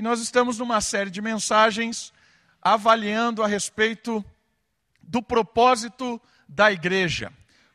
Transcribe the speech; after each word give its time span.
E 0.00 0.04
nós 0.04 0.20
estamos 0.20 0.58
numa 0.58 0.80
série 0.80 1.10
de 1.10 1.20
mensagens 1.20 2.12
avaliando 2.62 3.42
a 3.42 3.48
respeito 3.48 4.24
do 5.02 5.20
propósito 5.20 6.22
da 6.48 6.70
igreja. 6.70 7.32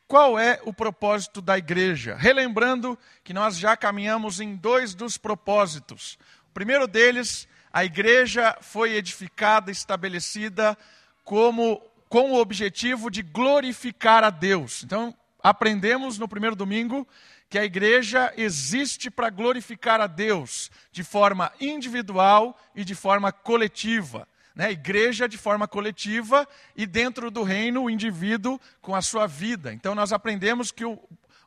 Qual 0.08 0.40
é 0.40 0.58
o 0.64 0.72
propósito 0.72 1.42
da 1.42 1.58
igreja? 1.58 2.16
Relembrando 2.16 2.98
que 3.26 3.34
nós 3.34 3.58
já 3.58 3.76
caminhamos 3.76 4.40
em 4.40 4.56
dois 4.56 4.96
dos 4.96 5.18
propósitos. 5.18 6.18
O 6.50 6.54
primeiro 6.54 6.88
deles, 6.88 7.46
a 7.74 7.84
igreja 7.84 8.58
foi 8.62 8.94
edificada, 8.94 9.70
estabelecida 9.70 10.78
como 11.26 11.82
com 12.08 12.32
o 12.32 12.40
objetivo 12.40 13.12
de 13.12 13.22
glorificar 13.22 14.24
a 14.24 14.30
Deus. 14.30 14.82
Então, 14.86 15.14
aprendemos 15.44 16.18
no 16.18 16.30
primeiro 16.30 16.56
domingo 16.56 17.06
que 17.54 17.60
a 17.60 17.64
igreja 17.64 18.34
existe 18.36 19.12
para 19.12 19.30
glorificar 19.30 20.02
a 20.02 20.08
Deus 20.08 20.72
de 20.92 21.04
forma 21.04 21.54
individual 21.62 22.60
e 22.74 22.84
de 22.84 22.96
forma 22.96 23.32
coletiva. 23.32 24.28
Né? 24.56 24.72
Igreja 24.72 25.30
de 25.30 25.38
forma 25.38 25.68
coletiva 25.68 26.48
e 26.76 26.88
dentro 26.88 27.30
do 27.30 27.44
reino 27.44 27.84
o 27.84 27.92
indivíduo 27.92 28.60
com 28.82 28.96
a 28.96 29.04
sua 29.04 29.28
vida. 29.28 29.72
Então 29.72 29.94
nós 29.94 30.12
aprendemos 30.12 30.72
que 30.72 30.84
o, 30.84 30.98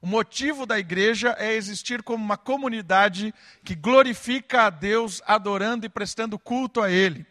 o 0.00 0.06
motivo 0.06 0.64
da 0.64 0.78
igreja 0.78 1.34
é 1.40 1.54
existir 1.54 2.04
como 2.04 2.24
uma 2.24 2.36
comunidade 2.36 3.34
que 3.64 3.74
glorifica 3.74 4.66
a 4.66 4.70
Deus, 4.70 5.20
adorando 5.26 5.86
e 5.86 5.88
prestando 5.88 6.38
culto 6.38 6.82
a 6.82 6.88
Ele. 6.88 7.26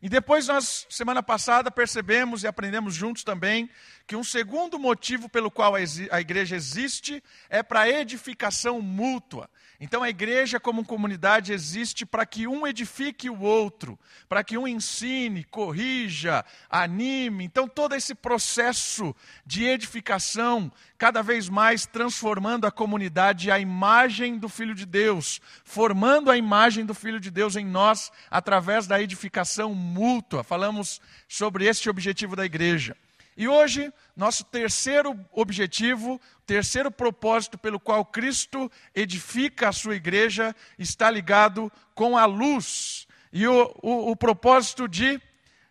E 0.00 0.08
depois 0.08 0.46
nós, 0.46 0.86
semana 0.88 1.22
passada, 1.22 1.70
percebemos 1.72 2.44
e 2.44 2.46
aprendemos 2.46 2.94
juntos 2.94 3.24
também 3.24 3.68
que 4.06 4.14
um 4.14 4.22
segundo 4.22 4.78
motivo 4.78 5.28
pelo 5.28 5.50
qual 5.50 5.74
a 5.74 6.20
igreja 6.20 6.54
existe 6.54 7.22
é 7.50 7.64
para 7.64 7.88
edificação 7.88 8.80
mútua. 8.80 9.50
Então 9.80 10.02
a 10.02 10.10
igreja, 10.10 10.58
como 10.58 10.84
comunidade, 10.84 11.52
existe 11.52 12.04
para 12.04 12.26
que 12.26 12.48
um 12.48 12.66
edifique 12.66 13.30
o 13.30 13.40
outro, 13.40 13.96
para 14.28 14.42
que 14.42 14.58
um 14.58 14.66
ensine, 14.66 15.44
corrija, 15.44 16.44
anime. 16.68 17.44
Então 17.44 17.68
todo 17.68 17.94
esse 17.94 18.12
processo 18.12 19.14
de 19.46 19.64
edificação, 19.64 20.72
cada 20.98 21.22
vez 21.22 21.48
mais 21.48 21.86
transformando 21.86 22.66
a 22.66 22.72
comunidade 22.72 23.52
à 23.52 23.60
imagem 23.60 24.36
do 24.36 24.48
Filho 24.48 24.74
de 24.74 24.84
Deus, 24.84 25.40
formando 25.62 26.28
a 26.28 26.36
imagem 26.36 26.84
do 26.84 26.92
Filho 26.92 27.20
de 27.20 27.30
Deus 27.30 27.54
em 27.54 27.64
nós 27.64 28.10
através 28.28 28.88
da 28.88 29.00
edificação 29.00 29.72
mútua. 29.76 30.42
Falamos 30.42 31.00
sobre 31.28 31.66
este 31.66 31.88
objetivo 31.88 32.34
da 32.34 32.44
igreja. 32.44 32.96
E 33.38 33.46
hoje, 33.46 33.92
nosso 34.16 34.42
terceiro 34.42 35.16
objetivo, 35.30 36.20
terceiro 36.44 36.90
propósito 36.90 37.56
pelo 37.56 37.78
qual 37.78 38.04
Cristo 38.04 38.68
edifica 38.92 39.68
a 39.68 39.72
sua 39.72 39.94
igreja, 39.94 40.52
está 40.76 41.08
ligado 41.08 41.70
com 41.94 42.18
a 42.18 42.24
luz. 42.24 43.06
E 43.32 43.46
o, 43.46 43.72
o, 43.80 44.10
o 44.10 44.16
propósito 44.16 44.88
de 44.88 45.22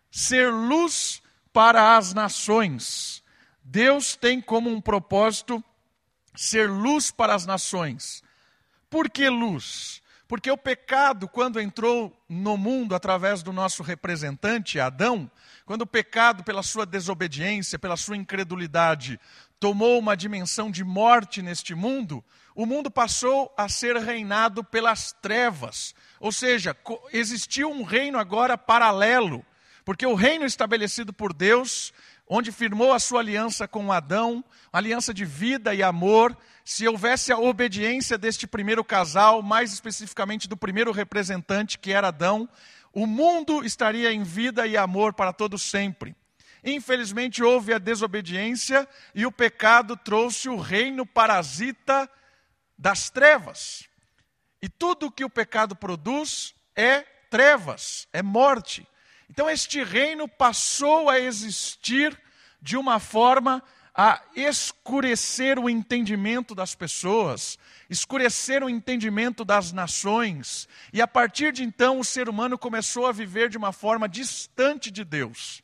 ser 0.10 0.50
luz 0.50 1.22
para 1.52 1.98
as 1.98 2.14
nações. 2.14 3.22
Deus 3.62 4.16
tem 4.16 4.40
como 4.40 4.70
um 4.70 4.80
propósito 4.80 5.62
ser 6.34 6.70
luz 6.70 7.12
para 7.12 7.36
as 7.36 7.46
nações. 7.46 8.24
Por 8.90 9.10
que 9.10 9.28
luz? 9.28 10.02
Porque 10.28 10.52
o 10.52 10.58
pecado, 10.58 11.28
quando 11.28 11.60
entrou 11.60 12.14
no 12.28 12.58
mundo 12.58 12.94
através 12.94 13.42
do 13.42 13.54
nosso 13.54 13.82
representante, 13.82 14.80
Adão, 14.80 15.32
quando 15.66 15.84
o 15.84 15.88
pecado, 15.88 16.44
pela 16.44 16.62
sua 16.62 16.86
desobediência, 16.86 17.80
pela 17.80 17.96
sua 17.96 18.18
incredulidade, 18.18 19.20
tomou 19.60 19.98
uma 19.98 20.18
dimensão 20.18 20.70
de 20.70 20.84
morte 20.84 21.42
neste 21.42 21.74
mundo, 21.74 22.24
o 22.54 22.66
mundo 22.66 22.92
passou 22.92 23.54
a 23.56 23.70
ser 23.70 23.96
reinado 23.98 24.64
pelas 24.64 25.14
trevas. 25.22 25.96
Ou 26.20 26.32
seja, 26.32 26.76
existiu 27.14 27.70
um 27.70 27.84
reino 27.84 28.18
agora 28.18 28.58
paralelo, 28.58 29.46
porque 29.86 30.06
o 30.06 30.16
reino 30.16 30.44
estabelecido 30.44 31.14
por 31.14 31.32
Deus, 31.32 31.94
onde 32.30 32.52
firmou 32.52 32.94
a 32.94 33.00
sua 33.00 33.22
aliança 33.22 33.68
com 33.68 33.92
Adão, 33.92 34.44
aliança 34.72 35.14
de 35.14 35.24
vida 35.24 35.74
e 35.74 35.82
amor, 35.82 36.38
se 36.64 36.88
houvesse 36.88 37.32
a 37.32 37.38
obediência 37.38 38.18
deste 38.18 38.46
primeiro 38.46 38.84
casal, 38.84 39.42
mais 39.42 39.72
especificamente 39.72 40.48
do 40.48 40.58
primeiro 40.58 40.92
representante, 40.92 41.78
que 41.78 41.94
era 41.94 42.10
Adão, 42.10 42.50
o 42.92 43.06
mundo 43.06 43.64
estaria 43.64 44.12
em 44.12 44.24
vida 44.24 44.68
e 44.68 44.76
amor 44.76 45.14
para 45.14 45.32
todo 45.32 45.58
sempre. 45.58 46.16
Infelizmente 46.64 47.44
houve 47.44 47.74
a 47.74 47.78
desobediência 47.78 48.88
e 49.16 49.26
o 49.26 49.32
pecado 49.32 49.96
trouxe 49.96 50.50
o 50.50 50.58
reino 50.58 51.06
parasita 51.06 52.10
das 52.78 53.10
trevas. 53.10 53.88
E 54.62 54.68
tudo 54.68 55.12
que 55.12 55.24
o 55.24 55.30
pecado 55.30 55.76
produz 55.76 56.54
é 56.76 57.02
trevas, 57.30 58.08
é 58.12 58.22
morte. 58.22 58.88
Então 59.30 59.50
este 59.50 59.84
reino 59.84 60.28
passou 60.28 61.10
a 61.10 61.20
existir 61.20 62.20
de 62.62 62.78
uma 62.78 63.00
forma 63.00 63.64
a 63.94 64.22
escurecer 64.36 65.58
o 65.58 65.68
entendimento 65.68 66.54
das 66.54 66.76
pessoas, 66.76 67.58
escurecer 67.90 68.64
o 68.64 68.70
entendimento 68.70 69.44
das 69.44 69.72
nações, 69.72 70.68
e 70.94 71.02
a 71.02 71.08
partir 71.08 71.52
de 71.52 71.64
então 71.64 72.00
o 72.00 72.06
ser 72.06 72.30
humano 72.30 72.60
começou 72.60 73.08
a 73.08 73.12
viver 73.12 73.50
de 73.50 73.58
uma 73.58 73.74
forma 73.74 74.08
distante 74.08 74.92
de 74.92 75.04
Deus. 75.04 75.64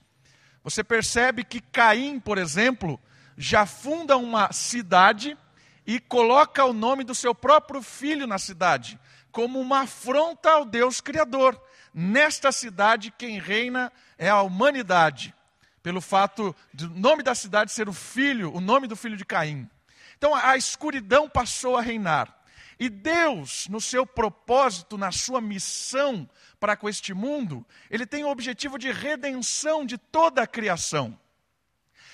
Você 0.63 0.83
percebe 0.83 1.43
que 1.43 1.61
Caim, 1.61 2.19
por 2.19 2.39
exemplo, 2.39 2.99
já 3.37 3.67
funda 3.67 4.17
uma 4.17 4.51
cidade 4.51 5.37
e 5.85 5.99
coloca 5.99 6.65
o 6.65 6.73
nome 6.73 7.03
do 7.03 7.13
seu 7.13 7.35
próprio 7.35 7.83
filho 7.83 8.25
na 8.25 8.39
cidade, 8.39 8.99
como 9.33 9.59
uma 9.59 9.81
afronta 9.81 10.51
ao 10.51 10.63
Deus 10.63 11.01
Criador. 11.01 11.61
Nesta 11.93 12.53
cidade, 12.53 13.11
quem 13.17 13.39
reina 13.39 13.91
é 14.17 14.29
a 14.29 14.41
humanidade 14.41 15.35
pelo 15.81 15.99
fato 15.99 16.55
do 16.73 16.89
nome 16.89 17.21
da 17.21 17.35
cidade 17.35 17.73
ser 17.73 17.89
o 17.89 17.93
filho, 17.93 18.55
o 18.55 18.61
nome 18.61 18.87
do 18.87 18.95
filho 18.95 19.17
de 19.17 19.25
Caim. 19.25 19.69
Então 20.17 20.33
a 20.33 20.55
escuridão 20.55 21.27
passou 21.27 21.75
a 21.75 21.81
reinar. 21.81 22.33
E 22.79 22.89
Deus, 22.89 23.67
no 23.67 23.81
seu 23.81 24.05
propósito, 24.05 24.97
na 24.97 25.11
sua 25.11 25.41
missão 25.41 26.27
para 26.59 26.77
com 26.77 26.87
este 26.87 27.13
mundo, 27.13 27.65
ele 27.91 28.05
tem 28.05 28.23
o 28.23 28.29
objetivo 28.29 28.79
de 28.79 28.91
redenção 28.91 29.85
de 29.85 29.97
toda 29.97 30.41
a 30.41 30.47
criação. 30.47 31.19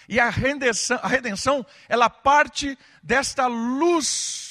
E 0.07 0.19
a 0.19 0.30
redenção, 0.30 1.00
a 1.03 1.07
redenção 1.07 1.63
ela 1.88 2.09
parte 2.09 2.78
desta 3.03 3.46
luz, 3.46 4.49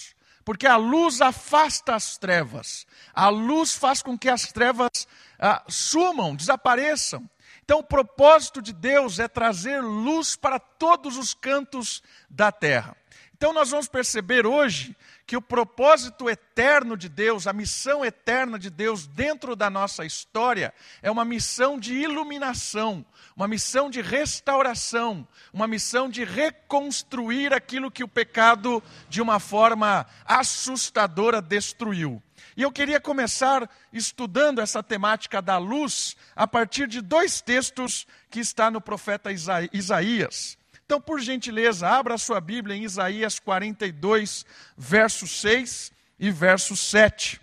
porque 0.49 0.67
a 0.67 0.77
luz 0.77 1.21
afasta 1.21 1.95
as 1.95 2.17
trevas. 2.17 2.87
A 3.13 3.29
luz 3.29 3.75
faz 3.75 4.03
com 4.03 4.17
que 4.17 4.31
as 4.31 4.51
trevas 4.51 5.07
ah, 5.39 5.63
sumam, 5.69 6.35
desapareçam. 6.35 7.29
Então, 7.63 7.81
o 7.81 7.85
propósito 7.85 8.63
de 8.63 8.73
Deus 8.73 9.19
é 9.19 9.29
trazer 9.29 9.83
luz 9.83 10.37
para 10.37 10.59
todos 10.59 11.19
os 11.19 11.35
cantos 11.35 12.03
da 12.31 12.51
terra. 12.51 12.97
Então, 13.39 13.53
nós 13.53 13.71
vamos 13.71 13.87
perceber 13.87 14.45
hoje 14.49 14.97
que 15.25 15.37
o 15.37 15.41
propósito 15.41 16.29
eterno 16.29 16.97
de 16.97 17.09
Deus, 17.09 17.47
a 17.47 17.53
missão 17.53 18.05
eterna 18.05 18.59
de 18.59 18.69
Deus 18.69 19.07
dentro 19.07 19.55
da 19.55 19.71
nossa 19.71 20.05
história, 20.05 20.75
é 21.01 21.09
uma 21.09 21.25
missão 21.25 21.79
de 21.79 21.95
iluminação, 21.95 23.07
uma 23.37 23.47
missão 23.47 23.89
de 23.89 24.01
restauração, 24.03 25.27
uma 25.53 25.69
missão 25.69 26.11
de 26.11 26.25
reconstruir 26.25 27.55
aquilo 27.55 27.93
que 27.93 28.03
o 28.03 28.09
pecado, 28.09 28.83
de 29.09 29.23
uma 29.23 29.39
forma 29.39 30.05
assustadora, 30.25 31.41
destruiu. 31.41 32.21
E 32.57 32.63
eu 32.63 32.73
queria 32.73 33.01
começar 33.01 33.71
estudando 33.93 34.61
essa 34.61 34.83
temática 34.83 35.41
da 35.41 35.59
luz 35.59 36.17
a 36.35 36.45
partir 36.45 36.89
de 36.89 37.01
dois 37.01 37.41
textos 37.41 38.05
que 38.29 38.41
está 38.41 38.69
no 38.69 38.81
profeta 38.81 39.31
Isaías. 39.73 40.58
Então, 40.89 41.03
por 41.03 41.21
gentileza, 41.21 41.87
abra 41.87 42.15
a 42.15 42.19
sua 42.19 42.41
Bíblia 42.41 42.75
em 42.75 42.83
Isaías 42.83 43.39
42, 43.39 44.47
verso 44.75 45.27
6 45.27 45.93
e 46.19 46.31
verso 46.31 46.75
7. 46.75 47.39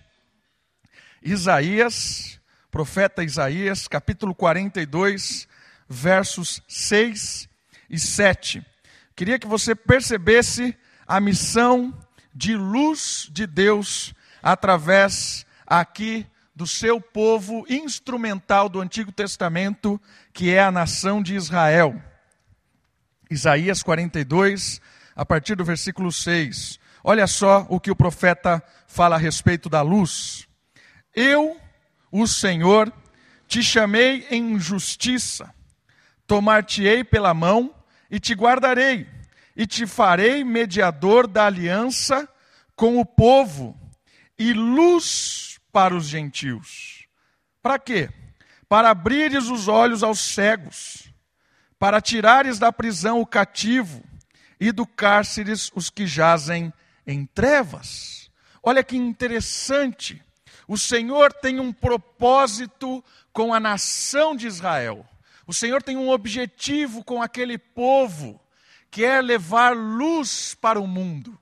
Isaías, 1.21 2.39
profeta 2.71 3.23
Isaías, 3.23 3.87
capítulo 3.87 4.33
42, 4.33 5.47
versos 5.87 6.59
6 6.67 7.47
e 7.87 7.99
7. 7.99 8.65
Queria 9.15 9.37
que 9.37 9.45
você 9.45 9.75
percebesse 9.75 10.75
a 11.05 11.19
missão 11.19 11.93
de 12.33 12.55
luz 12.55 13.29
de 13.31 13.45
Deus 13.45 14.15
através 14.41 15.45
aqui 15.67 16.25
do 16.55 16.65
seu 16.65 16.99
povo 16.99 17.63
instrumental 17.69 18.67
do 18.67 18.81
Antigo 18.81 19.11
Testamento, 19.11 20.01
que 20.33 20.49
é 20.49 20.63
a 20.63 20.71
nação 20.71 21.21
de 21.21 21.35
Israel. 21.35 22.01
Isaías 23.29 23.81
42, 23.81 24.81
a 25.15 25.25
partir 25.25 25.55
do 25.55 25.63
versículo 25.63 26.11
6. 26.11 26.79
Olha 27.03 27.27
só 27.27 27.65
o 27.69 27.79
que 27.79 27.91
o 27.91 27.95
profeta 27.95 28.63
fala 28.87 29.15
a 29.15 29.19
respeito 29.19 29.69
da 29.69 29.81
luz. 29.81 30.47
Eu, 31.13 31.59
o 32.11 32.27
Senhor, 32.27 32.91
te 33.47 33.63
chamei 33.63 34.27
em 34.29 34.59
justiça, 34.59 35.53
tomar-te-ei 36.25 37.03
pela 37.03 37.33
mão 37.33 37.73
e 38.09 38.19
te 38.19 38.33
guardarei, 38.33 39.07
e 39.55 39.65
te 39.65 39.85
farei 39.85 40.43
mediador 40.43 41.27
da 41.27 41.45
aliança 41.45 42.27
com 42.75 42.99
o 42.99 43.05
povo 43.05 43.79
e 44.37 44.51
luz 44.51 45.59
para 45.71 45.95
os 45.95 46.05
gentios. 46.05 47.05
Para 47.61 47.79
quê? 47.79 48.09
Para 48.67 48.89
abrires 48.89 49.49
os 49.49 49.67
olhos 49.67 50.03
aos 50.03 50.19
cegos, 50.19 51.13
para 51.85 52.01
tirares 52.01 52.57
da 52.57 52.71
prisão 52.71 53.21
o 53.21 53.27
cativo 53.27 54.03
e 54.59 54.71
do 54.71 54.87
cárceres 54.87 55.71
os 55.75 55.87
que 55.87 56.07
jazem 56.07 56.73
em 57.05 57.27
trevas. 57.27 58.27
Olha 58.63 58.83
que 58.83 58.97
interessante. 58.97 60.19
O 60.67 60.79
Senhor 60.79 61.31
tem 61.31 61.59
um 61.59 61.71
propósito 61.71 63.03
com 63.31 63.53
a 63.53 63.59
nação 63.59 64.35
de 64.35 64.47
Israel. 64.47 65.05
O 65.45 65.53
Senhor 65.53 65.83
tem 65.83 65.95
um 65.95 66.09
objetivo 66.09 67.03
com 67.03 67.21
aquele 67.21 67.55
povo, 67.55 68.41
que 68.89 69.05
é 69.05 69.21
levar 69.21 69.77
luz 69.77 70.57
para 70.59 70.79
o 70.79 70.87
mundo. 70.87 71.39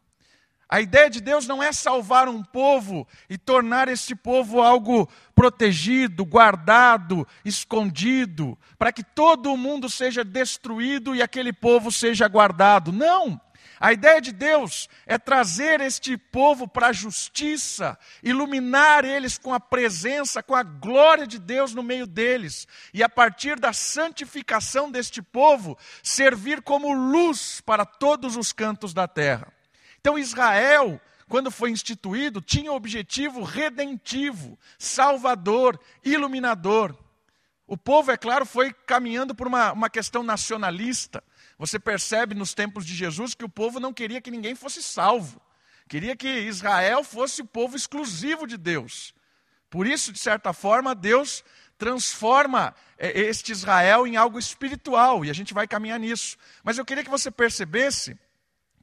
A 0.74 0.82
ideia 0.82 1.08
de 1.08 1.22
Deus 1.22 1.46
não 1.46 1.62
é 1.62 1.72
salvar 1.72 2.28
um 2.28 2.42
povo 2.42 3.08
e 3.30 3.38
tornar 3.38 3.88
este 3.88 4.16
povo 4.16 4.60
algo 4.60 5.08
protegido, 5.36 6.26
guardado, 6.26 7.28
escondido, 7.46 8.58
para 8.76 8.92
que 8.92 9.04
todo 9.04 9.54
o 9.54 9.58
mundo 9.58 9.88
seja 9.88 10.24
destruído 10.24 11.14
e 11.14 11.22
aquele 11.22 11.54
povo 11.54 11.92
seja 11.92 12.28
guardado. 12.28 12.92
Não! 12.92 13.40
A 13.80 13.94
ideia 13.94 14.20
de 14.20 14.32
Deus 14.32 14.90
é 15.06 15.20
trazer 15.20 15.80
este 15.80 16.18
povo 16.18 16.68
para 16.68 16.88
a 16.88 16.92
justiça, 16.92 17.96
iluminar 18.24 19.06
eles 19.06 19.38
com 19.38 19.54
a 19.54 19.60
presença, 19.60 20.42
com 20.42 20.56
a 20.56 20.64
glória 20.64 21.28
de 21.28 21.38
Deus 21.38 21.76
no 21.76 21.84
meio 21.84 22.08
deles, 22.08 22.68
e 22.92 23.04
a 23.04 23.10
partir 23.10 23.60
da 23.60 23.74
santificação 23.74 24.90
deste 24.90 25.22
povo, 25.22 25.78
servir 26.02 26.64
como 26.64 26.92
luz 26.92 27.62
para 27.62 27.86
todos 27.86 28.36
os 28.36 28.52
cantos 28.52 28.92
da 28.92 29.08
terra. 29.08 29.53
Então, 30.04 30.20
Israel, 30.20 31.00
quando 31.30 31.50
foi 31.50 31.72
instituído, 31.72 32.42
tinha 32.42 32.70
o 32.74 32.76
objetivo 32.76 33.42
redentivo, 33.42 34.60
salvador, 34.78 35.80
iluminador. 36.04 36.94
O 37.66 37.78
povo, 37.78 38.12
é 38.12 38.18
claro, 38.18 38.46
foi 38.46 38.74
caminhando 38.74 39.34
por 39.34 39.48
uma, 39.48 39.72
uma 39.72 39.90
questão 39.90 40.22
nacionalista. 40.22 41.24
Você 41.58 41.80
percebe 41.80 42.36
nos 42.36 42.54
tempos 42.54 42.86
de 42.86 42.94
Jesus 42.94 43.34
que 43.34 43.46
o 43.46 43.50
povo 43.50 43.80
não 43.80 43.94
queria 43.94 44.20
que 44.20 44.30
ninguém 44.30 44.56
fosse 44.56 44.84
salvo. 44.84 45.42
Queria 45.88 46.18
que 46.18 46.28
Israel 46.28 47.02
fosse 47.06 47.42
o 47.42 47.46
povo 47.46 47.78
exclusivo 47.78 48.46
de 48.46 48.58
Deus. 48.58 49.16
Por 49.70 49.88
isso, 49.88 50.12
de 50.12 50.20
certa 50.20 50.52
forma, 50.52 50.94
Deus 50.94 51.46
transforma 51.78 52.76
é, 52.98 53.22
este 53.22 53.54
Israel 53.54 54.06
em 54.06 54.18
algo 54.18 54.38
espiritual, 54.38 55.24
e 55.24 55.30
a 55.30 55.34
gente 55.34 55.54
vai 55.54 55.66
caminhar 55.66 55.98
nisso. 55.98 56.36
Mas 56.62 56.78
eu 56.78 56.84
queria 56.84 57.06
que 57.06 57.10
você 57.10 57.32
percebesse 57.32 58.18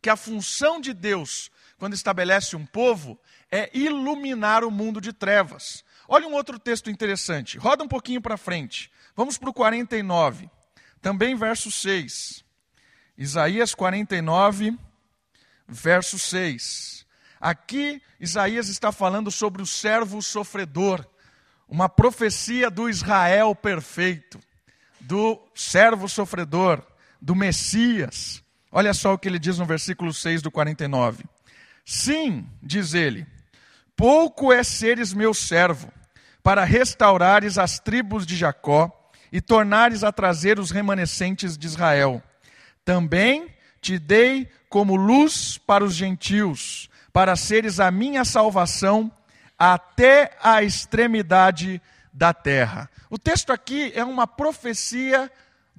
que 0.01 0.11
a 0.11 0.17
função 0.17 0.81
de 0.81 0.93
Deus, 0.93 1.51
quando 1.79 1.95
estabelece 1.95 2.57
um 2.57 2.65
povo, 2.65 3.19
é 3.51 3.71
iluminar 3.77 4.65
o 4.65 4.71
mundo 4.71 5.01
de 5.01 5.13
trevas. 5.13 5.85
Olha 6.09 6.27
um 6.27 6.33
outro 6.33 6.59
texto 6.59 6.91
interessante. 6.91 7.59
Roda 7.59 7.85
um 7.85 7.89
pouquinho 7.89 8.21
para 8.21 8.37
frente. 8.37 8.91
Vamos 9.15 9.37
para 9.37 9.51
o 9.51 9.55
49, 9.55 10.51
também 11.01 11.37
verso 11.37 11.71
6. 11.71 12.45
Isaías 13.17 13.75
49, 13.75 14.79
verso 15.69 16.19
6. 16.19 17.07
Aqui, 17.41 18.03
Isaías 18.19 18.69
está 18.69 18.93
falando 18.93 19.31
sobre 19.31 19.63
o 19.63 19.67
servo 19.67 20.21
sofredor, 20.23 21.07
uma 21.69 21.89
profecia 21.89 22.71
do 22.71 22.89
Israel 22.89 23.55
perfeito, 23.55 24.41
do 25.01 25.41
servo 25.55 26.09
sofredor, 26.09 26.83
do 27.21 27.35
Messias. 27.35 28.43
Olha 28.73 28.95
só 28.95 29.15
o 29.15 29.19
que 29.19 29.29
ele 29.29 29.39
diz 29.39 29.59
no 29.59 29.67
versículo 29.67 30.13
6 30.13 30.43
do 30.43 30.51
49. 30.51 31.25
Sim, 31.85 32.47
diz 32.63 32.95
ele, 32.95 33.27
pouco 33.97 34.53
é 34.53 34.63
seres 34.63 35.13
meu 35.13 35.35
servo, 35.35 35.93
para 36.43 36.65
restaurares 36.65 37.59
as 37.59 37.81
tribos 37.81 38.25
de 38.25 38.37
Jacó 38.37 38.91
e 39.33 39.41
tornares 39.41 40.05
a 40.05 40.13
trazer 40.13 40.59
os 40.59 40.71
remanescentes 40.71 41.59
de 41.59 41.67
Israel. 41.67 42.23
Também 42.85 43.55
te 43.81 43.99
dei 43.99 44.49
como 44.69 44.95
luz 44.95 45.59
para 45.59 45.83
os 45.83 45.95
gentios, 45.95 46.89
para 47.13 47.35
seres 47.35 47.81
a 47.81 47.91
minha 47.91 48.25
salvação 48.25 49.11
até 49.59 50.37
a 50.43 50.63
extremidade 50.63 51.83
da 52.13 52.33
terra. 52.33 52.89
O 53.11 53.19
texto 53.19 53.53
aqui 53.53 53.93
é 53.95 54.05
uma 54.05 54.27
profecia 54.27 55.31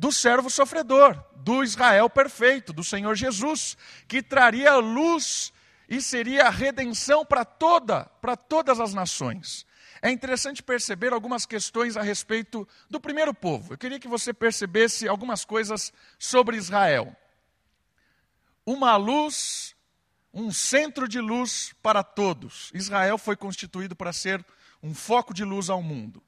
do 0.01 0.11
servo 0.11 0.49
sofredor, 0.49 1.23
do 1.35 1.63
Israel 1.63 2.09
perfeito, 2.09 2.73
do 2.73 2.83
Senhor 2.83 3.13
Jesus, 3.13 3.77
que 4.07 4.23
traria 4.23 4.75
luz 4.77 5.53
e 5.87 6.01
seria 6.01 6.47
a 6.47 6.49
redenção 6.49 7.23
para 7.23 7.45
toda, 7.45 8.05
para 8.19 8.35
todas 8.35 8.79
as 8.79 8.95
nações. 8.95 9.63
É 10.01 10.09
interessante 10.09 10.63
perceber 10.63 11.13
algumas 11.13 11.45
questões 11.45 11.95
a 11.95 12.01
respeito 12.01 12.67
do 12.89 12.99
primeiro 12.99 13.31
povo. 13.31 13.73
Eu 13.73 13.77
queria 13.77 13.99
que 13.99 14.07
você 14.07 14.33
percebesse 14.33 15.07
algumas 15.07 15.45
coisas 15.45 15.93
sobre 16.17 16.57
Israel. 16.57 17.15
Uma 18.65 18.95
luz, 18.95 19.75
um 20.33 20.51
centro 20.51 21.07
de 21.07 21.21
luz 21.21 21.75
para 21.79 22.01
todos. 22.01 22.71
Israel 22.73 23.19
foi 23.19 23.35
constituído 23.35 23.95
para 23.95 24.11
ser 24.11 24.43
um 24.81 24.95
foco 24.95 25.31
de 25.31 25.43
luz 25.43 25.69
ao 25.69 25.83
mundo. 25.83 26.23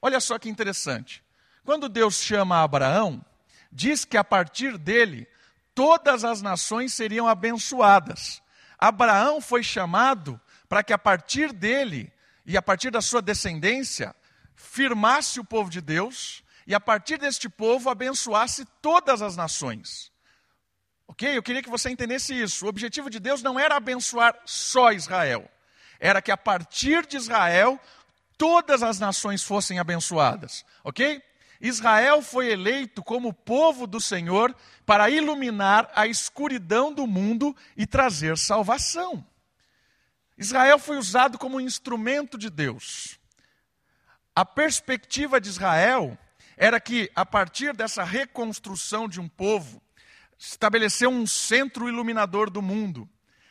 Olha 0.00 0.18
só 0.18 0.38
que 0.38 0.48
interessante. 0.48 1.22
Quando 1.64 1.88
Deus 1.88 2.16
chama 2.16 2.62
Abraão, 2.62 3.24
diz 3.70 4.04
que 4.04 4.16
a 4.16 4.24
partir 4.24 4.76
dele 4.76 5.26
todas 5.74 6.24
as 6.24 6.42
nações 6.42 6.92
seriam 6.92 7.28
abençoadas. 7.28 8.42
Abraão 8.78 9.40
foi 9.40 9.62
chamado 9.62 10.40
para 10.68 10.82
que 10.82 10.92
a 10.92 10.98
partir 10.98 11.52
dele 11.52 12.12
e 12.44 12.56
a 12.56 12.62
partir 12.62 12.90
da 12.90 13.00
sua 13.00 13.22
descendência, 13.22 14.14
firmasse 14.54 15.38
o 15.38 15.44
povo 15.44 15.70
de 15.70 15.80
Deus 15.80 16.42
e 16.66 16.74
a 16.74 16.80
partir 16.80 17.18
deste 17.18 17.48
povo 17.48 17.88
abençoasse 17.88 18.64
todas 18.80 19.22
as 19.22 19.36
nações. 19.36 20.10
Ok? 21.06 21.36
Eu 21.36 21.42
queria 21.42 21.62
que 21.62 21.70
você 21.70 21.90
entendesse 21.90 22.34
isso. 22.34 22.64
O 22.64 22.68
objetivo 22.68 23.10
de 23.10 23.20
Deus 23.20 23.42
não 23.42 23.58
era 23.58 23.76
abençoar 23.76 24.36
só 24.44 24.92
Israel, 24.92 25.48
era 26.00 26.20
que 26.20 26.30
a 26.32 26.36
partir 26.36 27.06
de 27.06 27.16
Israel 27.16 27.78
todas 28.36 28.82
as 28.82 28.98
nações 28.98 29.44
fossem 29.44 29.78
abençoadas. 29.78 30.64
Ok? 30.82 31.22
Israel 31.62 32.20
foi 32.22 32.50
eleito 32.50 33.04
como 33.04 33.32
povo 33.32 33.86
do 33.86 34.00
Senhor 34.00 34.52
para 34.84 35.08
iluminar 35.08 35.88
a 35.94 36.08
escuridão 36.08 36.92
do 36.92 37.06
mundo 37.06 37.54
e 37.76 37.86
trazer 37.86 38.36
salvação. 38.36 39.24
Israel 40.36 40.76
foi 40.76 40.96
usado 40.96 41.38
como 41.38 41.60
instrumento 41.60 42.36
de 42.36 42.50
Deus. 42.50 43.16
A 44.34 44.44
perspectiva 44.44 45.40
de 45.40 45.50
Israel 45.50 46.18
era 46.56 46.80
que, 46.80 47.08
a 47.14 47.24
partir 47.24 47.76
dessa 47.76 48.02
reconstrução 48.02 49.08
de 49.08 49.20
um 49.20 49.28
povo, 49.28 49.80
estabeleceu 50.36 51.10
um 51.10 51.28
centro 51.28 51.88
iluminador 51.88 52.50
do 52.50 52.60
mundo. 52.60 53.08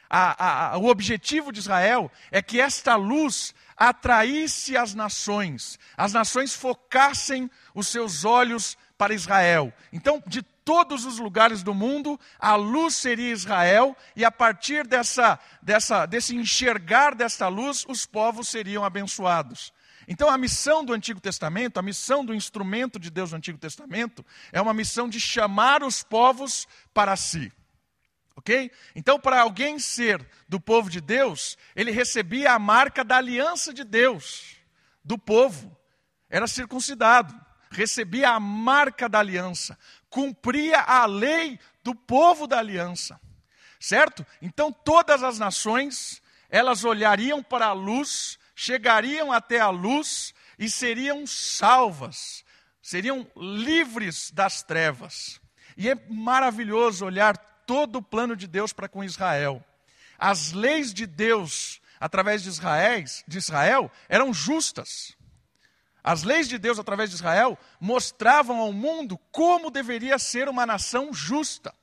A, 0.10 0.74
a, 0.74 0.78
o 0.78 0.88
objetivo 0.88 1.54
de 1.54 1.60
Israel 1.60 2.12
é 2.30 2.42
que 2.42 2.60
esta 2.60 2.98
luz 2.98 3.56
atraísse 3.82 4.78
as 4.78 4.94
nações, 4.94 5.80
as 5.98 6.14
nações 6.14 6.54
focassem 6.54 7.50
os 7.74 7.88
seus 7.88 8.24
olhos 8.24 8.78
para 8.96 9.12
Israel. 9.12 9.74
Então, 9.92 10.22
de 10.28 10.44
todos 10.44 11.04
os 11.04 11.18
lugares 11.18 11.64
do 11.64 11.74
mundo, 11.74 12.20
a 12.40 12.56
luz 12.56 12.94
seria 12.94 13.32
Israel, 13.32 13.98
e 14.16 14.24
a 14.24 14.32
partir 14.32 14.86
dessa, 14.86 15.40
dessa, 15.64 16.06
desse 16.06 16.36
enxergar 16.36 17.16
desta 17.16 17.48
luz, 17.48 17.84
os 17.90 18.06
povos 18.06 18.50
seriam 18.50 18.86
abençoados. 18.86 19.74
Então, 20.08 20.30
a 20.30 20.38
missão 20.38 20.86
do 20.86 20.94
Antigo 20.94 21.20
Testamento, 21.20 21.80
a 21.80 21.82
missão 21.82 22.24
do 22.24 22.36
instrumento 22.36 23.00
de 23.00 23.10
Deus 23.10 23.32
no 23.32 23.38
Antigo 23.38 23.58
Testamento, 23.58 24.24
é 24.52 24.62
uma 24.62 24.76
missão 24.76 25.10
de 25.10 25.20
chamar 25.20 25.82
os 25.82 26.04
povos 26.04 26.68
para 26.94 27.16
si. 27.16 27.52
Ok? 28.36 28.72
Então, 28.96 29.20
para 29.20 29.42
alguém 29.42 29.78
ser 29.78 30.26
do 30.48 30.60
povo 30.60 30.90
de 30.90 31.02
Deus, 31.02 31.58
ele 31.76 31.92
recebia 31.92 32.54
a 32.54 32.60
marca 32.60 33.04
da 33.04 33.18
aliança 33.18 33.74
de 33.74 33.84
Deus, 33.84 34.58
do 35.04 35.18
povo. 35.18 35.78
Era 36.30 36.48
circuncidado, 36.48 37.34
recebia 37.70 38.30
a 38.30 38.40
marca 38.40 39.10
da 39.10 39.20
aliança 39.20 39.78
cumpria 40.12 40.82
a 40.82 41.06
lei 41.06 41.58
do 41.82 41.96
povo 41.96 42.46
da 42.46 42.60
aliança. 42.60 43.20
Certo? 43.80 44.24
Então 44.40 44.72
todas 44.72 45.24
as 45.24 45.40
nações, 45.40 46.22
elas 46.50 46.84
olhariam 46.84 47.42
para 47.42 47.68
a 47.68 47.74
luz, 47.74 48.38
chegariam 48.54 49.32
até 49.32 49.60
a 49.60 49.70
luz 49.70 50.36
e 50.60 50.70
seriam 50.70 51.26
salvas, 51.26 52.44
seriam 52.80 53.26
livres 53.36 54.30
das 54.30 54.62
trevas. 54.62 55.42
E 55.76 55.90
é 55.90 55.96
maravilhoso 56.10 57.06
olhar 57.06 57.36
todo 57.66 57.98
o 57.98 58.02
plano 58.02 58.36
de 58.36 58.48
Deus 58.48 58.74
para 58.74 58.90
com 58.90 59.04
Israel. 59.04 59.64
As 60.18 60.52
leis 60.52 60.94
de 60.94 61.06
Deus 61.06 61.82
através 62.00 62.42
de 62.44 62.50
Israel, 62.50 63.04
de 63.28 63.38
Israel 63.38 63.92
eram 64.10 64.34
justas. 64.34 65.16
As 66.04 66.24
leis 66.24 66.48
de 66.50 66.58
Deus 66.58 66.80
através 66.80 67.12
de 67.12 67.16
Israel 67.16 67.58
mostravam 67.80 68.60
ao 68.60 68.74
mundo 68.74 69.20
como 69.32 69.70
deveria 69.70 70.18
ser 70.18 70.50
uma 70.50 70.66
nação 70.66 71.14
justa. 71.14 71.74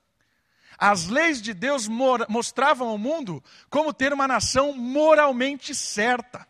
As 0.77 1.07
leis 1.07 1.43
de 1.43 1.55
Deus 1.55 1.89
mostravam 2.29 2.89
ao 2.89 2.99
mundo 2.99 3.43
como 3.69 3.93
ter 3.93 4.13
uma 4.13 4.29
nação 4.29 4.73
moralmente 4.73 5.75
certa. 5.75 6.47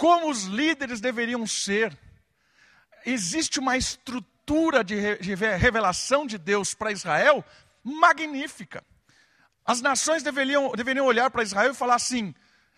como 0.00 0.30
os 0.30 0.44
líderes 0.44 0.98
deveriam 0.98 1.46
ser. 1.46 1.94
Existe 3.04 3.60
uma 3.60 3.76
estrutura 3.76 4.82
de 4.82 4.94
revelação 5.34 6.26
de 6.26 6.38
Deus 6.38 6.72
para 6.72 6.90
Israel 6.90 7.44
magnífica. 7.82 8.84
As 9.64 9.80
nações 9.80 10.22
deveriam, 10.22 10.72
deveriam 10.72 11.06
olhar 11.06 11.30
para 11.30 11.42
Israel 11.42 11.72
e 11.72 11.76
falar 11.76 11.94
assim: 11.94 12.34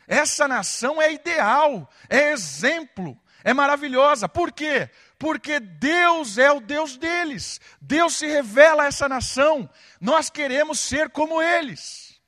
essa 0.06 0.48
nação 0.48 1.00
é 1.00 1.12
ideal, 1.12 1.88
é 2.08 2.32
exemplo, 2.32 3.18
é 3.44 3.54
maravilhosa. 3.54 4.28
Por 4.28 4.52
quê? 4.52 4.90
Porque 5.18 5.60
Deus 5.60 6.38
é 6.38 6.50
o 6.50 6.60
Deus 6.60 6.96
deles. 6.96 7.60
Deus 7.80 8.16
se 8.16 8.26
revela 8.26 8.82
a 8.82 8.86
essa 8.86 9.08
nação. 9.08 9.70
Nós 10.00 10.28
queremos 10.28 10.80
ser 10.80 11.10
como 11.10 11.40
eles. 11.40 12.20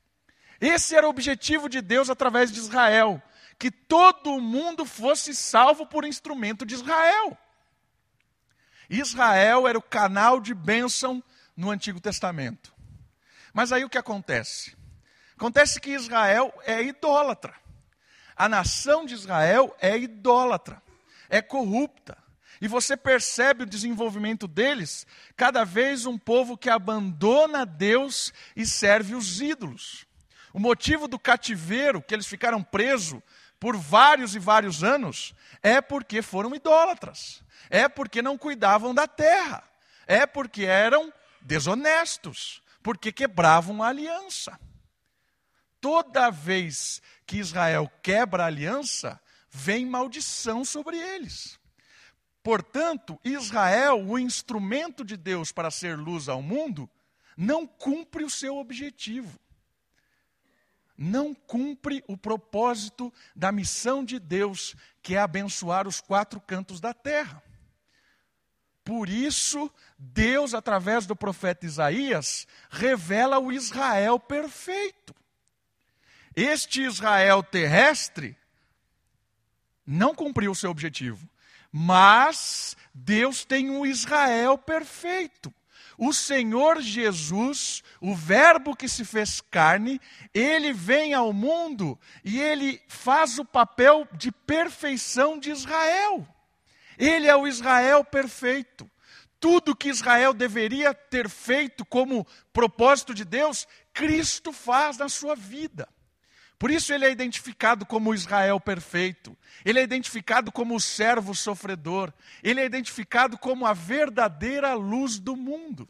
Esse 0.61 0.95
era 0.97 1.07
o 1.07 1.11
objetivo 1.11 1.69
de 1.69 1.81
Deus 1.81 2.09
através 2.09 2.50
de 2.52 2.61
Israel: 2.61 3.23
que 3.59 3.71
todo 3.71 4.40
mundo 4.40 4.85
fosse 4.85 5.35
salvo 5.35 5.87
por 5.87 6.04
instrumento 6.04 6.64
de 6.64 6.75
Israel. 6.75 7.37
Israel 8.88 9.66
era 9.66 9.78
o 9.78 9.83
canal 9.83 10.40
de 10.40 10.54
bênção 10.54 11.23
no 11.56 11.70
Antigo 11.70 12.00
Testamento. 12.00 12.73
Mas 13.52 13.73
aí 13.73 13.84
o 13.84 13.90
que 13.90 13.99
acontece? 13.99 14.76
Acontece 15.37 15.80
que 15.80 15.90
Israel 15.90 16.52
é 16.64 16.82
idólatra. 16.82 17.54
A 18.37 18.49
nação 18.49 19.04
de 19.04 19.14
Israel 19.14 19.75
é 19.80 19.96
idólatra, 19.96 20.82
é 21.28 21.40
corrupta. 21.40 22.18
E 22.61 22.68
você 22.68 22.96
percebe 22.96 23.64
o 23.64 23.66
desenvolvimento 23.66 24.49
deles, 24.49 25.06
cada 25.37 25.64
vez 25.64 26.06
um 26.06 26.16
povo 26.16 26.56
que 26.56 26.70
abandona 26.70 27.66
Deus 27.66 28.32
e 28.56 28.64
serve 28.64 29.14
os 29.14 29.40
ídolos. 29.40 30.06
O 30.52 30.61
motivo 30.61 31.08
do 31.08 31.18
cativeiro, 31.18 32.00
que 32.00 32.14
eles 32.14 32.26
ficaram 32.26 32.62
presos 32.62 33.20
por 33.58 33.76
vários 33.76 34.34
e 34.34 34.38
vários 34.38 34.84
anos, 34.84 35.34
é 35.62 35.80
porque 35.80 36.23
foram 36.23 36.54
idólatras, 36.54 37.42
é 37.68 37.88
porque 37.88 38.23
não 38.23 38.38
cuidavam 38.38 38.94
da 38.94 39.08
terra, 39.08 39.64
é 40.06 40.26
porque 40.26 40.64
eram 40.64 41.12
desonestos, 41.44 42.62
porque 42.82 43.12
quebravam 43.12 43.82
a 43.82 43.88
aliança. 43.88 44.58
Toda 45.80 46.30
vez 46.30 47.02
que 47.26 47.36
Israel 47.36 47.90
quebra 48.02 48.44
a 48.44 48.46
aliança, 48.46 49.20
vem 49.50 49.86
maldição 49.86 50.64
sobre 50.64 50.96
eles. 50.96 51.58
Portanto, 52.42 53.18
Israel, 53.24 54.04
o 54.06 54.18
instrumento 54.18 55.04
de 55.04 55.16
Deus 55.16 55.52
para 55.52 55.70
ser 55.70 55.96
luz 55.96 56.28
ao 56.28 56.42
mundo, 56.42 56.88
não 57.36 57.66
cumpre 57.66 58.24
o 58.24 58.30
seu 58.30 58.56
objetivo. 58.56 59.38
Não 60.96 61.34
cumpre 61.34 62.04
o 62.06 62.16
propósito 62.16 63.12
da 63.34 63.50
missão 63.50 64.04
de 64.04 64.18
Deus, 64.18 64.76
que 65.02 65.14
é 65.14 65.18
abençoar 65.18 65.88
os 65.88 66.00
quatro 66.00 66.40
cantos 66.40 66.80
da 66.80 66.94
terra. 66.94 67.42
Por 68.84 69.08
isso, 69.08 69.72
Deus, 69.98 70.54
através 70.54 71.06
do 71.06 71.14
profeta 71.14 71.66
Isaías, 71.66 72.46
revela 72.70 73.38
o 73.38 73.52
Israel 73.52 74.18
perfeito. 74.18 75.14
Este 76.34 76.82
Israel 76.82 77.42
terrestre 77.42 78.36
não 79.86 80.14
cumpriu 80.14 80.50
o 80.50 80.54
seu 80.54 80.70
objetivo, 80.70 81.28
mas 81.70 82.76
Deus 82.92 83.44
tem 83.44 83.70
um 83.70 83.86
Israel 83.86 84.58
perfeito. 84.58 85.52
O 85.96 86.12
Senhor 86.12 86.80
Jesus, 86.80 87.82
o 88.00 88.14
Verbo 88.14 88.74
que 88.74 88.88
se 88.88 89.04
fez 89.04 89.40
carne, 89.40 90.00
ele 90.32 90.72
vem 90.72 91.14
ao 91.14 91.32
mundo 91.32 91.98
e 92.24 92.40
ele 92.40 92.82
faz 92.88 93.38
o 93.38 93.44
papel 93.44 94.08
de 94.12 94.32
perfeição 94.32 95.38
de 95.38 95.50
Israel. 95.50 96.26
Ele 96.98 97.28
é 97.28 97.36
o 97.36 97.46
Israel 97.46 98.04
perfeito. 98.04 98.90
Tudo 99.44 99.76
que 99.76 99.90
Israel 99.90 100.32
deveria 100.32 100.94
ter 100.94 101.28
feito 101.28 101.84
como 101.84 102.26
propósito 102.50 103.12
de 103.12 103.26
Deus, 103.26 103.68
Cristo 103.92 104.54
faz 104.54 104.96
na 104.96 105.06
sua 105.06 105.36
vida. 105.36 105.86
Por 106.58 106.70
isso 106.70 106.94
ele 106.94 107.04
é 107.04 107.10
identificado 107.10 107.84
como 107.84 108.14
Israel 108.14 108.58
perfeito, 108.58 109.36
ele 109.62 109.78
é 109.78 109.82
identificado 109.82 110.50
como 110.50 110.74
o 110.74 110.80
servo 110.80 111.34
sofredor, 111.34 112.10
ele 112.42 112.58
é 112.58 112.64
identificado 112.64 113.36
como 113.36 113.66
a 113.66 113.74
verdadeira 113.74 114.72
luz 114.72 115.18
do 115.18 115.36
mundo. 115.36 115.86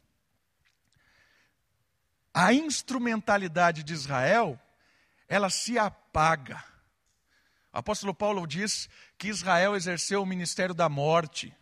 A 2.35 2.53
instrumentalidade 2.53 3.85
de 3.85 3.93
Israel, 3.93 4.61
ela 5.29 5.49
se 5.49 5.79
apaga. 5.79 6.57
O 7.73 7.79
apóstolo 7.79 8.13
Paulo 8.13 8.49
diz 8.49 8.89
que 9.17 9.29
Israel 9.29 9.77
exerceu 9.77 10.25
o 10.25 10.27
ministério 10.27 10.75
da 10.75 10.89
morte, 10.89 11.57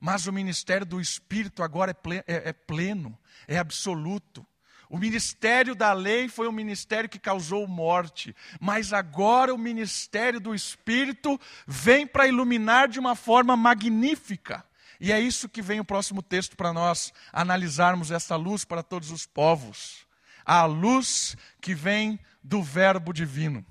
mas 0.00 0.26
o 0.26 0.32
ministério 0.32 0.86
do 0.86 1.00
Espírito 1.00 1.62
agora 1.62 1.92
é, 1.92 2.16
é, 2.26 2.48
é 2.48 2.52
pleno, 2.52 3.16
é 3.46 3.58
absoluto. 3.58 4.46
O 4.88 4.98
ministério 4.98 5.74
da 5.74 5.92
lei 5.92 6.28
foi 6.28 6.46
um 6.46 6.52
ministério 6.52 7.08
que 7.08 7.18
causou 7.18 7.66
morte, 7.66 8.34
mas 8.60 8.92
agora 8.92 9.52
o 9.52 9.58
ministério 9.58 10.38
do 10.38 10.54
Espírito 10.54 11.40
vem 11.66 12.06
para 12.06 12.28
iluminar 12.28 12.88
de 12.88 13.00
uma 13.00 13.16
forma 13.16 13.56
magnífica. 13.56 14.64
E 15.00 15.12
é 15.12 15.20
isso 15.20 15.48
que 15.48 15.60
vem 15.60 15.80
o 15.80 15.84
próximo 15.84 16.22
texto 16.22 16.56
para 16.56 16.72
nós 16.72 17.12
analisarmos 17.32 18.10
essa 18.10 18.36
luz 18.36 18.64
para 18.64 18.82
todos 18.82 19.10
os 19.10 19.26
povos. 19.26 20.06
A 20.44 20.64
luz 20.64 21.36
que 21.60 21.74
vem 21.74 22.18
do 22.42 22.62
Verbo 22.62 23.12
divino. 23.12 23.66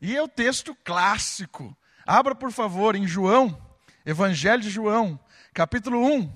E 0.00 0.16
é 0.16 0.22
o 0.22 0.28
texto 0.28 0.74
clássico. 0.82 1.76
Abra, 2.06 2.34
por 2.34 2.50
favor, 2.50 2.96
em 2.96 3.06
João, 3.06 3.60
Evangelho 4.04 4.62
de 4.62 4.70
João, 4.70 5.20
capítulo 5.54 6.04
1. 6.04 6.32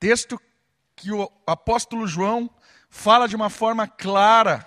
Texto 0.00 0.38
que 0.96 1.12
o 1.12 1.30
apóstolo 1.46 2.08
João 2.08 2.50
fala 2.90 3.28
de 3.28 3.36
uma 3.36 3.48
forma 3.48 3.86
clara 3.86 4.66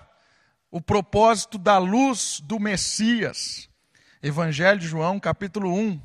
o 0.72 0.80
propósito 0.80 1.58
da 1.58 1.78
luz 1.78 2.40
do 2.40 2.58
Messias. 2.58 3.70
Evangelho 4.24 4.80
de 4.80 4.88
João, 4.88 5.20
capítulo 5.20 5.74
1. 5.74 6.02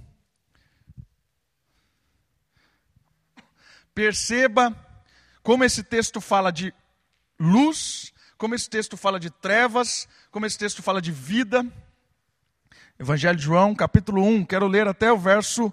Perceba 3.95 4.77
como 5.45 5.63
esse 5.63 5.85
texto 5.85 6.21
fala 6.21 6.51
de 6.51 6.75
luz, 7.39 8.13
como 8.37 8.57
esse 8.57 8.69
texto 8.69 8.97
fala 8.97 9.21
de 9.21 9.31
trevas, 9.31 10.09
como 10.33 10.45
esse 10.45 10.59
texto 10.59 10.83
fala 10.83 11.01
de 11.01 11.13
vida. 11.13 11.65
Evangelho 12.99 13.37
de 13.37 13.45
João, 13.45 13.77
capítulo 13.77 14.25
1, 14.25 14.45
quero 14.45 14.67
ler 14.67 14.89
até 14.89 15.13
o 15.13 15.19
verso 15.19 15.73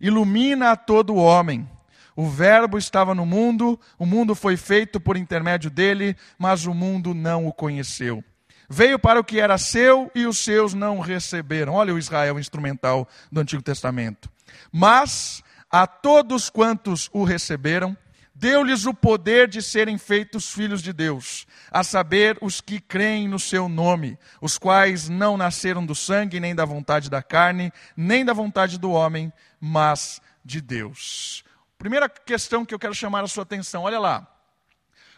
ilumina 0.00 0.72
a 0.72 0.76
todo 0.76 1.14
homem. 1.14 1.68
O 2.16 2.28
Verbo 2.28 2.76
estava 2.76 3.14
no 3.14 3.24
mundo, 3.24 3.78
o 3.98 4.04
mundo 4.04 4.34
foi 4.34 4.56
feito 4.56 5.00
por 5.00 5.16
intermédio 5.16 5.70
dele, 5.70 6.16
mas 6.38 6.66
o 6.66 6.74
mundo 6.74 7.14
não 7.14 7.46
o 7.46 7.52
conheceu. 7.52 8.22
Veio 8.68 8.98
para 8.98 9.18
o 9.18 9.24
que 9.24 9.40
era 9.40 9.58
seu 9.58 10.10
e 10.14 10.26
os 10.26 10.38
seus 10.38 10.74
não 10.74 10.98
o 10.98 11.00
receberam. 11.00 11.74
Olha 11.74 11.94
o 11.94 11.98
Israel 11.98 12.38
instrumental 12.38 13.08
do 13.30 13.40
Antigo 13.40 13.62
Testamento. 13.62 14.30
Mas 14.72 15.42
a 15.70 15.86
todos 15.86 16.50
quantos 16.50 17.08
o 17.12 17.24
receberam, 17.24 17.96
deu-lhes 18.40 18.86
o 18.86 18.94
poder 18.94 19.46
de 19.46 19.60
serem 19.60 19.98
feitos 19.98 20.50
filhos 20.50 20.80
de 20.80 20.94
Deus, 20.94 21.46
a 21.70 21.84
saber, 21.84 22.38
os 22.40 22.62
que 22.62 22.80
creem 22.80 23.28
no 23.28 23.38
seu 23.38 23.68
nome, 23.68 24.18
os 24.40 24.56
quais 24.56 25.10
não 25.10 25.36
nasceram 25.36 25.84
do 25.84 25.94
sangue, 25.94 26.40
nem 26.40 26.54
da 26.54 26.64
vontade 26.64 27.10
da 27.10 27.22
carne, 27.22 27.70
nem 27.94 28.24
da 28.24 28.32
vontade 28.32 28.78
do 28.78 28.92
homem, 28.92 29.30
mas 29.60 30.22
de 30.42 30.62
Deus. 30.62 31.44
Primeira 31.76 32.08
questão 32.08 32.64
que 32.64 32.72
eu 32.72 32.78
quero 32.78 32.94
chamar 32.94 33.22
a 33.22 33.28
sua 33.28 33.42
atenção, 33.42 33.82
olha 33.82 34.00
lá. 34.00 34.26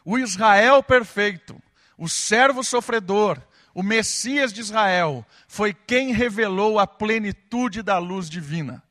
O 0.05 0.19
Israel 0.19 0.83
perfeito, 0.83 1.63
o 1.97 2.09
servo 2.09 2.65
sofredor, 2.65 3.41
o 3.73 3.85
Messias 3.85 4.53
de 4.53 4.61
Israel, 4.61 5.25
foi 5.47 5.73
quem 5.73 6.13
revelou 6.13 6.81
a 6.81 6.89
plenitude 6.89 7.83
da 7.83 7.99
luz 7.99 8.29
divina. 8.29 8.83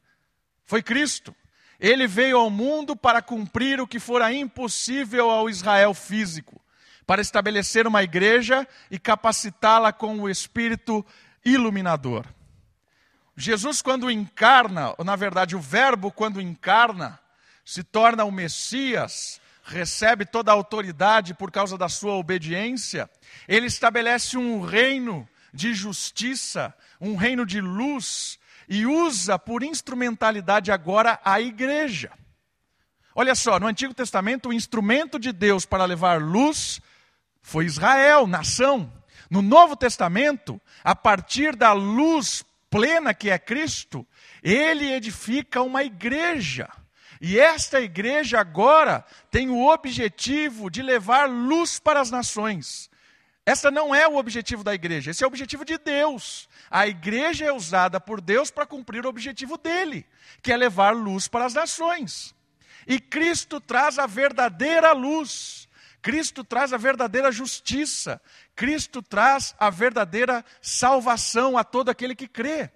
Foi 0.64 0.82
Cristo. 0.82 1.36
Ele 1.82 2.06
veio 2.06 2.38
ao 2.38 2.52
mundo 2.52 2.96
para 2.96 3.24
cumprir 3.24 3.82
o 3.82 3.88
que 3.88 4.00
fora 4.00 4.32
impossível 4.32 5.32
ao 5.32 5.50
Israel 5.50 5.96
físico, 5.96 6.62
para 7.08 7.24
estabelecer 7.24 7.88
uma 7.88 8.04
igreja 8.04 8.68
e 8.92 9.00
capacitá-la 9.00 9.92
com 9.92 10.20
o 10.20 10.30
espírito 10.30 11.04
iluminador. 11.44 12.28
Jesus, 13.36 13.82
quando 13.82 14.12
encarna, 14.12 14.94
ou 14.96 15.04
na 15.04 15.16
verdade, 15.16 15.56
o 15.56 15.60
Verbo, 15.60 16.12
quando 16.12 16.40
encarna, 16.40 17.20
se 17.66 17.84
torna 17.84 18.26
o 18.26 18.32
Messias, 18.32 19.42
recebe 19.64 20.24
toda 20.24 20.52
a 20.52 20.54
autoridade 20.54 21.34
por 21.34 21.50
causa 21.50 21.80
da 21.80 21.90
sua 21.90 22.14
obediência, 22.14 23.10
ele 23.48 23.66
estabelece 23.66 24.38
um 24.38 24.62
reino 24.62 25.28
de 25.52 25.74
justiça, 25.74 26.72
um 27.00 27.16
reino 27.16 27.44
de 27.44 27.60
luz, 27.60 28.38
e 28.72 28.86
usa 28.86 29.38
por 29.38 29.64
instrumentalidade 29.64 30.72
agora 30.72 31.20
a 31.26 31.42
igreja. 31.42 32.10
Olha 33.14 33.36
só, 33.36 33.60
no 33.60 33.68
Antigo 33.68 33.94
Testamento, 33.94 34.48
o 34.48 34.54
instrumento 34.54 35.20
de 35.20 35.34
Deus 35.34 35.66
para 35.66 35.84
levar 35.84 36.22
luz 36.22 36.80
foi 37.42 37.66
Israel, 37.66 38.26
nação. 38.26 38.90
No 39.30 39.42
Novo 39.42 39.76
Testamento, 39.76 40.60
a 40.86 40.96
partir 40.96 41.54
da 41.54 41.74
luz 41.74 42.46
plena 42.70 43.14
que 43.14 43.30
é 43.30 43.38
Cristo, 43.38 44.08
ele 44.42 44.90
edifica 44.94 45.62
uma 45.62 45.84
igreja. 45.84 46.70
E 47.20 47.38
esta 47.38 47.82
igreja 47.82 48.40
agora 48.40 49.04
tem 49.30 49.50
o 49.50 49.68
objetivo 49.68 50.70
de 50.70 50.82
levar 50.82 51.30
luz 51.30 51.78
para 51.78 52.00
as 52.00 52.10
nações. 52.10 52.90
Essa 53.46 53.70
não 53.70 53.94
é 53.94 54.08
o 54.08 54.16
objetivo 54.16 54.64
da 54.64 54.74
igreja, 54.74 55.12
esse 55.12 55.26
é 55.26 55.28
o 55.28 55.30
objetivo 55.30 55.66
de 55.66 55.78
Deus. 55.78 56.48
A 56.72 56.88
igreja 56.88 57.46
é 57.46 57.52
usada 57.52 58.00
por 58.00 58.22
Deus 58.22 58.50
para 58.50 58.66
cumprir 58.66 59.06
o 59.06 59.10
objetivo 59.10 59.58
dele, 59.58 60.06
que 60.42 60.54
é 60.54 60.56
levar 60.56 60.96
luz 60.96 61.28
para 61.28 61.44
as 61.44 61.54
nações. 61.54 62.34
E 62.88 62.98
Cristo 62.98 63.60
traz 63.60 64.00
a 64.00 64.08
verdadeira 64.08 64.94
luz. 64.94 65.68
Cristo 66.02 66.46
traz 66.46 66.72
a 66.72 66.78
verdadeira 66.78 67.30
justiça. 67.30 68.22
Cristo 68.56 69.02
traz 69.02 69.54
a 69.60 69.70
verdadeira 69.70 70.46
salvação 70.62 71.58
a 71.58 71.64
todo 71.66 71.90
aquele 71.90 72.16
que 72.16 72.28
crê. 72.28 72.72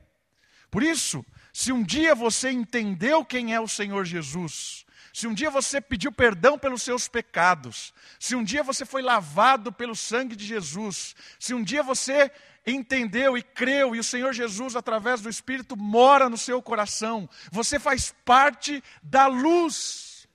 Por 0.70 0.84
isso, 0.84 1.26
se 1.54 1.72
um 1.72 1.82
dia 1.82 2.14
você 2.14 2.52
entendeu 2.52 3.24
quem 3.24 3.54
é 3.54 3.62
o 3.62 3.68
Senhor 3.68 4.04
Jesus, 4.04 4.86
se 5.14 5.26
um 5.26 5.34
dia 5.34 5.50
você 5.50 5.80
pediu 5.80 6.12
perdão 6.12 6.60
pelos 6.60 6.84
seus 6.84 7.08
pecados, 7.08 7.94
se 8.20 8.36
um 8.36 8.44
dia 8.44 8.62
você 8.62 8.86
foi 8.86 9.02
lavado 9.02 9.72
pelo 9.72 9.96
sangue 9.96 10.36
de 10.36 10.46
Jesus, 10.46 11.16
se 11.40 11.54
um 11.54 11.64
dia 11.64 11.82
você 11.82 12.30
entendeu 12.66 13.38
e 13.38 13.44
creu, 13.44 13.96
e 13.96 14.00
o 14.00 14.04
Senhor 14.04 14.34
Jesus, 14.34 14.76
através 14.76 15.22
do 15.22 15.30
Espírito, 15.30 15.78
mora 15.78 16.30
no 16.30 16.38
seu 16.38 16.62
coração, 16.62 17.30
você 17.52 17.80
faz 17.80 18.14
parte 18.24 18.84
da 19.04 19.28
luz, 19.28 20.28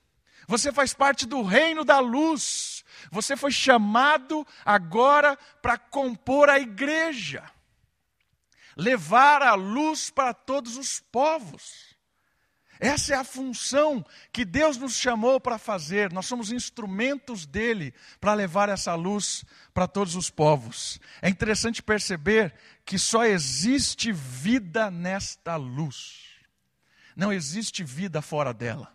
você 0.46 0.72
faz 0.72 0.94
parte 0.94 1.26
do 1.26 1.42
reino 1.42 1.84
da 1.84 1.99
luz, 1.99 2.84
você 3.10 3.37
foi 3.37 3.50
chamado 3.50 4.46
agora 4.64 5.37
para 5.60 5.78
compor 5.78 6.49
a 6.49 6.58
igreja 6.58 7.44
levar 8.76 9.42
a 9.42 9.54
luz 9.54 10.10
para 10.10 10.32
todos 10.32 10.76
os 10.76 11.00
povos. 11.00 11.89
Essa 12.80 13.12
é 13.12 13.16
a 13.18 13.25
função 13.25 14.02
que 14.32 14.42
Deus 14.42 14.78
nos 14.78 14.94
chamou 14.94 15.38
para 15.38 15.58
fazer. 15.58 16.10
Nós 16.10 16.25
somos 16.25 16.50
instrumentos 16.50 17.45
dele 17.45 17.93
para 18.19 18.32
levar 18.32 18.71
essa 18.71 18.95
luz 18.95 19.45
para 19.75 19.86
todos 19.86 20.16
os 20.16 20.30
povos. 20.30 20.99
É 21.21 21.28
interessante 21.28 21.82
perceber 21.82 22.54
que 22.82 22.99
só 22.99 23.26
existe 23.26 24.10
vida 24.12 24.90
nesta 24.90 25.56
luz. 25.56 26.30
Não 27.14 27.30
existe 27.30 27.84
vida 27.84 28.23
fora 28.23 28.54
dela. 28.54 28.90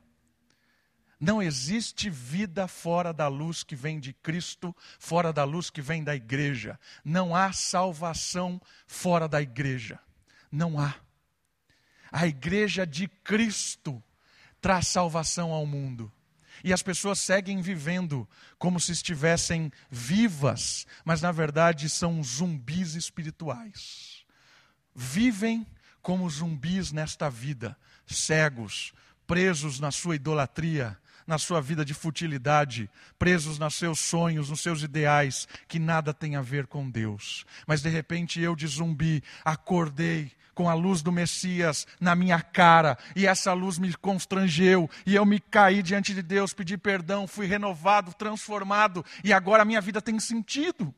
Não 1.19 1.39
existe 1.41 2.09
vida 2.09 2.67
fora 2.67 3.13
da 3.13 3.27
luz 3.27 3.63
que 3.63 3.75
vem 3.75 3.99
de 3.99 4.13
Cristo, 4.13 4.75
fora 4.97 5.31
da 5.31 5.43
luz 5.43 5.69
que 5.69 5.81
vem 5.81 6.03
da 6.03 6.15
igreja. 6.15 6.79
Não 7.03 7.35
há 7.35 7.53
salvação 7.53 8.59
fora 8.87 9.27
da 9.27 9.41
igreja. 9.43 9.99
Não 10.51 10.79
há. 10.79 11.04
A 12.17 12.25
igreja 12.25 12.87
de 12.87 13.09
Cristo 13.09 14.01
traz 14.61 14.87
salvação 14.87 15.51
ao 15.51 15.65
mundo. 15.65 16.09
E 16.63 16.71
as 16.71 16.81
pessoas 16.81 17.19
seguem 17.19 17.61
vivendo 17.61 18.25
como 18.57 18.79
se 18.79 18.93
estivessem 18.93 19.69
vivas, 19.91 20.87
mas 21.03 21.21
na 21.21 21.33
verdade 21.33 21.89
são 21.89 22.23
zumbis 22.23 22.95
espirituais. 22.95 24.23
Vivem 24.95 25.67
como 26.01 26.29
zumbis 26.29 26.93
nesta 26.93 27.29
vida, 27.29 27.77
cegos, 28.07 28.93
presos 29.27 29.81
na 29.81 29.91
sua 29.91 30.15
idolatria, 30.15 30.97
na 31.25 31.37
sua 31.37 31.61
vida 31.61 31.83
de 31.83 31.93
futilidade, 31.93 32.89
presos 33.17 33.57
nos 33.57 33.75
seus 33.75 33.99
sonhos, 33.99 34.49
nos 34.49 34.61
seus 34.61 34.83
ideais, 34.83 35.47
que 35.67 35.79
nada 35.79 36.13
tem 36.13 36.35
a 36.35 36.41
ver 36.41 36.67
com 36.67 36.89
Deus. 36.89 37.45
Mas 37.65 37.81
de 37.81 37.89
repente 37.89 38.39
eu, 38.39 38.55
de 38.55 38.67
zumbi, 38.67 39.23
acordei 39.43 40.31
com 40.53 40.69
a 40.69 40.73
luz 40.73 41.01
do 41.01 41.11
Messias 41.11 41.85
na 41.99 42.15
minha 42.15 42.41
cara, 42.41 42.97
e 43.15 43.27
essa 43.27 43.51
luz 43.51 43.77
me 43.77 43.93
constrangeu, 43.93 44.89
e 45.05 45.13
eu 45.13 45.25
me 45.25 45.39
caí 45.39 45.83
diante 45.83 46.13
de 46.13 46.21
Deus, 46.21 46.53
pedi 46.53 46.77
perdão, 46.77 47.27
fui 47.27 47.45
renovado, 47.45 48.13
transformado, 48.13 49.05
e 49.23 49.33
agora 49.33 49.63
a 49.63 49.65
minha 49.65 49.81
vida 49.81 50.01
tem 50.01 50.17
sentido. 50.17 50.95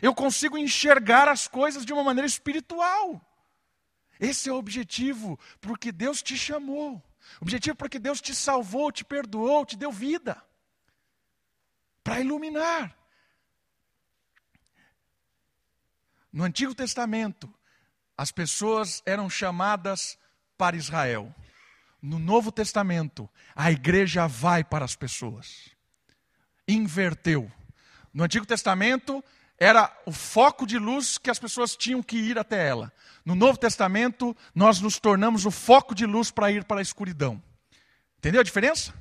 Eu 0.00 0.14
consigo 0.14 0.56
enxergar 0.56 1.28
as 1.28 1.48
coisas 1.48 1.84
de 1.84 1.92
uma 1.92 2.04
maneira 2.04 2.26
espiritual. 2.26 3.20
Esse 4.20 4.48
é 4.48 4.52
o 4.52 4.56
objetivo, 4.56 5.38
porque 5.60 5.90
Deus 5.90 6.22
te 6.22 6.36
chamou. 6.36 7.02
Objetivo 7.40 7.76
porque 7.76 7.98
Deus 7.98 8.20
te 8.20 8.34
salvou, 8.34 8.92
te 8.92 9.04
perdoou, 9.04 9.64
te 9.64 9.76
deu 9.76 9.90
vida. 9.90 10.42
Para 12.02 12.20
iluminar. 12.20 12.96
No 16.32 16.44
Antigo 16.44 16.74
Testamento, 16.74 17.52
as 18.16 18.32
pessoas 18.32 19.02
eram 19.06 19.30
chamadas 19.30 20.18
para 20.58 20.76
Israel. 20.76 21.34
No 22.02 22.18
Novo 22.18 22.52
Testamento, 22.52 23.30
a 23.54 23.70
igreja 23.70 24.26
vai 24.26 24.62
para 24.62 24.84
as 24.84 24.94
pessoas. 24.94 25.70
Inverteu. 26.66 27.50
No 28.12 28.24
Antigo 28.24 28.44
Testamento, 28.44 29.24
era 29.58 29.90
o 30.04 30.12
foco 30.12 30.66
de 30.66 30.78
luz 30.78 31.16
que 31.16 31.30
as 31.30 31.38
pessoas 31.38 31.76
tinham 31.76 32.02
que 32.02 32.16
ir 32.16 32.38
até 32.38 32.68
ela. 32.68 32.92
No 33.24 33.34
Novo 33.34 33.56
Testamento, 33.58 34.36
nós 34.54 34.80
nos 34.80 34.98
tornamos 34.98 35.46
o 35.46 35.50
foco 35.50 35.94
de 35.94 36.04
luz 36.04 36.30
para 36.30 36.50
ir 36.50 36.64
para 36.64 36.80
a 36.80 36.82
escuridão. 36.82 37.42
Entendeu 38.18 38.40
a 38.40 38.44
diferença? 38.44 38.92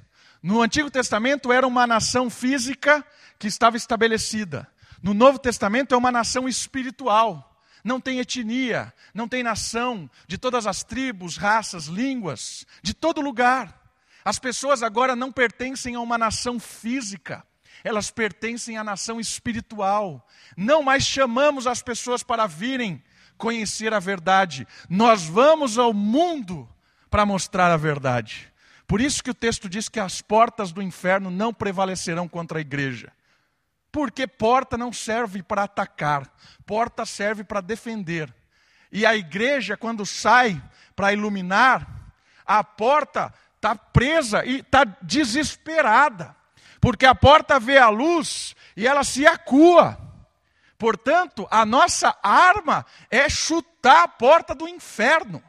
No 0.41 0.61
Antigo 0.61 0.91
Testamento 0.91 1.51
era 1.51 1.65
uma 1.65 1.87
nação 1.87 2.29
física 2.29 3.05
que 3.39 3.47
estava 3.47 3.77
estabelecida. 3.77 4.67
No 5.01 5.13
Novo 5.13 5.39
Testamento 5.39 5.95
é 5.95 5.97
uma 5.97 6.11
nação 6.11 6.47
espiritual. 6.47 7.49
Não 7.83 7.99
tem 7.99 8.19
etnia, 8.19 8.93
não 9.13 9.27
tem 9.27 9.43
nação, 9.43 10.09
de 10.27 10.37
todas 10.37 10.65
as 10.65 10.83
tribos, 10.83 11.35
raças, 11.35 11.85
línguas, 11.85 12.65
de 12.81 12.93
todo 12.93 13.19
lugar. 13.19 13.81
As 14.23 14.39
pessoas 14.39 14.81
agora 14.83 15.15
não 15.15 15.31
pertencem 15.31 15.95
a 15.95 15.99
uma 15.99 16.17
nação 16.17 16.59
física 16.59 17.45
elas 17.83 18.09
pertencem 18.09 18.77
à 18.77 18.83
nação 18.83 19.19
espiritual. 19.19 20.25
Não 20.55 20.81
mais 20.81 21.03
chamamos 21.03 21.67
as 21.67 21.81
pessoas 21.81 22.23
para 22.23 22.47
virem 22.47 23.03
conhecer 23.37 23.93
a 23.93 23.99
verdade, 23.99 24.65
nós 24.89 25.25
vamos 25.25 25.77
ao 25.77 25.93
mundo 25.93 26.69
para 27.09 27.25
mostrar 27.25 27.71
a 27.71 27.77
verdade. 27.77 28.51
Por 28.87 29.01
isso 29.01 29.23
que 29.23 29.31
o 29.31 29.33
texto 29.33 29.67
diz 29.67 29.89
que 29.89 29.99
as 29.99 30.21
portas 30.21 30.71
do 30.71 30.81
inferno 30.81 31.29
não 31.29 31.53
prevalecerão 31.53 32.27
contra 32.27 32.59
a 32.59 32.61
igreja. 32.61 33.11
Porque 33.91 34.27
porta 34.27 34.77
não 34.77 34.93
serve 34.93 35.43
para 35.43 35.63
atacar, 35.63 36.31
porta 36.65 37.05
serve 37.05 37.43
para 37.43 37.61
defender. 37.61 38.33
E 38.91 39.05
a 39.05 39.15
igreja, 39.15 39.75
quando 39.75 40.05
sai 40.05 40.61
para 40.95 41.11
iluminar, 41.11 41.87
a 42.45 42.63
porta 42.63 43.33
está 43.55 43.75
presa 43.75 44.45
e 44.45 44.59
está 44.59 44.83
desesperada 45.01 46.35
porque 46.83 47.05
a 47.05 47.15
porta 47.15 47.61
vê 47.61 47.77
a 47.77 47.87
luz 47.87 48.53
e 48.75 48.85
ela 48.85 49.05
se 49.05 49.25
acua. 49.25 49.97
Portanto, 50.77 51.47
a 51.49 51.65
nossa 51.65 52.13
arma 52.21 52.85
é 53.09 53.29
chutar 53.29 54.03
a 54.03 54.07
porta 54.09 54.53
do 54.53 54.67
inferno. 54.67 55.41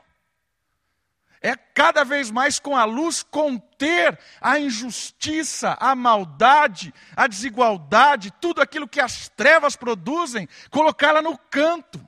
é 1.42 1.56
cada 1.56 2.04
vez 2.04 2.30
mais 2.30 2.60
com 2.60 2.76
a 2.76 2.84
luz 2.84 3.24
conter 3.24 4.16
a 4.40 4.60
injustiça, 4.60 5.76
a 5.80 5.96
maldade, 5.96 6.94
a 7.16 7.26
desigualdade, 7.26 8.32
tudo 8.40 8.62
aquilo 8.62 8.86
que 8.86 9.00
as 9.00 9.28
trevas 9.28 9.74
produzem, 9.74 10.48
colocá-la 10.70 11.20
no 11.20 11.36
canto. 11.36 12.00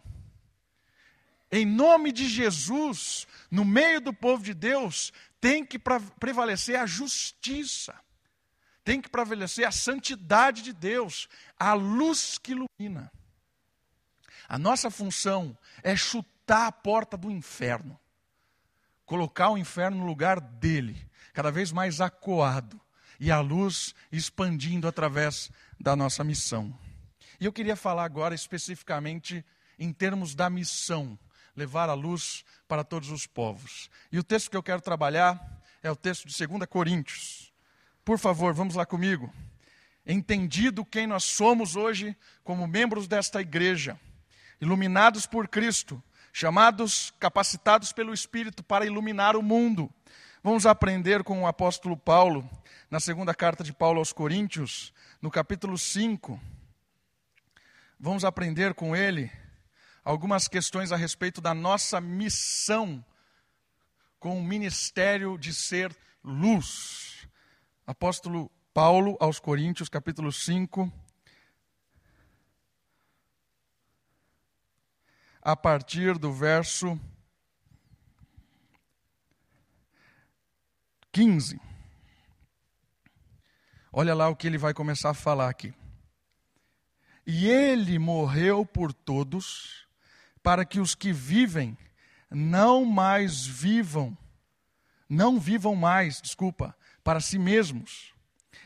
Em 1.50 1.66
nome 1.66 2.12
de 2.12 2.28
Jesus, 2.28 3.26
no 3.50 3.64
meio 3.64 4.00
do 4.00 4.12
povo 4.12 4.44
de 4.44 4.54
Deus, 4.54 5.12
tem 5.40 5.66
que 5.66 5.80
prevalecer 6.20 6.76
a 6.78 6.86
justiça, 6.86 8.05
tem 8.86 9.00
que 9.00 9.08
prevalecer 9.08 9.66
a 9.66 9.72
santidade 9.72 10.62
de 10.62 10.72
Deus, 10.72 11.28
a 11.58 11.72
luz 11.74 12.38
que 12.38 12.52
ilumina. 12.52 13.10
A 14.48 14.56
nossa 14.56 14.92
função 14.92 15.58
é 15.82 15.96
chutar 15.96 16.68
a 16.68 16.72
porta 16.72 17.16
do 17.16 17.28
inferno, 17.28 17.98
colocar 19.04 19.50
o 19.50 19.58
inferno 19.58 19.98
no 19.98 20.06
lugar 20.06 20.40
dele, 20.40 21.04
cada 21.34 21.50
vez 21.50 21.72
mais 21.72 22.00
acuado, 22.00 22.80
e 23.18 23.28
a 23.28 23.40
luz 23.40 23.92
expandindo 24.12 24.86
através 24.86 25.50
da 25.80 25.96
nossa 25.96 26.22
missão. 26.22 26.72
E 27.40 27.44
eu 27.44 27.52
queria 27.52 27.74
falar 27.74 28.04
agora 28.04 28.36
especificamente 28.36 29.44
em 29.80 29.92
termos 29.92 30.32
da 30.32 30.48
missão, 30.48 31.18
levar 31.56 31.90
a 31.90 31.94
luz 31.94 32.44
para 32.68 32.84
todos 32.84 33.10
os 33.10 33.26
povos. 33.26 33.90
E 34.12 34.18
o 34.20 34.22
texto 34.22 34.48
que 34.48 34.56
eu 34.56 34.62
quero 34.62 34.80
trabalhar 34.80 35.60
é 35.82 35.90
o 35.90 35.96
texto 35.96 36.28
de 36.28 36.46
2 36.46 36.66
Coríntios. 36.68 37.45
Por 38.06 38.20
favor, 38.20 38.54
vamos 38.54 38.76
lá 38.76 38.86
comigo. 38.86 39.34
Entendido 40.06 40.84
quem 40.84 41.08
nós 41.08 41.24
somos 41.24 41.74
hoje 41.74 42.16
como 42.44 42.64
membros 42.64 43.08
desta 43.08 43.40
igreja, 43.40 43.98
iluminados 44.60 45.26
por 45.26 45.48
Cristo, 45.48 46.00
chamados, 46.32 47.12
capacitados 47.18 47.92
pelo 47.92 48.14
Espírito 48.14 48.62
para 48.62 48.86
iluminar 48.86 49.34
o 49.34 49.42
mundo. 49.42 49.92
Vamos 50.40 50.66
aprender 50.66 51.24
com 51.24 51.42
o 51.42 51.48
apóstolo 51.48 51.96
Paulo, 51.96 52.48
na 52.88 53.00
segunda 53.00 53.34
carta 53.34 53.64
de 53.64 53.72
Paulo 53.72 53.98
aos 53.98 54.12
Coríntios, 54.12 54.92
no 55.20 55.28
capítulo 55.28 55.76
5. 55.76 56.40
Vamos 57.98 58.24
aprender 58.24 58.72
com 58.72 58.94
ele 58.94 59.28
algumas 60.04 60.46
questões 60.46 60.92
a 60.92 60.96
respeito 60.96 61.40
da 61.40 61.52
nossa 61.52 62.00
missão 62.00 63.04
com 64.20 64.38
o 64.38 64.44
ministério 64.44 65.36
de 65.36 65.52
ser 65.52 65.90
luz. 66.22 67.15
Apóstolo 67.86 68.50
Paulo 68.74 69.16
aos 69.20 69.38
Coríntios, 69.38 69.88
capítulo 69.88 70.32
5, 70.32 70.92
a 75.40 75.54
partir 75.54 76.18
do 76.18 76.32
verso 76.32 76.98
15. 81.12 81.60
Olha 83.92 84.16
lá 84.16 84.28
o 84.28 84.34
que 84.34 84.48
ele 84.48 84.58
vai 84.58 84.74
começar 84.74 85.10
a 85.10 85.14
falar 85.14 85.48
aqui. 85.48 85.72
E 87.24 87.46
ele 87.46 88.00
morreu 88.00 88.66
por 88.66 88.92
todos, 88.92 89.86
para 90.42 90.64
que 90.64 90.80
os 90.80 90.96
que 90.96 91.12
vivem 91.12 91.78
não 92.28 92.84
mais 92.84 93.46
vivam, 93.46 94.18
não 95.08 95.38
vivam 95.38 95.76
mais, 95.76 96.20
desculpa, 96.20 96.76
para 97.06 97.20
si 97.20 97.38
mesmos. 97.38 98.12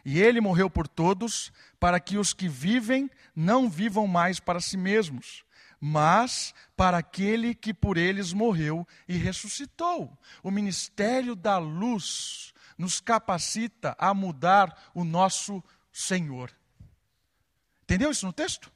E 0.03 0.19
ele 0.19 0.41
morreu 0.41 0.71
por 0.71 0.89
todos, 0.89 1.53
para 1.79 2.01
que 2.01 2.17
os 2.17 2.33
que 2.33 2.49
vivem 2.49 3.11
não 3.37 3.69
vivam 3.69 4.07
mais 4.07 4.41
para 4.41 4.63
si 4.63 4.79
mesmos, 4.79 5.45
mas 5.79 6.55
para 6.75 6.97
aquele 6.97 7.55
que 7.55 7.75
por 7.75 7.99
eles 7.99 8.33
morreu 8.33 8.89
e 9.07 9.15
ressuscitou. 9.19 10.19
O 10.43 10.51
ministério 10.51 11.37
da 11.37 11.59
luz 11.59 12.55
nos 12.79 12.99
capacita 12.99 13.95
a 13.99 14.15
mudar 14.15 14.91
o 14.95 15.05
nosso 15.05 15.63
Senhor. 15.93 16.51
Entendeu 17.83 18.11
isso 18.11 18.25
no 18.25 18.33
texto? 18.33 18.73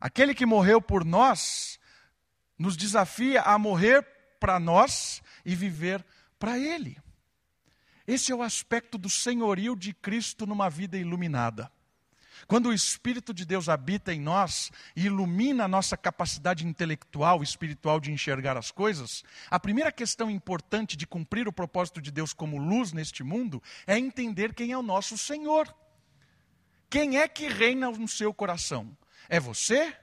Aquele 0.00 0.34
que 0.34 0.46
morreu 0.46 0.80
por 0.80 1.04
nós 1.04 1.78
nos 2.58 2.74
desafia 2.74 3.42
a 3.42 3.58
morrer 3.58 4.02
para 4.40 4.58
nós 4.58 5.22
e 5.44 5.54
viver 5.54 6.02
para 6.38 6.58
Ele. 6.58 6.96
Esse 8.06 8.32
é 8.32 8.34
o 8.34 8.42
aspecto 8.42 8.98
do 8.98 9.08
senhorio 9.08 9.76
de 9.76 9.92
Cristo 9.92 10.46
numa 10.46 10.68
vida 10.68 10.96
iluminada. 10.98 11.70
Quando 12.48 12.68
o 12.68 12.72
Espírito 12.72 13.32
de 13.32 13.44
Deus 13.44 13.68
habita 13.68 14.12
em 14.12 14.20
nós 14.20 14.70
e 14.96 15.06
ilumina 15.06 15.64
a 15.64 15.68
nossa 15.68 15.96
capacidade 15.96 16.66
intelectual, 16.66 17.42
espiritual 17.42 18.00
de 18.00 18.10
enxergar 18.10 18.56
as 18.56 18.70
coisas, 18.70 19.22
a 19.50 19.60
primeira 19.60 19.92
questão 19.92 20.30
importante 20.30 20.96
de 20.96 21.06
cumprir 21.06 21.46
o 21.46 21.52
propósito 21.52 22.00
de 22.00 22.10
Deus 22.10 22.32
como 22.32 22.58
luz 22.58 22.92
neste 22.92 23.22
mundo 23.22 23.62
é 23.86 23.96
entender 23.96 24.54
quem 24.54 24.72
é 24.72 24.78
o 24.78 24.82
nosso 24.82 25.16
Senhor. 25.16 25.72
Quem 26.90 27.18
é 27.18 27.28
que 27.28 27.48
reina 27.48 27.90
no 27.90 28.08
seu 28.08 28.34
coração? 28.34 28.96
É 29.28 29.38
você? 29.38 29.96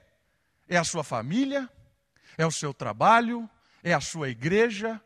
É 0.68 0.76
a 0.76 0.84
sua 0.84 1.04
família? 1.04 1.68
É 2.38 2.46
o 2.46 2.50
seu 2.50 2.72
trabalho? 2.72 3.48
É 3.82 3.92
a 3.92 4.00
sua 4.00 4.30
igreja? 4.30 5.00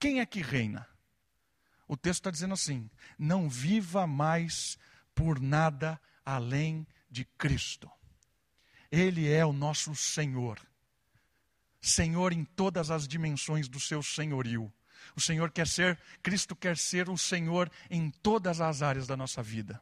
Quem 0.00 0.20
é 0.20 0.26
que 0.26 0.40
reina? 0.40 0.87
O 1.88 1.96
texto 1.96 2.20
está 2.20 2.30
dizendo 2.30 2.54
assim: 2.54 2.88
não 3.18 3.48
viva 3.48 4.06
mais 4.06 4.78
por 5.14 5.40
nada 5.40 6.00
além 6.24 6.86
de 7.10 7.24
Cristo. 7.24 7.90
Ele 8.92 9.28
é 9.28 9.44
o 9.44 9.52
nosso 9.52 9.94
Senhor. 9.94 10.60
Senhor 11.80 12.32
em 12.32 12.44
todas 12.44 12.90
as 12.90 13.08
dimensões 13.08 13.68
do 13.68 13.80
seu 13.80 14.02
senhorio. 14.02 14.72
O 15.16 15.20
Senhor 15.20 15.50
quer 15.50 15.66
ser, 15.66 15.98
Cristo 16.22 16.54
quer 16.54 16.76
ser 16.76 17.08
o 17.08 17.16
Senhor 17.16 17.70
em 17.90 18.10
todas 18.10 18.60
as 18.60 18.82
áreas 18.82 19.06
da 19.06 19.16
nossa 19.16 19.42
vida. 19.42 19.80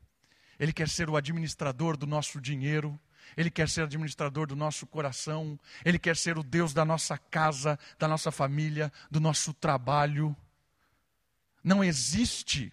Ele 0.58 0.72
quer 0.72 0.88
ser 0.88 1.10
o 1.10 1.16
administrador 1.16 1.96
do 1.96 2.06
nosso 2.06 2.40
dinheiro, 2.40 2.98
ele 3.36 3.50
quer 3.50 3.68
ser 3.68 3.82
administrador 3.82 4.46
do 4.46 4.56
nosso 4.56 4.86
coração, 4.86 5.58
ele 5.84 5.98
quer 5.98 6.16
ser 6.16 6.38
o 6.38 6.42
Deus 6.42 6.72
da 6.72 6.84
nossa 6.84 7.18
casa, 7.18 7.78
da 7.98 8.06
nossa 8.06 8.30
família, 8.30 8.92
do 9.10 9.20
nosso 9.20 9.52
trabalho. 9.52 10.36
Não 11.66 11.82
existe 11.82 12.72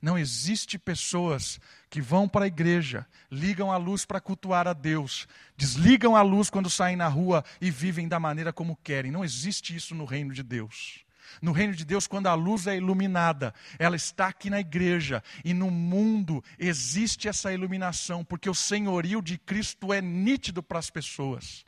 não 0.00 0.18
existe 0.18 0.80
pessoas 0.80 1.60
que 1.88 2.00
vão 2.00 2.28
para 2.28 2.44
a 2.44 2.48
igreja, 2.48 3.06
ligam 3.30 3.70
a 3.70 3.76
luz 3.76 4.04
para 4.04 4.20
cultuar 4.20 4.66
a 4.66 4.72
Deus, 4.72 5.28
desligam 5.56 6.16
a 6.16 6.22
luz 6.22 6.50
quando 6.50 6.68
saem 6.68 6.96
na 6.96 7.06
rua 7.06 7.44
e 7.60 7.70
vivem 7.70 8.08
da 8.08 8.18
maneira 8.18 8.52
como 8.52 8.76
querem. 8.82 9.12
Não 9.12 9.24
existe 9.24 9.76
isso 9.76 9.94
no 9.94 10.04
reino 10.04 10.34
de 10.34 10.42
Deus. 10.42 11.04
No 11.40 11.52
reino 11.52 11.72
de 11.72 11.84
Deus, 11.84 12.08
quando 12.08 12.26
a 12.26 12.34
luz 12.34 12.66
é 12.66 12.76
iluminada, 12.76 13.54
ela 13.78 13.94
está 13.94 14.26
aqui 14.26 14.50
na 14.50 14.58
igreja 14.58 15.22
e 15.44 15.54
no 15.54 15.70
mundo 15.70 16.42
existe 16.58 17.28
essa 17.28 17.52
iluminação, 17.52 18.24
porque 18.24 18.50
o 18.50 18.54
senhorio 18.54 19.22
de 19.22 19.38
Cristo 19.38 19.92
é 19.92 20.02
nítido 20.02 20.64
para 20.64 20.80
as 20.80 20.90
pessoas. 20.90 21.64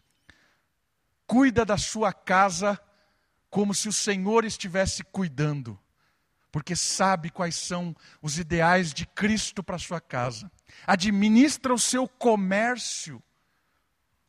Cuida 1.24 1.64
da 1.64 1.78
sua 1.78 2.12
casa 2.12 2.80
como 3.48 3.72
se 3.72 3.88
o 3.88 3.92
Senhor 3.92 4.44
estivesse 4.44 5.04
cuidando 5.04 5.78
porque 6.54 6.76
sabe 6.76 7.30
quais 7.30 7.56
são 7.56 7.96
os 8.22 8.38
ideais 8.38 8.94
de 8.94 9.04
Cristo 9.06 9.60
para 9.60 9.76
sua 9.76 10.00
casa. 10.00 10.48
Administra 10.86 11.74
o 11.74 11.78
seu 11.80 12.06
comércio 12.06 13.20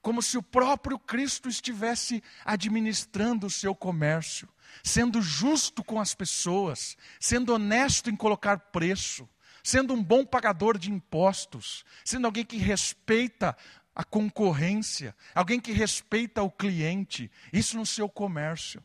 como 0.02 0.24
se 0.24 0.36
o 0.36 0.42
próprio 0.42 0.98
Cristo 0.98 1.48
estivesse 1.48 2.24
administrando 2.44 3.46
o 3.46 3.50
seu 3.52 3.76
comércio, 3.76 4.50
sendo 4.84 5.22
justo 5.22 5.84
com 5.84 6.00
as 6.00 6.16
pessoas, 6.16 6.98
sendo 7.20 7.54
honesto 7.54 8.10
em 8.10 8.16
colocar 8.16 8.58
preço, 8.58 9.30
sendo 9.64 9.94
um 9.94 10.04
bom 10.04 10.26
pagador 10.26 10.80
de 10.80 10.92
impostos, 10.92 11.86
sendo 12.04 12.26
alguém 12.26 12.44
que 12.44 12.58
respeita 12.58 13.56
a 13.94 14.04
concorrência, 14.04 15.16
alguém 15.36 15.60
que 15.60 15.72
respeita 15.72 16.42
o 16.42 16.50
cliente, 16.50 17.30
isso 17.54 17.78
no 17.78 17.86
seu 17.86 18.10
comércio. 18.10 18.84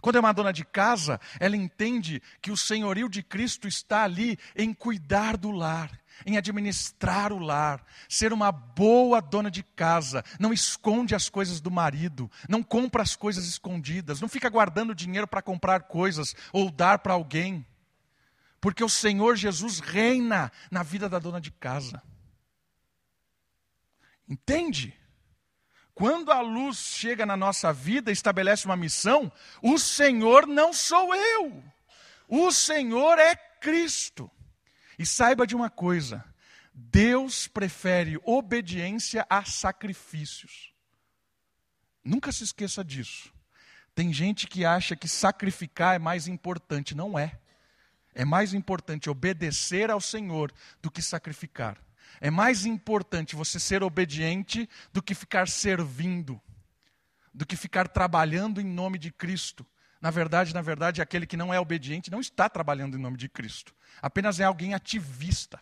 Quando 0.00 0.16
é 0.16 0.20
uma 0.20 0.32
dona 0.32 0.52
de 0.52 0.64
casa, 0.64 1.20
ela 1.38 1.56
entende 1.56 2.22
que 2.40 2.50
o 2.50 2.56
senhorio 2.56 3.08
de 3.08 3.22
Cristo 3.22 3.68
está 3.68 4.04
ali 4.04 4.38
em 4.56 4.72
cuidar 4.72 5.36
do 5.36 5.50
lar, 5.50 5.90
em 6.24 6.36
administrar 6.36 7.32
o 7.32 7.38
lar, 7.38 7.84
ser 8.08 8.32
uma 8.32 8.50
boa 8.50 9.20
dona 9.20 9.50
de 9.50 9.62
casa, 9.62 10.24
não 10.38 10.52
esconde 10.52 11.14
as 11.14 11.28
coisas 11.28 11.60
do 11.60 11.70
marido, 11.70 12.30
não 12.48 12.62
compra 12.62 13.02
as 13.02 13.14
coisas 13.14 13.46
escondidas, 13.46 14.20
não 14.20 14.28
fica 14.28 14.48
guardando 14.48 14.94
dinheiro 14.94 15.26
para 15.26 15.42
comprar 15.42 15.82
coisas 15.82 16.34
ou 16.52 16.70
dar 16.70 16.98
para 16.98 17.12
alguém, 17.12 17.66
porque 18.60 18.82
o 18.82 18.88
Senhor 18.88 19.36
Jesus 19.36 19.80
reina 19.80 20.50
na 20.70 20.82
vida 20.82 21.08
da 21.08 21.18
dona 21.18 21.40
de 21.40 21.50
casa. 21.50 22.02
Entende? 24.26 24.98
Quando 25.94 26.32
a 26.32 26.40
luz 26.40 26.78
chega 26.78 27.24
na 27.24 27.36
nossa 27.36 27.72
vida, 27.72 28.10
estabelece 28.10 28.66
uma 28.66 28.76
missão, 28.76 29.30
o 29.62 29.78
Senhor 29.78 30.46
não 30.46 30.72
sou 30.72 31.14
eu. 31.14 31.62
O 32.28 32.50
Senhor 32.50 33.18
é 33.18 33.36
Cristo. 33.36 34.30
E 34.98 35.06
saiba 35.06 35.46
de 35.46 35.54
uma 35.54 35.70
coisa: 35.70 36.24
Deus 36.72 37.46
prefere 37.46 38.18
obediência 38.24 39.24
a 39.30 39.44
sacrifícios. 39.44 40.72
Nunca 42.04 42.32
se 42.32 42.42
esqueça 42.42 42.84
disso. 42.84 43.32
Tem 43.94 44.12
gente 44.12 44.48
que 44.48 44.64
acha 44.64 44.96
que 44.96 45.06
sacrificar 45.06 45.94
é 45.94 45.98
mais 45.98 46.26
importante. 46.26 46.94
Não 46.94 47.16
é. 47.16 47.38
É 48.12 48.24
mais 48.24 48.52
importante 48.52 49.08
obedecer 49.08 49.90
ao 49.90 50.00
Senhor 50.00 50.52
do 50.82 50.90
que 50.90 51.00
sacrificar. 51.00 51.83
É 52.20 52.30
mais 52.30 52.64
importante 52.64 53.36
você 53.36 53.58
ser 53.58 53.82
obediente 53.82 54.68
do 54.92 55.02
que 55.02 55.14
ficar 55.14 55.48
servindo, 55.48 56.40
do 57.32 57.44
que 57.44 57.56
ficar 57.56 57.88
trabalhando 57.88 58.60
em 58.60 58.64
nome 58.64 58.98
de 58.98 59.10
Cristo. 59.10 59.66
Na 60.00 60.10
verdade, 60.10 60.52
na 60.52 60.60
verdade, 60.60 61.00
aquele 61.00 61.26
que 61.26 61.36
não 61.36 61.52
é 61.52 61.58
obediente 61.58 62.10
não 62.10 62.20
está 62.20 62.48
trabalhando 62.48 62.96
em 62.96 63.00
nome 63.00 63.16
de 63.16 63.28
Cristo. 63.28 63.74
Apenas 64.02 64.38
é 64.38 64.44
alguém 64.44 64.74
ativista. 64.74 65.60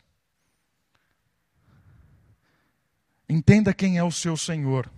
Entenda 3.28 3.72
quem 3.72 3.98
é 3.98 4.04
o 4.04 4.10
seu 4.10 4.36
Senhor. 4.36 4.90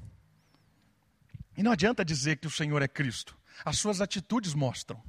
E 1.57 1.63
não 1.63 1.73
adianta 1.73 2.05
dizer 2.05 2.39
que 2.39 2.47
o 2.47 2.51
Senhor 2.51 2.83
é 2.83 2.89
Cristo. 2.89 3.37
As 3.65 3.79
suas 3.79 4.01
atitudes 4.01 4.55
mostram. 4.55 5.01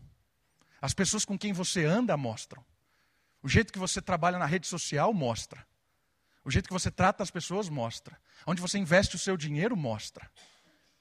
As 0.81 0.93
pessoas 0.93 1.25
com 1.25 1.37
quem 1.37 1.51
você 1.51 1.85
anda 1.85 2.15
mostram. 2.15 2.63
O 3.41 3.49
jeito 3.49 3.73
que 3.73 3.79
você 3.79 4.01
trabalha 4.01 4.37
na 4.37 4.45
rede 4.45 4.67
social 4.67 5.13
mostra. 5.13 5.64
O 6.45 6.51
jeito 6.51 6.67
que 6.67 6.73
você 6.73 6.91
trata 6.91 7.23
as 7.23 7.31
pessoas 7.31 7.67
mostra. 7.67 8.17
Onde 8.45 8.61
você 8.61 8.77
investe 8.77 9.15
o 9.15 9.19
seu 9.19 9.35
dinheiro 9.35 9.75
mostra. 9.75 10.31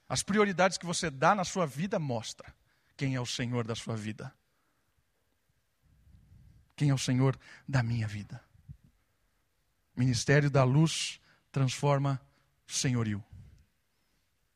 As 0.09 0.23
prioridades 0.23 0.77
que 0.77 0.85
você 0.87 1.09
dá 1.09 1.35
na 1.35 1.43
sua 1.43 1.67
vida 1.67 1.99
mostra 1.99 2.53
quem 2.97 3.13
é 3.13 3.21
o 3.21 3.25
Senhor 3.25 3.65
da 3.65 3.75
sua 3.75 3.95
vida. 3.95 4.33
Quem 6.75 6.89
é 6.89 6.93
o 6.93 6.97
Senhor 6.97 7.39
da 7.67 7.83
minha 7.83 8.07
vida. 8.07 8.43
Ministério 9.95 10.49
da 10.49 10.63
luz 10.63 11.21
transforma 11.51 12.19
senhorio. 12.67 13.23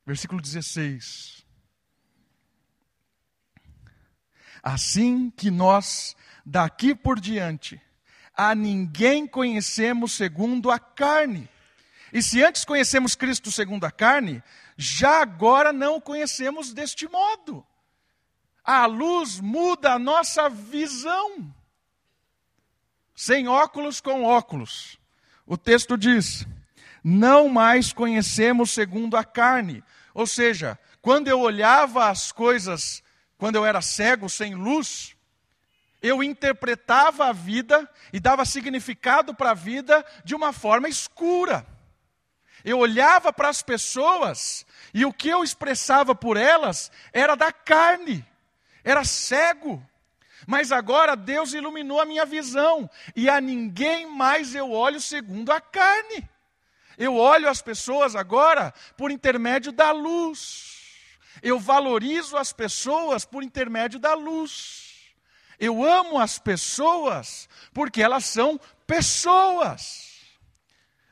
Versículo 0.05 0.41
16. 0.41 1.45
Assim 4.61 5.29
que 5.29 5.51
nós, 5.51 6.15
daqui 6.45 6.93
por 6.95 7.19
diante, 7.19 7.79
a 8.39 8.55
ninguém 8.55 9.27
conhecemos 9.27 10.13
segundo 10.13 10.71
a 10.71 10.79
carne. 10.79 11.49
E 12.13 12.23
se 12.23 12.41
antes 12.41 12.63
conhecemos 12.63 13.13
Cristo 13.13 13.51
segundo 13.51 13.83
a 13.83 13.91
carne, 13.91 14.41
já 14.77 15.21
agora 15.21 15.73
não 15.73 15.97
o 15.97 16.01
conhecemos 16.01 16.73
deste 16.73 17.05
modo. 17.09 17.67
A 18.63 18.85
luz 18.85 19.41
muda 19.41 19.91
a 19.91 19.99
nossa 19.99 20.47
visão. 20.47 21.53
Sem 23.13 23.49
óculos, 23.49 23.99
com 23.99 24.23
óculos. 24.23 24.97
O 25.45 25.57
texto 25.57 25.97
diz: 25.97 26.47
não 27.03 27.49
mais 27.49 27.91
conhecemos 27.91 28.71
segundo 28.71 29.17
a 29.17 29.23
carne. 29.25 29.83
Ou 30.13 30.25
seja, 30.25 30.79
quando 31.01 31.27
eu 31.27 31.41
olhava 31.41 32.09
as 32.09 32.31
coisas, 32.31 33.03
quando 33.37 33.57
eu 33.57 33.65
era 33.65 33.81
cego, 33.81 34.29
sem 34.29 34.55
luz, 34.55 35.13
eu 36.01 36.23
interpretava 36.23 37.27
a 37.27 37.33
vida 37.33 37.89
e 38.13 38.19
dava 38.19 38.45
significado 38.45 39.33
para 39.33 39.51
a 39.51 39.55
vida 39.55 40.05
de 40.23 40.33
uma 40.33 40.53
forma 40.53 40.87
escura. 40.87 41.65
Eu 42.63 42.79
olhava 42.79 43.31
para 43.31 43.49
as 43.49 43.61
pessoas 43.61 44.65
e 44.93 45.05
o 45.05 45.13
que 45.13 45.29
eu 45.29 45.43
expressava 45.43 46.15
por 46.15 46.37
elas 46.37 46.91
era 47.13 47.35
da 47.35 47.51
carne, 47.51 48.25
era 48.83 49.03
cego. 49.03 49.85
Mas 50.47 50.71
agora 50.71 51.15
Deus 51.15 51.53
iluminou 51.53 51.99
a 51.99 52.05
minha 52.05 52.25
visão 52.25 52.89
e 53.15 53.29
a 53.29 53.39
ninguém 53.39 54.07
mais 54.07 54.55
eu 54.55 54.71
olho 54.71 54.99
segundo 54.99 55.51
a 55.51 55.59
carne. 55.59 56.27
Eu 56.97 57.15
olho 57.15 57.47
as 57.47 57.61
pessoas 57.61 58.15
agora 58.15 58.73
por 58.97 59.11
intermédio 59.11 59.71
da 59.71 59.91
luz. 59.91 60.79
Eu 61.41 61.59
valorizo 61.59 62.35
as 62.35 62.51
pessoas 62.51 63.25
por 63.25 63.43
intermédio 63.43 63.99
da 63.99 64.13
luz. 64.13 64.88
Eu 65.59 65.83
amo 65.83 66.17
as 66.19 66.39
pessoas 66.39 67.49
porque 67.73 68.01
elas 68.01 68.25
são 68.25 68.59
pessoas. 68.87 70.09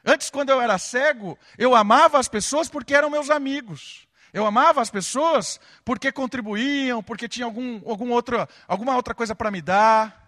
Antes, 0.06 0.30
quando 0.30 0.50
eu 0.50 0.62
era 0.62 0.78
cego, 0.78 1.38
eu 1.58 1.76
amava 1.76 2.18
as 2.18 2.30
pessoas 2.30 2.70
porque 2.70 2.96
eram 2.96 3.10
meus 3.10 3.30
amigos. 3.30 4.08
Eu 4.34 4.46
amava 4.46 4.82
as 4.82 4.90
pessoas 4.90 5.60
porque 5.84 6.12
contribuíam, 6.12 7.04
porque 7.04 7.28
tinha 7.28 7.46
algum, 7.46 7.82
algum 7.90 8.12
outro, 8.12 8.48
alguma 8.68 8.96
outra 8.96 9.14
coisa 9.14 9.36
para 9.36 9.52
me 9.52 9.62
dar. 9.62 10.28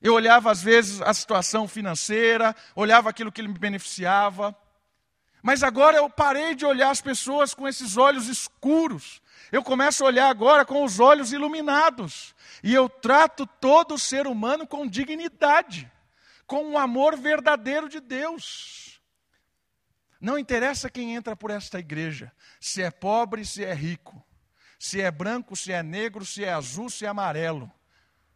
Eu 0.00 0.14
olhava, 0.14 0.50
às 0.50 0.62
vezes, 0.62 1.02
a 1.02 1.12
situação 1.12 1.66
financeira, 1.66 2.54
olhava 2.74 3.10
aquilo 3.10 3.32
que 3.32 3.42
me 3.42 3.58
beneficiava. 3.58 4.56
Mas 5.42 5.62
agora 5.62 5.96
eu 5.96 6.08
parei 6.08 6.54
de 6.54 6.64
olhar 6.64 6.90
as 6.90 7.00
pessoas 7.00 7.54
com 7.54 7.68
esses 7.68 7.96
olhos 7.96 8.28
escuros. 8.28 9.20
Eu 9.52 9.62
começo 9.62 10.04
a 10.04 10.08
olhar 10.08 10.28
agora 10.28 10.64
com 10.64 10.84
os 10.84 10.98
olhos 10.98 11.32
iluminados. 11.32 12.34
E 12.62 12.74
eu 12.74 12.88
trato 12.88 13.46
todo 13.46 13.98
ser 13.98 14.26
humano 14.26 14.66
com 14.66 14.86
dignidade, 14.86 15.90
com 16.46 16.72
o 16.72 16.78
amor 16.78 17.16
verdadeiro 17.16 17.88
de 17.88 18.00
Deus. 18.00 19.00
Não 20.20 20.38
interessa 20.38 20.90
quem 20.90 21.14
entra 21.14 21.36
por 21.36 21.50
esta 21.50 21.78
igreja, 21.78 22.32
se 22.58 22.82
é 22.82 22.90
pobre, 22.90 23.44
se 23.44 23.64
é 23.64 23.74
rico, 23.74 24.22
se 24.78 25.00
é 25.00 25.10
branco, 25.10 25.54
se 25.54 25.72
é 25.72 25.82
negro, 25.82 26.24
se 26.24 26.44
é 26.44 26.52
azul, 26.52 26.88
se 26.88 27.04
é 27.04 27.08
amarelo, 27.08 27.70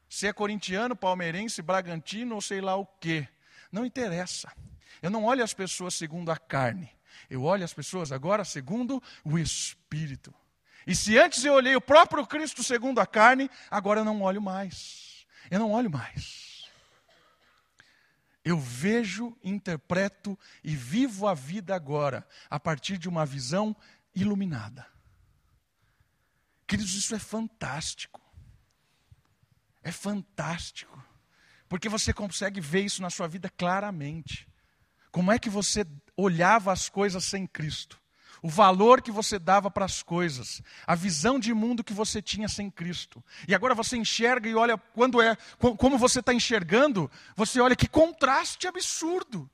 se 0.08 0.26
é 0.26 0.32
corintiano, 0.32 0.94
palmeirense, 0.94 1.62
bragantino 1.62 2.34
ou 2.34 2.40
sei 2.40 2.60
lá 2.60 2.76
o 2.76 2.86
quê. 2.86 3.26
Não 3.72 3.86
interessa. 3.86 4.52
Eu 5.00 5.10
não 5.10 5.24
olho 5.24 5.42
as 5.42 5.54
pessoas 5.54 5.94
segundo 5.94 6.30
a 6.30 6.36
carne, 6.36 6.90
eu 7.30 7.42
olho 7.42 7.64
as 7.64 7.72
pessoas 7.72 8.12
agora 8.12 8.44
segundo 8.44 9.02
o 9.24 9.38
Espírito. 9.38 10.34
E 10.86 10.94
se 10.94 11.18
antes 11.18 11.44
eu 11.44 11.54
olhei 11.54 11.76
o 11.76 11.80
próprio 11.80 12.26
Cristo 12.26 12.62
segundo 12.62 13.00
a 13.00 13.06
carne, 13.06 13.50
agora 13.70 14.00
eu 14.00 14.04
não 14.04 14.22
olho 14.22 14.40
mais. 14.40 15.26
Eu 15.50 15.58
não 15.58 15.72
olho 15.72 15.90
mais. 15.90 16.68
Eu 18.44 18.58
vejo, 18.58 19.36
interpreto 19.44 20.38
e 20.64 20.74
vivo 20.74 21.26
a 21.26 21.34
vida 21.34 21.74
agora 21.74 22.26
a 22.48 22.58
partir 22.58 22.96
de 22.96 23.08
uma 23.08 23.26
visão 23.26 23.76
iluminada. 24.14 24.86
Queridos, 26.66 26.94
isso 26.94 27.14
é 27.14 27.18
fantástico. 27.18 28.20
É 29.82 29.92
fantástico. 29.92 31.02
Porque 31.68 31.88
você 31.88 32.12
consegue 32.12 32.60
ver 32.60 32.82
isso 32.82 33.02
na 33.02 33.10
sua 33.10 33.28
vida 33.28 33.50
claramente. 33.50 34.48
Como 35.10 35.30
é 35.30 35.38
que 35.38 35.50
você 35.50 35.84
olhava 36.16 36.72
as 36.72 36.88
coisas 36.88 37.24
sem 37.24 37.46
Cristo? 37.46 37.99
O 38.42 38.48
valor 38.48 39.02
que 39.02 39.10
você 39.10 39.38
dava 39.38 39.70
para 39.70 39.84
as 39.84 40.02
coisas, 40.02 40.62
a 40.86 40.94
visão 40.94 41.38
de 41.38 41.52
mundo 41.52 41.84
que 41.84 41.92
você 41.92 42.22
tinha 42.22 42.48
sem 42.48 42.70
Cristo. 42.70 43.22
E 43.46 43.54
agora 43.54 43.74
você 43.74 43.96
enxerga 43.96 44.48
e 44.48 44.54
olha 44.54 44.78
quando 44.78 45.20
é, 45.20 45.36
como 45.58 45.98
você 45.98 46.20
está 46.20 46.32
enxergando, 46.32 47.10
você 47.36 47.60
olha 47.60 47.76
que 47.76 47.88
contraste 47.88 48.66
absurdo. 48.66 49.48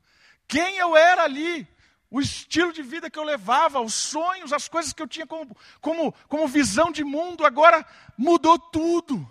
Quem 0.46 0.76
eu 0.78 0.96
era 0.96 1.24
ali, 1.24 1.66
o 2.10 2.20
estilo 2.20 2.72
de 2.72 2.82
vida 2.82 3.10
que 3.10 3.18
eu 3.18 3.24
levava, 3.24 3.80
os 3.80 3.94
sonhos, 3.94 4.52
as 4.52 4.68
coisas 4.68 4.92
que 4.92 5.02
eu 5.02 5.08
tinha 5.08 5.26
como, 5.26 5.56
como, 5.80 6.14
como 6.28 6.46
visão 6.46 6.92
de 6.92 7.02
mundo, 7.02 7.44
agora 7.44 7.84
mudou 8.16 8.58
tudo. 8.58 9.28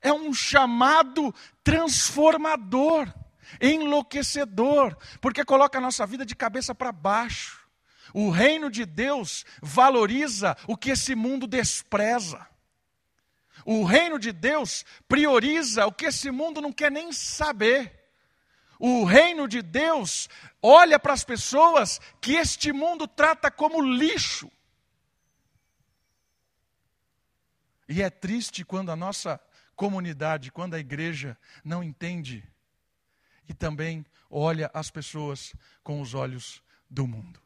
É 0.00 0.12
um 0.12 0.32
chamado 0.32 1.34
transformador 1.64 3.12
enlouquecedor, 3.60 4.96
porque 5.20 5.44
coloca 5.44 5.78
a 5.78 5.80
nossa 5.80 6.06
vida 6.06 6.24
de 6.24 6.36
cabeça 6.36 6.74
para 6.74 6.92
baixo. 6.92 7.57
O 8.14 8.30
reino 8.30 8.70
de 8.70 8.84
Deus 8.84 9.44
valoriza 9.62 10.56
o 10.66 10.76
que 10.76 10.90
esse 10.90 11.14
mundo 11.14 11.46
despreza. 11.46 12.46
O 13.64 13.84
reino 13.84 14.18
de 14.18 14.32
Deus 14.32 14.84
prioriza 15.06 15.86
o 15.86 15.92
que 15.92 16.06
esse 16.06 16.30
mundo 16.30 16.60
não 16.60 16.72
quer 16.72 16.90
nem 16.90 17.12
saber. 17.12 17.98
O 18.78 19.04
reino 19.04 19.48
de 19.48 19.60
Deus 19.60 20.28
olha 20.62 20.98
para 20.98 21.12
as 21.12 21.24
pessoas 21.24 22.00
que 22.20 22.34
este 22.34 22.72
mundo 22.72 23.08
trata 23.08 23.50
como 23.50 23.82
lixo. 23.82 24.50
E 27.88 28.02
é 28.02 28.10
triste 28.10 28.64
quando 28.64 28.92
a 28.92 28.96
nossa 28.96 29.40
comunidade, 29.74 30.52
quando 30.52 30.74
a 30.74 30.78
igreja 30.78 31.36
não 31.64 31.82
entende 31.82 32.44
e 33.48 33.54
também 33.54 34.04
olha 34.30 34.70
as 34.74 34.90
pessoas 34.90 35.54
com 35.82 36.00
os 36.00 36.14
olhos 36.14 36.62
do 36.88 37.06
mundo. 37.06 37.40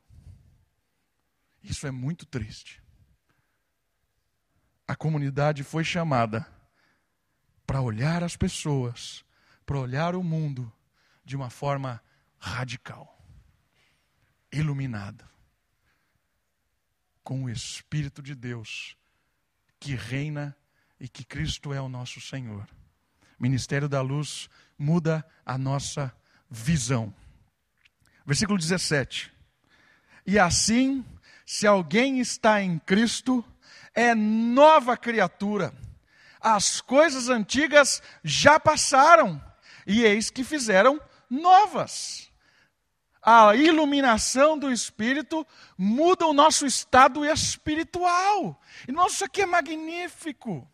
Isso 1.63 1.87
é 1.87 1.91
muito 1.91 2.27
triste. 2.27 2.83
A 4.87 4.97
comunidade 4.97 5.63
foi 5.63 5.85
chamada 5.85 6.47
para 7.67 7.81
olhar 7.81 8.23
as 8.23 8.37
pessoas, 8.37 9.25
para 9.65 9.79
olhar 9.79 10.15
o 10.15 10.23
mundo 10.23 10.73
de 11.25 11.37
uma 11.37 11.49
forma 11.49 12.03
radical, 12.39 13.17
iluminada, 14.53 15.29
com 17.23 17.45
o 17.45 17.51
Espírito 17.51 18.21
de 18.21 18.35
Deus 18.35 18.97
que 19.79 19.95
reina 19.95 20.57
e 21.01 21.09
que 21.09 21.25
Cristo 21.25 21.73
é 21.73 21.81
o 21.81 21.89
nosso 21.89 22.21
Senhor. 22.21 22.69
Ministério 23.39 23.89
da 23.89 24.01
Luz 24.01 24.49
muda 24.79 25.27
a 25.45 25.59
nossa 25.59 26.15
visão. 26.49 27.13
Versículo 28.25 28.57
17. 28.57 29.33
E 30.25 30.39
assim, 30.39 31.05
se 31.53 31.67
alguém 31.67 32.19
está 32.19 32.63
em 32.63 32.79
Cristo, 32.79 33.45
é 33.95 34.15
nova 34.15 34.97
criatura. 34.97 35.71
As 36.41 36.81
coisas 36.81 37.29
antigas 37.29 38.03
já 38.25 38.59
passaram, 38.59 39.39
e 39.87 40.03
eis 40.03 40.31
que 40.31 40.45
fizeram 40.45 40.99
novas. 41.29 42.33
A 43.23 43.55
iluminação 43.55 44.59
do 44.59 44.73
Espírito 44.73 45.47
muda 45.77 46.27
o 46.27 46.33
nosso 46.33 46.65
estado 46.65 47.23
espiritual. 47.23 48.59
Nossa, 48.89 49.17
isso 49.17 49.25
aqui 49.27 49.43
é 49.43 49.47
magnífico. 49.47 50.67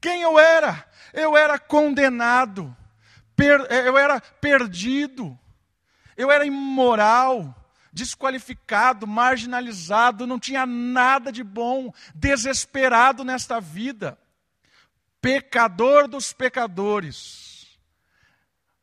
Quem 0.00 0.22
eu 0.22 0.38
era? 0.38 0.88
Eu 1.12 1.36
era 1.36 1.58
condenado, 1.58 2.74
per, 3.34 3.60
eu 3.72 3.98
era 3.98 4.20
perdido, 4.20 5.36
eu 6.16 6.30
era 6.30 6.46
imoral, 6.46 7.65
desqualificado, 7.96 9.06
marginalizado, 9.06 10.26
não 10.26 10.38
tinha 10.38 10.66
nada 10.66 11.32
de 11.32 11.42
bom, 11.42 11.90
desesperado 12.14 13.24
nesta 13.24 13.58
vida, 13.58 14.18
pecador 15.18 16.06
dos 16.06 16.30
pecadores. 16.30 17.78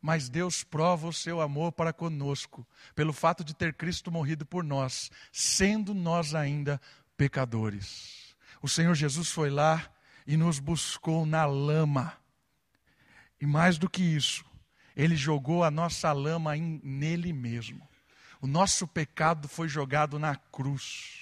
Mas 0.01 0.29
Deus 0.29 0.63
prova 0.63 1.07
o 1.07 1.13
seu 1.13 1.39
amor 1.39 1.71
para 1.71 1.93
conosco, 1.93 2.67
pelo 2.95 3.13
fato 3.13 3.43
de 3.43 3.55
ter 3.55 3.75
Cristo 3.75 4.11
morrido 4.11 4.47
por 4.47 4.63
nós, 4.63 5.11
sendo 5.31 5.93
nós 5.93 6.33
ainda 6.33 6.81
pecadores. 7.15 8.35
O 8.63 8.67
Senhor 8.67 8.95
Jesus 8.95 9.29
foi 9.29 9.51
lá 9.51 9.91
e 10.25 10.35
nos 10.35 10.57
buscou 10.57 11.23
na 11.23 11.45
lama. 11.45 12.13
E 13.39 13.45
mais 13.45 13.77
do 13.77 13.87
que 13.87 14.01
isso, 14.01 14.43
ele 14.95 15.15
jogou 15.15 15.63
a 15.63 15.69
nossa 15.69 16.11
lama 16.11 16.57
em, 16.57 16.81
nele 16.83 17.31
mesmo. 17.31 17.87
O 18.43 18.47
nosso 18.47 18.85
pecado 18.85 19.47
foi 19.47 19.69
jogado 19.69 20.19
na 20.19 20.35
cruz. 20.35 21.13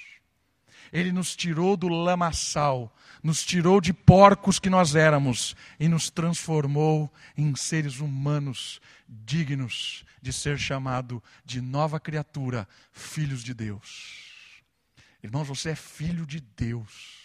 Ele 0.92 1.12
nos 1.12 1.36
tirou 1.36 1.78
do 1.78 1.88
lamaçal, 1.88 2.92
nos 3.22 3.46
tirou 3.46 3.80
de 3.80 3.94
porcos 3.94 4.58
que 4.58 4.72
nós 4.72 4.96
éramos 4.96 5.56
e 5.80 5.88
nos 5.88 6.10
transformou 6.10 7.14
em 7.38 7.56
seres 7.56 8.00
humanos 8.00 8.82
dignos 9.08 10.04
de 10.20 10.34
ser 10.34 10.58
chamado 10.58 11.24
de 11.46 11.62
nova 11.62 12.00
criatura, 12.00 12.68
filhos 12.92 13.44
de 13.44 13.54
Deus. 13.54 14.34
Irmãos, 15.22 15.48
você 15.48 15.70
é 15.70 15.76
filho 15.76 16.26
de 16.26 16.40
Deus. 16.40 17.20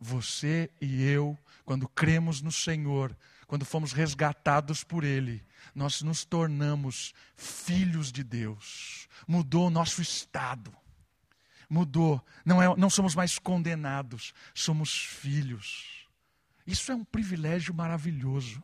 Você 0.00 0.70
e 0.80 1.04
eu, 1.04 1.38
quando 1.66 1.86
cremos 1.86 2.40
no 2.40 2.50
Senhor, 2.50 3.14
quando 3.46 3.66
fomos 3.66 3.92
resgatados 3.92 4.82
por 4.82 5.04
Ele, 5.04 5.44
nós 5.74 6.02
nos 6.02 6.24
tornamos 6.24 7.12
filhos 7.36 8.10
de 8.10 8.22
Deus. 8.22 9.08
Mudou 9.26 9.66
o 9.66 9.70
nosso 9.70 10.02
estado. 10.02 10.74
Mudou. 11.68 12.24
Não, 12.44 12.62
é, 12.62 12.76
não 12.76 12.90
somos 12.90 13.14
mais 13.14 13.38
condenados, 13.38 14.32
somos 14.54 14.92
filhos. 14.94 16.06
Isso 16.66 16.92
é 16.92 16.94
um 16.94 17.04
privilégio 17.04 17.74
maravilhoso. 17.74 18.62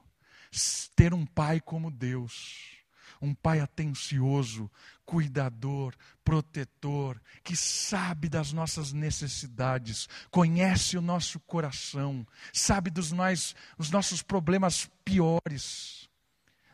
Ter 0.94 1.12
um 1.12 1.26
pai 1.26 1.60
como 1.60 1.90
Deus 1.90 2.78
um 3.20 3.34
pai 3.34 3.60
atencioso, 3.60 4.70
cuidador, 5.04 5.94
protetor, 6.24 7.20
que 7.42 7.56
sabe 7.56 8.28
das 8.28 8.52
nossas 8.52 8.92
necessidades, 8.92 10.08
conhece 10.30 10.96
o 10.96 11.02
nosso 11.02 11.40
coração, 11.40 12.26
sabe 12.52 12.90
dos 12.90 13.12
nós, 13.12 13.54
os 13.76 13.90
nossos 13.90 14.22
problemas 14.22 14.88
piores. 15.04 16.07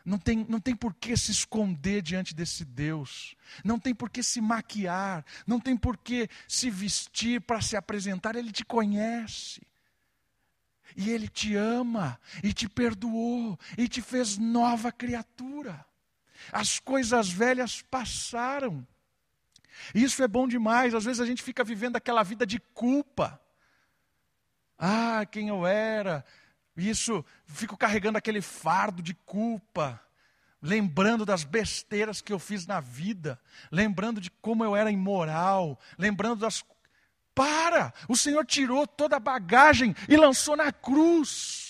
Não 0.05 0.19
tem, 0.19 0.45
não 0.47 0.59
tem 0.59 0.75
por 0.75 0.93
que 0.93 1.17
se 1.17 1.31
esconder 1.31 2.03
diante 2.03 2.35
desse 2.35 2.63
Deus, 2.63 3.35
não 3.63 3.79
tem 3.79 3.93
por 3.93 4.07
que 4.07 4.21
se 4.21 4.39
maquiar, 4.39 5.25
não 5.47 5.59
tem 5.59 5.75
por 5.75 5.97
que 5.97 6.29
se 6.47 6.69
vestir 6.69 7.41
para 7.41 7.59
se 7.59 7.75
apresentar, 7.75 8.35
Ele 8.35 8.51
te 8.51 8.63
conhece. 8.63 9.65
E 10.95 11.09
Ele 11.09 11.27
te 11.27 11.55
ama, 11.55 12.19
e 12.43 12.53
te 12.53 12.69
perdoou, 12.69 13.59
e 13.75 13.87
te 13.87 13.99
fez 13.99 14.37
nova 14.37 14.91
criatura. 14.91 15.83
As 16.51 16.79
coisas 16.79 17.29
velhas 17.29 17.81
passaram. 17.81 18.87
Isso 19.93 20.21
é 20.23 20.27
bom 20.27 20.47
demais. 20.47 20.93
Às 20.93 21.03
vezes 21.03 21.19
a 21.19 21.25
gente 21.25 21.41
fica 21.41 21.63
vivendo 21.63 21.95
aquela 21.95 22.21
vida 22.21 22.45
de 22.45 22.59
culpa. 22.59 23.41
Ah, 24.77 25.25
quem 25.25 25.47
eu 25.47 25.65
era. 25.65 26.23
Isso, 26.75 27.23
fico 27.45 27.77
carregando 27.77 28.17
aquele 28.17 28.41
fardo 28.41 29.01
de 29.01 29.13
culpa. 29.13 30.01
Lembrando 30.61 31.25
das 31.25 31.43
besteiras 31.43 32.21
que 32.21 32.33
eu 32.33 32.39
fiz 32.39 32.65
na 32.65 32.79
vida. 32.79 33.39
Lembrando 33.71 34.19
de 34.19 34.29
como 34.29 34.63
eu 34.63 34.75
era 34.75 34.91
imoral. 34.91 35.79
Lembrando 35.97 36.39
das. 36.39 36.63
Para! 37.33 37.93
O 38.07 38.15
Senhor 38.15 38.45
tirou 38.45 38.87
toda 38.87 39.17
a 39.17 39.19
bagagem 39.19 39.95
e 40.09 40.17
lançou 40.17 40.55
na 40.55 40.71
cruz. 40.71 41.64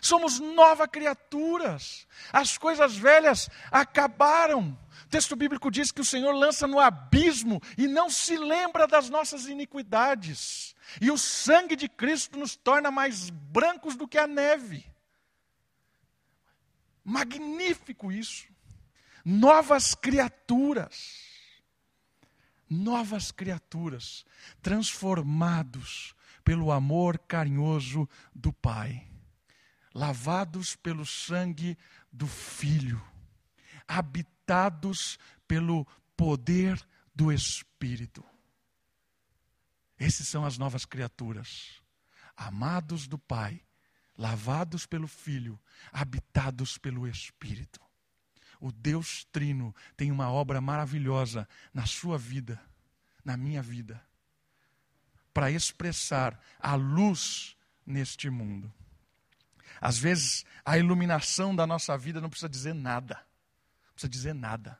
Somos 0.00 0.38
nova 0.38 0.86
criaturas. 0.86 2.06
As 2.32 2.58
coisas 2.58 2.96
velhas 2.96 3.48
acabaram. 3.70 4.78
O 5.04 5.08
texto 5.08 5.36
bíblico 5.36 5.70
diz 5.70 5.90
que 5.90 6.00
o 6.00 6.04
Senhor 6.04 6.32
lança 6.32 6.66
no 6.66 6.80
abismo 6.80 7.60
e 7.76 7.86
não 7.86 8.10
se 8.10 8.36
lembra 8.36 8.86
das 8.86 9.08
nossas 9.08 9.46
iniquidades. 9.46 10.74
E 11.00 11.10
o 11.10 11.18
sangue 11.18 11.76
de 11.76 11.88
Cristo 11.88 12.38
nos 12.38 12.56
torna 12.56 12.90
mais 12.90 13.30
brancos 13.30 13.96
do 13.96 14.08
que 14.08 14.18
a 14.18 14.26
neve. 14.26 14.84
Magnífico 17.04 18.10
isso. 18.10 18.46
Novas 19.24 19.94
criaturas. 19.94 21.24
Novas 22.68 23.30
criaturas, 23.30 24.26
transformados 24.60 26.16
pelo 26.42 26.72
amor 26.72 27.16
carinhoso 27.16 28.08
do 28.34 28.52
Pai 28.52 29.06
lavados 29.96 30.76
pelo 30.76 31.06
sangue 31.06 31.76
do 32.12 32.26
Filho, 32.26 33.02
habitados 33.88 35.18
pelo 35.48 35.86
poder 36.14 36.78
do 37.14 37.32
Espírito. 37.32 38.22
Esses 39.98 40.28
são 40.28 40.44
as 40.44 40.58
novas 40.58 40.84
criaturas, 40.84 41.80
amados 42.36 43.08
do 43.08 43.18
Pai, 43.18 43.62
lavados 44.18 44.84
pelo 44.84 45.08
Filho, 45.08 45.58
habitados 45.90 46.76
pelo 46.76 47.08
Espírito. 47.08 47.80
O 48.60 48.70
Deus 48.70 49.24
Trino 49.32 49.74
tem 49.96 50.12
uma 50.12 50.30
obra 50.30 50.60
maravilhosa 50.60 51.48
na 51.72 51.86
sua 51.86 52.18
vida, 52.18 52.60
na 53.24 53.34
minha 53.34 53.62
vida, 53.62 54.06
para 55.32 55.50
expressar 55.50 56.38
a 56.58 56.74
luz 56.74 57.56
neste 57.86 58.28
mundo. 58.28 58.70
Às 59.80 59.98
vezes, 59.98 60.44
a 60.64 60.78
iluminação 60.78 61.54
da 61.54 61.66
nossa 61.66 61.96
vida 61.96 62.20
não 62.20 62.30
precisa 62.30 62.48
dizer 62.48 62.74
nada. 62.74 63.14
Não 63.86 63.92
precisa 63.92 64.10
dizer 64.10 64.34
nada. 64.34 64.78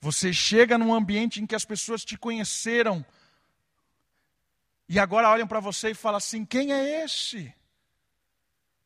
Você 0.00 0.32
chega 0.32 0.76
num 0.76 0.92
ambiente 0.92 1.40
em 1.40 1.46
que 1.46 1.54
as 1.54 1.64
pessoas 1.64 2.04
te 2.04 2.16
conheceram 2.16 3.04
e 4.88 4.98
agora 4.98 5.30
olham 5.30 5.46
para 5.46 5.60
você 5.60 5.90
e 5.90 5.94
falam 5.94 6.18
assim: 6.18 6.44
quem 6.44 6.72
é 6.72 7.04
esse? 7.04 7.52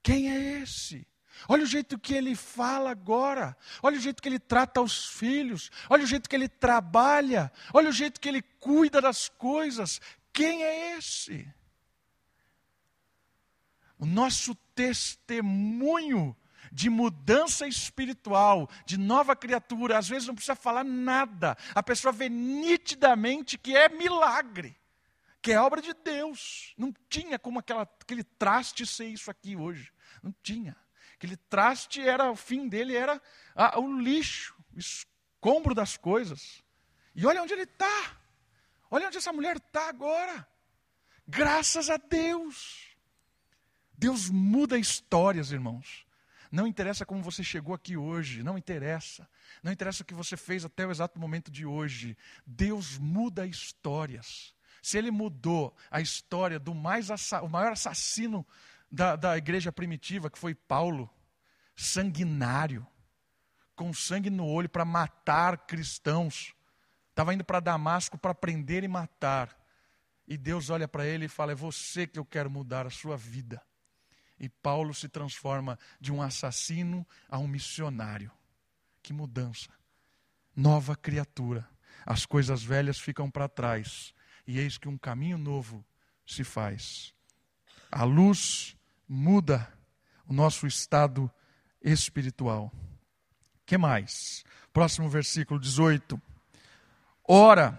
Quem 0.03 0.31
é 0.31 0.63
esse? 0.63 1.07
Olha 1.49 1.63
o 1.63 1.67
jeito 1.67 1.99
que 1.99 2.15
ele 2.15 2.35
fala 2.35 2.91
agora. 2.91 3.57
Olha 3.83 3.97
o 3.97 4.01
jeito 4.01 4.23
que 4.23 4.29
ele 4.29 4.39
trata 4.39 4.81
os 4.81 5.07
filhos. 5.07 5.71
Olha 5.89 6.05
o 6.05 6.07
jeito 6.07 6.29
que 6.29 6.35
ele 6.35 6.49
trabalha. 6.49 7.53
Olha 7.73 7.91
o 7.91 7.93
jeito 7.93 8.21
que 8.21 8.29
ele 8.29 8.43
cuida 8.43 9.01
das 9.01 9.29
coisas. 9.29 10.01
Quem 10.33 10.65
é 10.65 10.97
esse? 10.97 11.47
O 13.99 14.07
nosso 14.07 14.55
testemunho 14.79 16.37
de 16.71 16.89
mudança 16.89 17.67
espiritual, 17.67 18.71
de 18.87 18.97
nova 18.97 19.35
criatura, 19.35 19.99
às 19.99 20.09
vezes 20.09 20.29
não 20.29 20.37
precisa 20.37 20.55
falar 20.55 20.85
nada, 20.85 21.57
a 21.75 21.83
pessoa 21.83 22.13
vê 22.13 22.29
nitidamente 22.29 23.59
que 23.59 23.77
é 23.77 23.89
milagre, 23.89 24.77
que 25.43 25.51
é 25.51 25.61
obra 25.61 25.83
de 25.83 25.93
Deus. 25.95 26.75
Não 26.79 26.95
tinha 27.09 27.41
como 27.41 27.59
aquela, 27.59 27.83
aquele 27.83 28.23
traste 28.23 28.87
ser 28.87 29.07
isso 29.07 29.29
aqui 29.33 29.57
hoje, 29.57 29.93
não 30.23 30.33
tinha. 30.45 30.77
Aquele 31.15 31.37
traste 31.37 32.01
era, 32.01 32.31
o 32.31 32.37
fim 32.37 32.69
dele 32.69 32.95
era 32.95 33.21
ah, 33.57 33.81
o 33.81 34.01
lixo, 34.01 34.55
o 34.73 34.79
escombro 34.79 35.75
das 35.75 35.97
coisas. 35.97 36.63
E 37.17 37.27
olha 37.27 37.43
onde 37.43 37.53
ele 37.53 37.65
está, 37.65 38.17
olha 38.89 39.09
onde 39.09 39.19
essa 39.19 39.33
mulher 39.33 39.57
está 39.57 39.89
agora, 39.89 40.47
graças 41.27 41.91
a 41.91 41.97
Deus. 41.97 42.88
Deus 43.99 44.31
muda 44.31 44.79
histórias, 44.79 45.51
irmãos. 45.51 46.07
Não 46.53 46.69
interessa 46.69 47.05
como 47.05 47.21
você 47.21 47.43
chegou 47.43 47.75
aqui 47.75 47.97
hoje, 47.97 48.45
não 48.45 48.57
interessa. 48.57 49.29
Não 49.61 49.73
interessa 49.73 50.05
o 50.05 50.07
que 50.07 50.15
você 50.15 50.37
fez 50.37 50.65
até 50.65 50.87
o 50.87 50.91
exato 50.93 51.19
momento 51.19 51.51
de 51.51 51.67
hoje. 51.67 52.17
Deus 52.47 52.97
muda 52.97 53.45
histórias. 53.45 54.55
Se 54.81 54.97
ele 54.97 55.11
mudou 55.11 55.77
a 55.91 56.01
história 56.01 56.61
do 56.61 56.75
mais 56.75 57.09
o 57.43 57.49
maior 57.49 57.73
assassino 57.73 58.47
da, 58.91 59.17
da 59.17 59.37
igreja 59.37 59.73
primitiva, 59.73 60.31
que 60.31 60.39
foi 60.39 60.55
Paulo, 60.55 61.11
sanguinário, 61.75 62.87
com 63.75 63.93
sangue 63.93 64.31
no 64.31 64.47
olho 64.47 64.69
para 64.69 64.85
matar 64.85 65.67
cristãos, 65.67 66.55
estava 67.11 67.35
indo 67.35 67.45
para 67.45 67.59
Damasco 67.59 68.17
para 68.17 68.35
prender 68.35 68.85
e 68.85 68.89
matar. 68.89 69.59
E 70.27 70.37
Deus 70.37 70.71
olha 70.71 70.87
para 70.87 71.05
ele 71.05 71.25
e 71.25 71.29
fala: 71.29 71.51
É 71.51 71.57
você 71.57 72.07
que 72.07 72.19
eu 72.19 72.25
quero 72.25 72.49
mudar 72.49 72.87
a 72.87 72.91
sua 72.91 73.17
vida. 73.17 73.61
E 74.39 74.49
Paulo 74.49 74.95
se 74.95 75.09
transforma 75.09 75.79
de 76.01 76.13
um 76.13 76.23
assassino 76.23 77.07
a 77.29 77.39
um 77.39 77.49
missionário. 77.49 78.31
Que 79.03 79.13
mudança! 79.13 79.71
Nova 80.55 80.95
criatura. 80.97 81.69
As 82.07 82.25
coisas 82.25 82.63
velhas 82.63 82.99
ficam 82.99 83.31
para 83.31 83.49
trás. 83.49 84.15
E 84.47 84.59
eis 84.59 84.79
que 84.79 84.89
um 84.89 84.97
caminho 84.97 85.39
novo 85.39 85.85
se 86.27 86.45
faz. 86.45 87.13
A 87.91 88.05
luz 88.05 88.77
muda 89.09 89.73
o 90.27 90.33
nosso 90.33 90.67
estado 90.67 91.31
espiritual. 91.83 92.73
Que 93.65 93.79
mais? 93.79 94.45
Próximo 94.73 95.09
versículo 95.09 95.59
18. 95.59 96.21
Ora, 97.25 97.79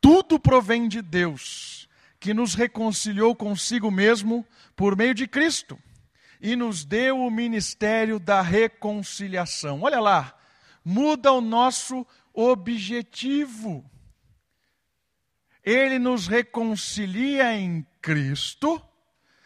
tudo 0.00 0.38
provém 0.38 0.88
de 0.88 1.02
Deus, 1.02 1.85
que 2.26 2.34
nos 2.34 2.54
reconciliou 2.54 3.36
consigo 3.36 3.88
mesmo 3.88 4.44
por 4.74 4.96
meio 4.96 5.14
de 5.14 5.28
Cristo 5.28 5.78
e 6.40 6.56
nos 6.56 6.84
deu 6.84 7.20
o 7.20 7.30
ministério 7.30 8.18
da 8.18 8.42
reconciliação. 8.42 9.82
Olha 9.82 10.00
lá, 10.00 10.36
muda 10.84 11.30
o 11.30 11.40
nosso 11.40 12.04
objetivo. 12.34 13.88
Ele 15.62 16.00
nos 16.00 16.26
reconcilia 16.26 17.56
em 17.56 17.86
Cristo 18.02 18.82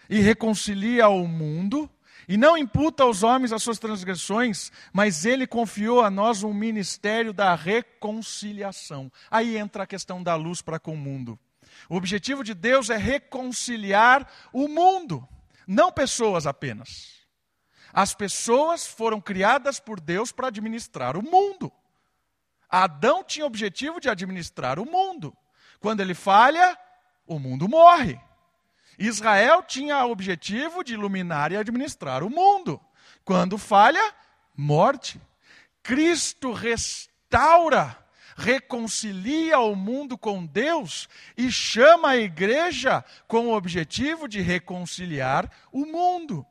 e 0.09 0.19
reconcilia 0.19 1.07
o 1.11 1.29
mundo 1.29 1.87
e 2.27 2.39
não 2.39 2.57
imputa 2.57 3.03
aos 3.03 3.23
homens 3.23 3.53
as 3.53 3.63
suas 3.63 3.79
transgressões, 3.79 4.73
mas 4.91 5.27
ele 5.27 5.47
confiou 5.47 6.01
a 6.01 6.09
nós 6.09 6.43
um 6.43 6.55
ministério 6.55 7.35
da 7.35 7.55
reconciliação. 7.55 9.13
Aí 9.31 9.59
entra 9.59 9.83
a 9.83 9.87
questão 9.87 10.23
da 10.23 10.35
luz 10.35 10.63
para 10.63 10.79
com 10.79 10.95
o 10.95 10.97
mundo. 10.97 11.39
O 11.89 11.97
objetivo 11.97 12.45
de 12.45 12.55
Deus 12.55 12.91
é 12.91 12.97
reconciliar 12.97 14.29
o 14.53 14.69
mundo, 14.69 15.27
não 15.67 15.91
pessoas 15.91 16.47
apenas. 16.47 17.21
As 17.93 18.15
pessoas 18.15 18.87
foram 18.87 19.21
criadas 19.21 19.81
por 19.81 20.01
Deus 20.01 20.31
para 20.31 20.49
administrar 20.49 21.17
o 21.17 21.23
mundo. 21.23 21.73
Adão 22.69 23.25
tinha 23.25 23.45
o 23.45 23.49
objetivo 23.49 24.01
de 24.01 24.09
administrar 24.09 24.79
o 24.79 24.87
mundo. 24.87 25.37
Quando 25.81 26.01
ele 26.01 26.15
falha, 26.15 26.79
o 27.27 27.39
mundo 27.39 27.69
morre. 27.69 28.21
Israel 28.99 29.63
tinha 29.63 30.05
o 30.05 30.11
objetivo 30.11 30.85
de 30.85 30.95
iluminar 30.95 31.51
e 31.51 31.57
administrar 31.57 32.23
o 32.23 32.31
mundo. 32.31 32.81
Quando 33.25 33.59
falha, 33.59 34.15
morte. 34.57 35.21
Cristo 35.83 36.53
restaura, 36.53 37.97
reconcilia 38.37 39.59
o 39.59 39.75
mundo 39.75 40.17
com 40.17 40.45
Deus 40.45 41.09
e 41.37 41.51
chama 41.51 42.11
a 42.11 42.17
igreja 42.17 43.05
com 43.27 43.49
o 43.49 43.55
objetivo 43.55 44.29
de 44.29 44.41
reconciliar 44.41 45.51
o 45.73 45.85
mundo. 45.87 46.47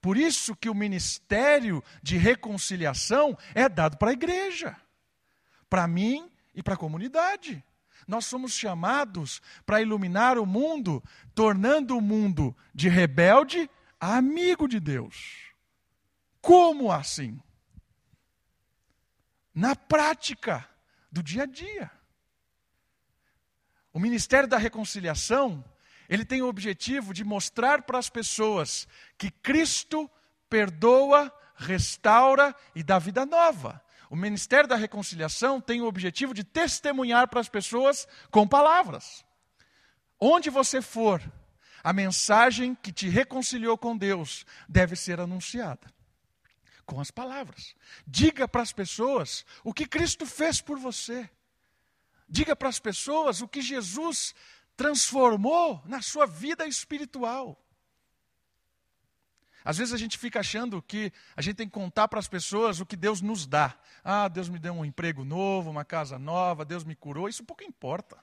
Por 0.00 0.16
isso 0.16 0.54
que 0.54 0.68
o 0.68 0.74
ministério 0.74 1.82
de 2.02 2.16
reconciliação 2.16 3.36
é 3.54 3.68
dado 3.68 3.96
para 3.96 4.10
a 4.10 4.12
igreja, 4.12 4.76
para 5.68 5.86
mim 5.86 6.30
e 6.54 6.62
para 6.62 6.74
a 6.74 6.76
comunidade. 6.76 7.64
Nós 8.06 8.26
somos 8.26 8.52
chamados 8.52 9.40
para 9.64 9.80
iluminar 9.80 10.36
o 10.36 10.44
mundo, 10.44 11.02
tornando 11.34 11.96
o 11.96 12.02
mundo 12.02 12.54
de 12.74 12.88
rebelde 12.88 13.70
a 13.98 14.16
amigo 14.16 14.68
de 14.68 14.78
Deus. 14.78 15.54
Como 16.40 16.92
assim? 16.92 17.40
Na 19.54 19.74
prática 19.74 20.68
do 21.14 21.22
dia 21.22 21.44
a 21.44 21.46
dia. 21.46 21.88
O 23.92 24.00
ministério 24.00 24.48
da 24.48 24.58
reconciliação, 24.58 25.64
ele 26.08 26.24
tem 26.24 26.42
o 26.42 26.48
objetivo 26.48 27.14
de 27.14 27.22
mostrar 27.22 27.82
para 27.82 28.00
as 28.00 28.10
pessoas 28.10 28.88
que 29.16 29.30
Cristo 29.30 30.10
perdoa, 30.50 31.32
restaura 31.54 32.52
e 32.74 32.82
dá 32.82 32.98
vida 32.98 33.24
nova. 33.24 33.80
O 34.10 34.16
Ministério 34.16 34.68
da 34.68 34.76
Reconciliação 34.76 35.60
tem 35.60 35.80
o 35.80 35.86
objetivo 35.86 36.34
de 36.34 36.44
testemunhar 36.44 37.26
para 37.28 37.40
as 37.40 37.48
pessoas 37.48 38.06
com 38.30 38.46
palavras. 38.46 39.24
Onde 40.20 40.50
você 40.50 40.82
for, 40.82 41.22
a 41.82 41.92
mensagem 41.92 42.74
que 42.74 42.92
te 42.92 43.08
reconciliou 43.08 43.78
com 43.78 43.96
Deus 43.96 44.44
deve 44.68 44.94
ser 44.94 45.20
anunciada 45.20 45.94
com 46.84 47.00
as 47.00 47.10
palavras. 47.10 47.74
Diga 48.06 48.46
para 48.46 48.62
as 48.62 48.72
pessoas 48.72 49.44
o 49.62 49.72
que 49.72 49.86
Cristo 49.86 50.26
fez 50.26 50.60
por 50.60 50.78
você. 50.78 51.28
Diga 52.28 52.54
para 52.54 52.68
as 52.68 52.78
pessoas 52.78 53.40
o 53.40 53.48
que 53.48 53.60
Jesus 53.60 54.34
transformou 54.76 55.82
na 55.84 56.02
sua 56.02 56.26
vida 56.26 56.66
espiritual. 56.66 57.60
Às 59.64 59.78
vezes 59.78 59.94
a 59.94 59.96
gente 59.96 60.18
fica 60.18 60.40
achando 60.40 60.82
que 60.82 61.10
a 61.34 61.40
gente 61.40 61.56
tem 61.56 61.66
que 61.66 61.72
contar 61.72 62.06
para 62.06 62.18
as 62.18 62.28
pessoas 62.28 62.80
o 62.80 62.86
que 62.86 62.96
Deus 62.96 63.22
nos 63.22 63.46
dá. 63.46 63.74
Ah, 64.02 64.28
Deus 64.28 64.48
me 64.48 64.58
deu 64.58 64.74
um 64.74 64.84
emprego 64.84 65.24
novo, 65.24 65.70
uma 65.70 65.84
casa 65.84 66.18
nova, 66.18 66.66
Deus 66.66 66.84
me 66.84 66.94
curou. 66.94 67.28
Isso 67.30 67.42
pouco 67.42 67.64
importa. 67.64 68.18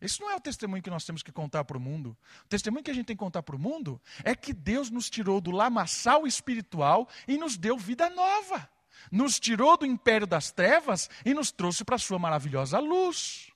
Isso 0.00 0.20
não 0.20 0.30
é 0.30 0.36
o 0.36 0.40
testemunho 0.40 0.82
que 0.82 0.90
nós 0.90 1.04
temos 1.04 1.22
que 1.22 1.32
contar 1.32 1.64
para 1.64 1.76
o 1.76 1.80
mundo. 1.80 2.16
O 2.44 2.48
testemunho 2.48 2.84
que 2.84 2.90
a 2.90 2.94
gente 2.94 3.06
tem 3.06 3.16
que 3.16 3.24
contar 3.24 3.42
para 3.42 3.56
o 3.56 3.58
mundo 3.58 4.00
é 4.22 4.34
que 4.34 4.52
Deus 4.52 4.90
nos 4.90 5.08
tirou 5.08 5.40
do 5.40 5.50
lamaçal 5.50 6.26
espiritual 6.26 7.08
e 7.26 7.38
nos 7.38 7.56
deu 7.56 7.78
vida 7.78 8.10
nova. 8.10 8.68
Nos 9.10 9.40
tirou 9.40 9.76
do 9.76 9.86
império 9.86 10.26
das 10.26 10.50
trevas 10.50 11.08
e 11.24 11.32
nos 11.32 11.50
trouxe 11.50 11.84
para 11.84 11.96
a 11.96 11.98
sua 11.98 12.18
maravilhosa 12.18 12.78
luz. 12.78 13.50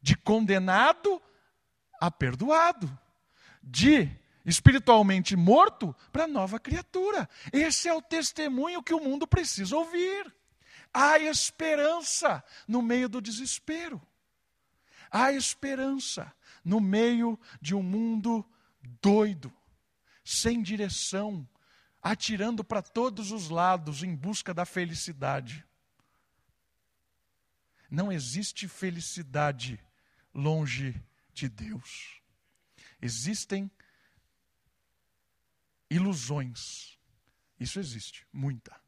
De 0.00 0.16
condenado 0.16 1.20
a 2.00 2.10
perdoado. 2.10 2.88
De 3.60 4.08
espiritualmente 4.46 5.34
morto 5.34 5.94
para 6.12 6.28
nova 6.28 6.60
criatura. 6.60 7.28
Esse 7.52 7.88
é 7.88 7.94
o 7.94 8.00
testemunho 8.00 8.82
que 8.82 8.94
o 8.94 9.00
mundo 9.00 9.26
precisa 9.26 9.76
ouvir. 9.76 10.32
Há 10.94 11.18
esperança 11.18 12.42
no 12.66 12.80
meio 12.80 13.08
do 13.08 13.20
desespero. 13.20 14.00
Há 15.10 15.32
esperança 15.32 16.32
no 16.64 16.80
meio 16.80 17.38
de 17.60 17.74
um 17.74 17.82
mundo 17.82 18.44
doido, 19.00 19.52
sem 20.24 20.62
direção, 20.62 21.48
atirando 22.02 22.62
para 22.62 22.82
todos 22.82 23.32
os 23.32 23.48
lados 23.48 24.02
em 24.02 24.14
busca 24.14 24.52
da 24.52 24.64
felicidade. 24.64 25.64
Não 27.90 28.12
existe 28.12 28.68
felicidade 28.68 29.82
longe 30.34 30.94
de 31.32 31.48
Deus. 31.48 32.20
Existem 33.00 33.70
ilusões. 35.90 36.98
Isso 37.58 37.80
existe, 37.80 38.26
muita. 38.32 38.78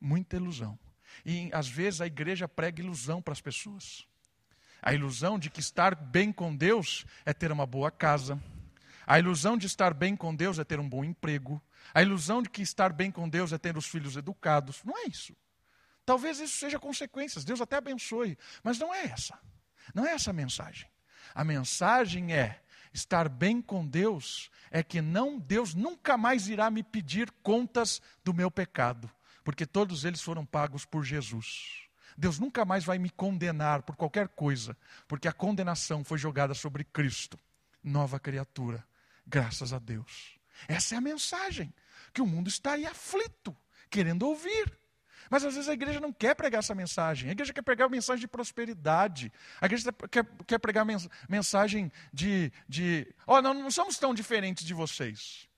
Muita 0.00 0.36
ilusão. 0.36 0.78
E 1.24 1.48
às 1.52 1.68
vezes 1.68 2.00
a 2.00 2.06
igreja 2.06 2.46
prega 2.46 2.82
ilusão 2.82 3.22
para 3.22 3.32
as 3.32 3.40
pessoas. 3.40 4.06
A 4.86 4.92
ilusão 4.92 5.38
de 5.38 5.48
que 5.48 5.60
estar 5.60 5.94
bem 5.94 6.30
com 6.30 6.54
Deus 6.54 7.06
é 7.24 7.32
ter 7.32 7.50
uma 7.50 7.64
boa 7.64 7.90
casa. 7.90 8.38
A 9.06 9.18
ilusão 9.18 9.56
de 9.56 9.66
estar 9.66 9.94
bem 9.94 10.14
com 10.14 10.36
Deus 10.36 10.58
é 10.58 10.64
ter 10.64 10.78
um 10.78 10.86
bom 10.86 11.02
emprego. 11.02 11.58
A 11.94 12.02
ilusão 12.02 12.42
de 12.42 12.50
que 12.50 12.60
estar 12.60 12.92
bem 12.92 13.10
com 13.10 13.26
Deus 13.26 13.50
é 13.54 13.56
ter 13.56 13.78
os 13.78 13.86
filhos 13.86 14.14
educados. 14.14 14.84
Não 14.84 14.98
é 14.98 15.08
isso. 15.08 15.34
Talvez 16.04 16.38
isso 16.38 16.58
seja 16.58 16.78
consequências, 16.78 17.46
Deus 17.46 17.62
até 17.62 17.76
abençoe, 17.76 18.36
mas 18.62 18.78
não 18.78 18.92
é 18.92 19.06
essa. 19.06 19.38
Não 19.94 20.06
é 20.06 20.12
essa 20.12 20.28
a 20.28 20.34
mensagem. 20.34 20.86
A 21.34 21.42
mensagem 21.42 22.34
é 22.34 22.60
estar 22.92 23.26
bem 23.26 23.62
com 23.62 23.86
Deus 23.86 24.50
é 24.70 24.82
que 24.82 25.00
não 25.00 25.38
Deus 25.38 25.74
nunca 25.74 26.18
mais 26.18 26.46
irá 26.46 26.70
me 26.70 26.82
pedir 26.82 27.30
contas 27.42 28.02
do 28.22 28.34
meu 28.34 28.50
pecado, 28.50 29.10
porque 29.42 29.64
todos 29.64 30.04
eles 30.04 30.20
foram 30.20 30.44
pagos 30.44 30.84
por 30.84 31.02
Jesus. 31.04 31.83
Deus 32.16 32.38
nunca 32.38 32.64
mais 32.64 32.84
vai 32.84 32.98
me 32.98 33.10
condenar 33.10 33.82
por 33.82 33.96
qualquer 33.96 34.28
coisa, 34.28 34.76
porque 35.08 35.28
a 35.28 35.32
condenação 35.32 36.04
foi 36.04 36.18
jogada 36.18 36.54
sobre 36.54 36.84
Cristo, 36.84 37.38
nova 37.82 38.18
criatura, 38.20 38.84
graças 39.26 39.72
a 39.72 39.78
Deus. 39.78 40.38
Essa 40.68 40.94
é 40.94 40.98
a 40.98 41.00
mensagem 41.00 41.72
que 42.12 42.22
o 42.22 42.26
mundo 42.26 42.48
está 42.48 42.72
aí 42.72 42.86
aflito, 42.86 43.56
querendo 43.90 44.26
ouvir. 44.26 44.72
Mas 45.30 45.44
às 45.44 45.54
vezes 45.54 45.68
a 45.68 45.72
igreja 45.72 46.00
não 46.00 46.12
quer 46.12 46.34
pregar 46.34 46.58
essa 46.58 46.74
mensagem. 46.74 47.28
A 47.28 47.32
igreja 47.32 47.52
quer 47.52 47.62
pregar 47.62 47.86
uma 47.86 47.92
mensagem 47.92 48.20
de 48.20 48.28
prosperidade. 48.28 49.32
A 49.60 49.66
igreja 49.66 49.92
quer, 50.10 50.24
quer 50.46 50.58
pregar 50.58 50.86
mensagem 51.28 51.90
de. 52.12 52.52
de 52.68 53.12
oh, 53.26 53.40
não, 53.40 53.54
não 53.54 53.70
somos 53.70 53.98
tão 53.98 54.14
diferentes 54.14 54.64
de 54.64 54.74
vocês. 54.74 55.48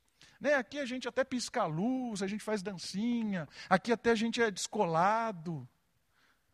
Né? 0.40 0.54
Aqui 0.54 0.78
a 0.78 0.86
gente 0.86 1.08
até 1.08 1.24
pisca 1.24 1.62
a 1.62 1.66
luz, 1.66 2.22
a 2.22 2.26
gente 2.26 2.44
faz 2.44 2.62
dancinha, 2.62 3.48
aqui 3.68 3.92
até 3.92 4.10
a 4.10 4.14
gente 4.14 4.40
é 4.40 4.50
descolado. 4.50 5.68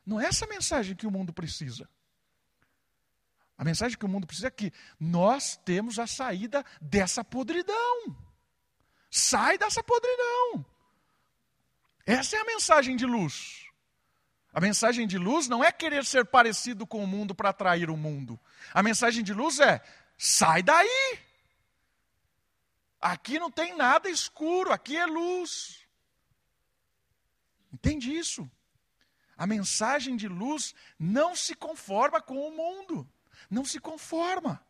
Não 0.04 0.20
é 0.20 0.26
essa 0.26 0.46
mensagem 0.46 0.96
que 0.96 1.06
o 1.06 1.10
mundo 1.10 1.32
precisa. 1.32 1.88
A 3.56 3.64
mensagem 3.64 3.96
que 3.96 4.04
o 4.04 4.08
mundo 4.08 4.26
precisa 4.26 4.48
é 4.48 4.50
que 4.50 4.72
nós 4.98 5.56
temos 5.64 5.98
a 5.98 6.06
saída 6.06 6.64
dessa 6.80 7.22
podridão. 7.22 8.16
Sai 9.10 9.56
dessa 9.58 9.82
podridão. 9.82 10.64
Essa 12.04 12.36
é 12.36 12.40
a 12.40 12.44
mensagem 12.44 12.96
de 12.96 13.06
luz. 13.06 13.66
A 14.52 14.60
mensagem 14.60 15.06
de 15.06 15.16
luz 15.16 15.48
não 15.48 15.62
é 15.62 15.70
querer 15.70 16.04
ser 16.04 16.26
parecido 16.26 16.86
com 16.86 17.02
o 17.02 17.06
mundo 17.06 17.34
para 17.34 17.50
atrair 17.50 17.88
o 17.88 17.96
mundo. 17.96 18.38
A 18.74 18.82
mensagem 18.82 19.22
de 19.22 19.32
luz 19.32 19.60
é: 19.60 19.82
sai 20.18 20.62
daí. 20.62 21.18
Aqui 23.00 23.38
não 23.38 23.50
tem 23.50 23.76
nada 23.76 24.08
escuro, 24.08 24.72
aqui 24.72 24.96
é 24.96 25.06
luz. 25.06 25.86
Entende 27.72 28.12
isso? 28.12 28.50
A 29.42 29.46
mensagem 29.48 30.14
de 30.14 30.28
luz 30.28 30.72
não 30.96 31.34
se 31.34 31.56
conforma 31.56 32.22
com 32.22 32.46
o 32.46 32.56
mundo, 32.56 33.04
não 33.50 33.64
se 33.64 33.80
conforma. 33.80 34.64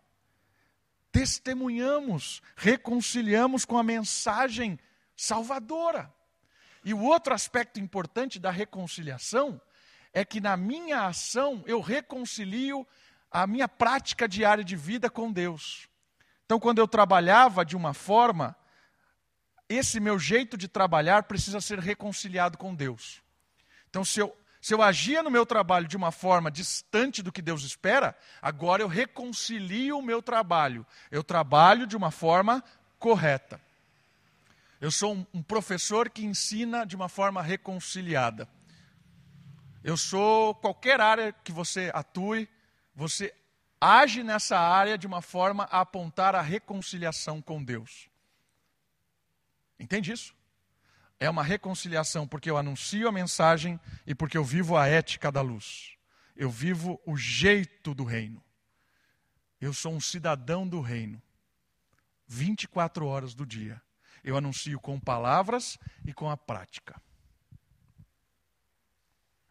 Testemunhamos, 1.13 2.41
reconciliamos 2.57 3.67
com 3.67 3.77
a 3.77 3.83
mensagem 3.83 4.79
salvadora. 5.15 6.11
E 6.83 6.95
o 6.95 7.03
outro 7.03 7.35
aspecto 7.35 7.79
importante 7.79 8.41
da 8.41 8.51
reconciliação 8.51 9.61
é 10.11 10.25
que 10.25 10.41
na 10.41 10.57
minha 10.57 11.07
ação 11.07 11.63
eu 11.67 11.83
reconcilio 11.83 12.89
a 13.31 13.47
minha 13.47 13.69
prática 13.69 14.27
diária 14.27 14.65
de 14.65 14.75
vida 14.75 15.11
com 15.11 15.31
Deus. 15.31 15.87
Então, 16.47 16.59
quando 16.59 16.79
eu 16.79 16.89
trabalhava 16.89 17.63
de 17.63 17.77
uma 17.77 17.93
forma, 17.93 18.57
esse 19.69 20.01
meu 20.01 20.19
jeito 20.19 20.57
de 20.57 20.67
trabalhar 20.67 21.25
precisa 21.25 21.61
ser 21.61 21.79
reconciliado 21.79 22.57
com 22.57 22.75
Deus. 22.75 23.23
Então, 23.91 24.03
se 24.03 24.19
eu, 24.19 24.35
se 24.63 24.73
eu 24.73 24.81
agia 24.81 25.25
no 25.25 25.31
meu 25.31 25.45
trabalho 25.45 25.89
de 25.89 25.97
uma 25.97 26.13
forma 26.13 26.49
distante 26.49 27.21
do 27.21 27.33
que 27.33 27.43
Deus 27.43 27.65
espera, 27.65 28.17
agora 28.41 28.81
eu 28.81 28.87
reconcilio 28.87 29.99
o 29.99 30.03
meu 30.03 30.23
trabalho. 30.23 30.87
Eu 31.11 31.25
trabalho 31.25 31.85
de 31.85 31.97
uma 31.97 32.13
forma 32.13 32.63
correta. 32.97 33.61
Eu 34.81 34.93
sou 34.93 35.27
um, 35.35 35.43
professor 35.43 36.09
que 36.09 36.25
ensina 36.25 36.87
de 36.87 36.95
uma 36.95 37.09
forma 37.09 37.43
reconciliada. 37.43 38.49
Eu 39.83 39.97
sou 39.97 40.55
qualquer 40.55 41.01
área 41.01 41.33
que 41.33 41.51
você 41.51 41.91
atue, 41.93 42.49
você 42.95 43.35
age 43.81 44.23
nessa 44.23 44.57
área 44.57 44.97
de 44.97 45.09
uma 45.09 45.21
forma 45.21 45.65
a 45.73 45.81
apontar 45.81 46.37
a 46.37 46.41
reconciliação 46.41 47.43
com 47.43 47.65
Deus. 47.65 48.09
Entende 49.77 50.13
isso? 50.13 50.33
É 51.23 51.31
uma 51.31 51.45
reconciliação 51.45 52.27
porque 52.27 52.51
eu 52.51 52.57
anuncio 52.57 53.07
a 53.07 53.13
mensagem 53.13 53.79
e 54.05 54.13
porque 54.13 54.37
eu 54.37 54.43
vivo 54.43 54.77
a 54.77 54.89
ética 54.89 55.31
da 55.31 55.41
luz. 55.41 55.97
Eu 56.35 56.51
vivo 56.51 57.01
o 57.07 57.17
jeito 57.17 57.95
do 57.95 58.03
reino. 58.03 58.43
Eu 59.61 59.73
sou 59.73 59.95
um 59.95 60.01
cidadão 60.01 60.67
do 60.67 60.81
reino. 60.81 61.23
24 62.27 63.07
horas 63.07 63.37
do 63.37 63.47
dia. 63.47 63.81
Eu 64.25 64.37
anuncio 64.37 64.81
com 64.81 64.99
palavras 64.99 65.79
e 66.05 66.13
com 66.13 66.29
a 66.29 66.37
prática. 66.37 67.01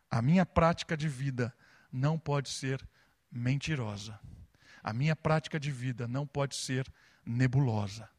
A 0.10 0.22
minha 0.22 0.46
prática 0.46 0.98
de 0.98 1.08
vida 1.08 1.56
não 1.90 2.20
pode 2.20 2.50
ser 2.50 2.86
mentirosa. 3.32 4.20
A 4.84 4.92
minha 4.92 5.16
prática 5.16 5.58
de 5.58 5.72
vida 5.72 6.06
não 6.06 6.28
pode 6.28 6.58
ser 6.58 6.86
nebulosa. 7.26 8.10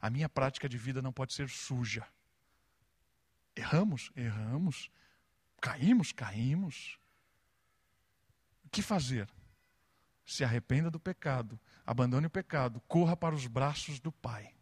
A 0.00 0.08
minha 0.08 0.26
prática 0.30 0.66
de 0.66 0.78
vida 0.78 1.02
não 1.02 1.12
pode 1.12 1.34
ser 1.34 1.50
suja. 1.50 2.08
Erramos? 3.56 4.10
Erramos. 4.16 4.90
Caímos? 5.60 6.12
Caímos. 6.12 6.98
O 8.64 8.68
que 8.68 8.82
fazer? 8.82 9.28
Se 10.26 10.42
arrependa 10.42 10.90
do 10.90 10.98
pecado, 10.98 11.60
abandone 11.84 12.26
o 12.26 12.30
pecado, 12.30 12.80
corra 12.88 13.16
para 13.16 13.34
os 13.34 13.46
braços 13.46 14.00
do 14.00 14.10
Pai, 14.10 14.54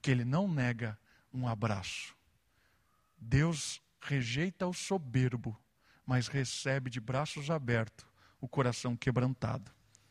que 0.00 0.10
Ele 0.10 0.24
não 0.24 0.48
nega 0.48 0.98
um 1.32 1.46
abraço. 1.46 2.16
Deus 3.18 3.82
rejeita 4.00 4.66
o 4.66 4.72
soberbo, 4.72 5.58
mas 6.06 6.26
recebe 6.26 6.88
de 6.88 7.00
braços 7.00 7.50
abertos 7.50 8.06
o 8.40 8.48
coração 8.48 8.96
quebrantado. 8.96 9.70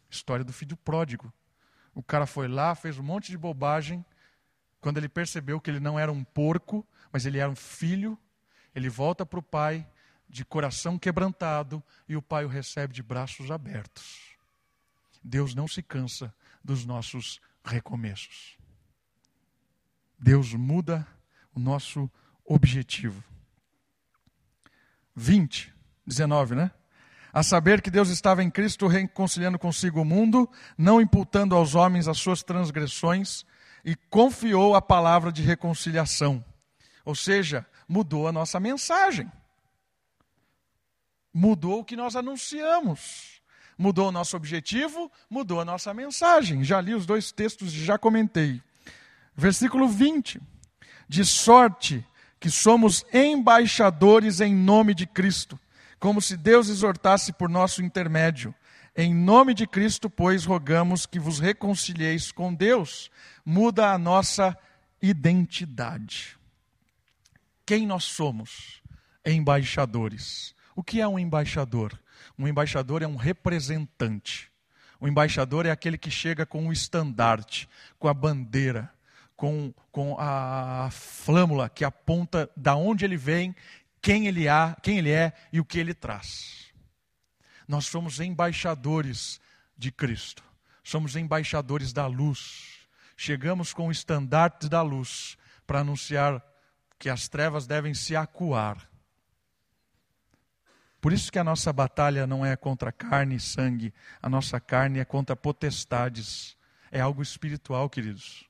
História 0.10 0.46
do 0.46 0.54
filho 0.54 0.78
pródigo. 0.78 1.34
O 1.94 2.04
cara 2.04 2.26
foi 2.26 2.48
lá, 2.48 2.76
fez 2.76 2.98
um 3.00 3.04
monte 3.04 3.32
de 3.32 3.38
bobagem. 3.38 4.06
Quando 4.82 4.98
ele 4.98 5.10
percebeu 5.10 5.60
que 5.60 5.70
ele 5.70 5.80
não 5.80 6.00
era 6.00 6.12
um 6.12 6.24
porco, 6.24 6.88
mas 7.12 7.26
ele 7.26 7.38
era 7.38 7.50
um 7.50 7.56
filho, 7.56 8.18
ele 8.74 8.90
volta 8.90 9.26
para 9.26 9.40
o 9.40 9.44
pai 9.44 9.88
de 10.28 10.46
coração 10.46 10.98
quebrantado 10.98 11.84
e 12.08 12.16
o 12.16 12.22
pai 12.22 12.46
o 12.46 12.48
recebe 12.48 12.94
de 12.94 13.04
braços 13.04 13.52
abertos. 13.52 14.38
Deus 15.24 15.54
não 15.54 15.68
se 15.68 15.82
cansa 15.82 16.34
dos 16.64 16.86
nossos 16.86 17.42
recomeços. 17.64 18.58
Deus 20.18 20.54
muda 20.54 21.06
o 21.54 21.60
nosso 21.60 22.10
objetivo. 22.46 23.24
20, 25.16 25.74
19, 26.06 26.56
né? 26.56 26.72
a 27.34 27.44
saber 27.44 27.82
que 27.82 27.92
Deus 27.92 28.10
estava 28.10 28.44
em 28.44 28.50
Cristo 28.50 28.88
reconciliando 28.88 29.60
consigo 29.60 30.02
o 30.02 30.06
mundo, 30.06 30.50
não 30.78 31.00
imputando 31.00 31.56
aos 31.56 31.76
homens 31.76 32.08
as 32.08 32.18
suas 32.18 32.44
transgressões, 32.44 33.46
e 33.90 33.96
confiou 34.08 34.76
a 34.76 34.82
palavra 34.84 35.32
de 35.32 35.42
reconciliação. 35.42 36.46
Ou 37.04 37.16
seja, 37.16 37.66
mudou 37.88 38.28
a 38.28 38.32
nossa 38.32 38.60
mensagem. 38.60 39.32
Mudou 41.34 41.80
o 41.80 41.84
que 41.84 41.96
nós 41.96 42.16
anunciamos. 42.16 43.42
Mudou 43.76 44.10
o 44.10 44.12
nosso 44.12 44.38
objetivo, 44.38 45.12
mudou 45.28 45.60
a 45.60 45.66
nossa 45.66 45.92
mensagem. 45.92 46.64
Já 46.64 46.80
li 46.80 46.94
os 46.94 47.08
dois 47.08 47.32
textos 47.32 47.74
e 47.74 47.84
já 47.84 47.98
comentei. 47.98 48.62
Versículo 49.36 49.88
20. 49.88 50.40
De 51.08 51.26
sorte 51.26 52.06
que 52.40 52.52
somos 52.52 53.04
embaixadores 53.12 54.40
em 54.40 54.54
nome 54.54 54.94
de 54.94 55.08
Cristo 55.08 55.60
como 56.00 56.22
se 56.22 56.38
Deus 56.38 56.70
exortasse 56.70 57.34
por 57.34 57.50
nosso 57.50 57.84
intermédio. 57.84 58.56
Em 58.96 59.14
nome 59.14 59.54
de 59.54 59.68
Cristo, 59.68 60.10
pois, 60.10 60.46
rogamos 60.46 61.06
que 61.06 61.20
vos 61.20 61.40
reconcilieis 61.40 62.32
com 62.32 62.54
Deus. 62.54 63.10
Muda 63.46 63.92
a 63.92 63.98
nossa 63.98 64.58
identidade. 65.02 66.38
Quem 67.66 67.86
nós 67.86 68.04
somos? 68.04 68.82
Embaixadores. 69.26 70.56
O 70.76 70.84
que 70.84 71.02
é 71.02 71.08
um 71.08 71.20
embaixador? 71.20 71.98
Um 72.38 72.48
embaixador 72.48 73.02
é 73.02 73.08
um 73.08 73.16
representante. 73.16 74.52
O 75.00 75.08
embaixador 75.08 75.66
é 75.66 75.72
aquele 75.72 75.98
que 75.98 76.12
chega 76.12 76.46
com 76.46 76.68
o 76.68 76.74
estandarte, 76.74 77.70
com 77.98 78.08
a 78.08 78.14
bandeira, 78.14 78.92
com, 79.36 79.74
com 79.92 80.18
a 80.20 80.90
flâmula 80.92 81.70
que 81.70 81.86
aponta 81.86 82.50
da 82.58 82.76
onde 82.76 83.06
ele 83.06 83.16
vem 83.16 83.56
quem 84.02 84.28
ele, 84.28 84.48
é, 84.48 84.76
quem 84.82 84.98
ele 84.98 85.12
é 85.12 85.34
e 85.52 85.60
o 85.60 85.66
que 85.66 85.80
ele 85.80 85.94
traz. 85.94 86.69
Nós 87.70 87.86
somos 87.86 88.20
embaixadores 88.20 89.40
de 89.78 89.92
Cristo, 89.92 90.44
somos 90.84 91.16
embaixadores 91.16 91.94
da 91.94 92.08
luz. 92.08 92.80
Chegamos 93.16 93.74
com 93.74 93.90
o 93.90 93.92
estandarte 93.92 94.68
da 94.68 94.82
luz 94.82 95.38
para 95.68 95.82
anunciar 95.82 96.44
que 96.98 97.12
as 97.12 97.28
trevas 97.28 97.68
devem 97.68 97.94
se 97.94 98.16
acuar. 98.16 98.90
Por 101.00 101.14
isso 101.14 101.32
que 101.32 101.38
a 101.38 101.44
nossa 101.44 101.72
batalha 101.72 102.26
não 102.26 102.44
é 102.44 102.56
contra 102.56 102.92
carne 102.92 103.36
e 103.36 103.40
sangue, 103.40 103.94
a 104.20 104.28
nossa 104.28 104.60
carne 104.60 104.98
é 104.98 105.06
contra 105.06 105.36
potestades. 105.36 106.58
É 106.92 107.00
algo 107.00 107.22
espiritual, 107.22 107.88
queridos. 107.88 108.50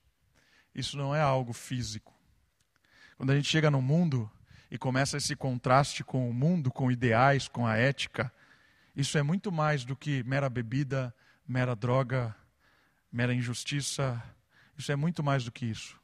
Isso 0.73 0.95
não 0.95 1.13
é 1.13 1.19
algo 1.19 1.51
físico. 1.51 2.15
Quando 3.17 3.31
a 3.31 3.35
gente 3.35 3.49
chega 3.49 3.69
no 3.69 3.81
mundo, 3.81 4.31
e 4.71 4.77
começa 4.77 5.17
esse 5.17 5.35
contraste 5.35 6.03
com 6.03 6.29
o 6.29 6.33
mundo, 6.33 6.71
com 6.71 6.91
ideais, 6.91 7.47
com 7.47 7.65
a 7.65 7.75
ética. 7.75 8.31
Isso 8.99 9.17
é 9.17 9.23
muito 9.23 9.49
mais 9.49 9.85
do 9.85 9.95
que 9.95 10.25
mera 10.25 10.49
bebida, 10.49 11.15
mera 11.47 11.73
droga, 11.73 12.35
mera 13.09 13.33
injustiça. 13.33 14.21
Isso 14.77 14.91
é 14.91 14.95
muito 14.97 15.23
mais 15.23 15.45
do 15.45 15.53
que 15.53 15.65
isso. 15.65 15.97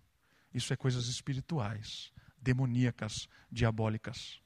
Isso 0.53 0.71
é 0.71 0.77
coisas 0.77 1.07
espirituais, 1.07 2.13
demoníacas, 2.41 3.27
diabólicas. 3.51 4.39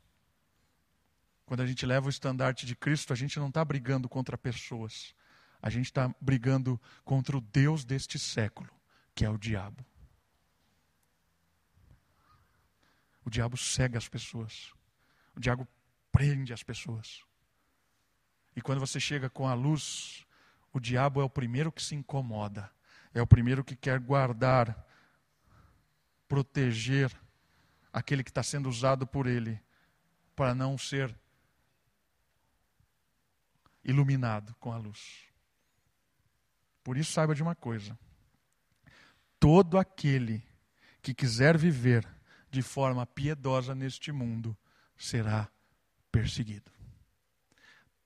Quando 1.45 1.62
a 1.62 1.68
gente 1.68 1.86
leva 1.86 2.08
o 2.08 2.10
estandarte 2.10 2.66
de 2.66 2.76
Cristo, 2.76 3.14
a 3.14 3.16
gente 3.16 3.38
não 3.38 3.50
está 3.50 3.64
brigando 3.64 4.10
contra 4.10 4.36
pessoas. 4.36 5.14
A 5.62 5.70
gente 5.70 5.86
está 5.86 6.12
brigando 6.20 6.82
contra 7.06 7.38
o 7.38 7.41
Deus 7.41 7.86
deste 7.86 8.18
século, 8.18 8.72
que 9.14 9.24
é 9.24 9.30
o 9.30 9.38
diabo. 9.38 9.86
O 13.24 13.30
diabo 13.30 13.56
cega 13.56 14.00
as 14.00 14.10
pessoas. 14.10 14.74
O 15.36 15.39
diabo 15.39 15.68
prende 16.12 16.52
as 16.52 16.64
pessoas. 16.64 17.29
E 18.60 18.62
quando 18.62 18.82
você 18.82 18.99
chega 18.99 19.30
com 19.30 19.47
a 19.47 19.53
luz, 19.53 20.28
o 20.74 20.82
diabo 20.82 21.22
é 21.22 21.24
o 21.24 21.30
primeiro 21.30 21.72
que 21.72 21.82
se 21.82 21.95
incomoda. 21.95 22.70
É 23.14 23.22
o 23.22 23.26
primeiro 23.26 23.64
que 23.64 23.74
quer 23.74 23.97
guardar, 24.01 24.86
proteger 26.28 27.10
aquele 27.93 28.22
que 28.22 28.30
está 28.30 28.43
sendo 28.43 28.68
usado 28.68 29.07
por 29.07 29.28
ele, 29.28 29.57
para 30.36 30.53
não 30.53 30.78
ser 30.78 31.18
iluminado 33.82 34.53
com 34.60 34.74
a 34.74 34.78
luz. 34.78 35.24
Por 36.84 36.97
isso, 36.97 37.14
saiba 37.14 37.34
de 37.34 37.41
uma 37.41 37.55
coisa: 37.55 37.97
todo 39.39 39.78
aquele 39.78 40.43
que 41.01 41.14
quiser 41.14 41.57
viver 41.57 42.05
de 42.51 42.62
forma 42.62 43.05
piedosa 43.05 43.74
neste 43.74 44.12
mundo 44.12 44.53
será 44.97 45.49
perseguido. 46.12 46.79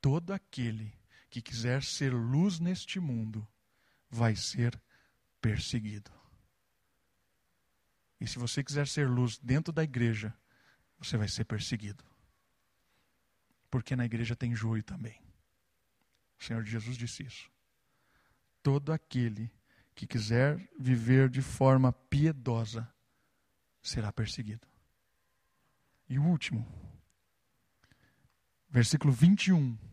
Todo 0.03 0.33
aquele 0.33 0.93
que 1.29 1.41
quiser 1.41 1.81
ser 1.81 2.13
luz 2.13 2.59
neste 2.59 2.99
mundo 2.99 3.47
vai 4.09 4.35
ser 4.35 4.77
perseguido. 5.39 6.11
E 8.19 8.27
se 8.27 8.37
você 8.37 8.61
quiser 8.61 8.85
ser 8.85 9.07
luz 9.07 9.37
dentro 9.37 9.71
da 9.71 9.81
igreja, 9.81 10.33
você 10.99 11.15
vai 11.15 11.29
ser 11.29 11.45
perseguido. 11.45 12.03
Porque 13.71 13.95
na 13.95 14.03
igreja 14.03 14.35
tem 14.35 14.53
joio 14.53 14.83
também. 14.83 15.21
O 16.37 16.43
Senhor 16.43 16.65
Jesus 16.65 16.97
disse 16.97 17.23
isso. 17.23 17.49
Todo 18.61 18.91
aquele 18.91 19.49
que 19.95 20.05
quiser 20.05 20.69
viver 20.77 21.29
de 21.29 21.41
forma 21.41 21.93
piedosa 21.93 22.93
será 23.81 24.11
perseguido. 24.11 24.67
E 26.09 26.19
o 26.19 26.25
último, 26.25 26.67
versículo 28.69 29.13
21. 29.13 29.92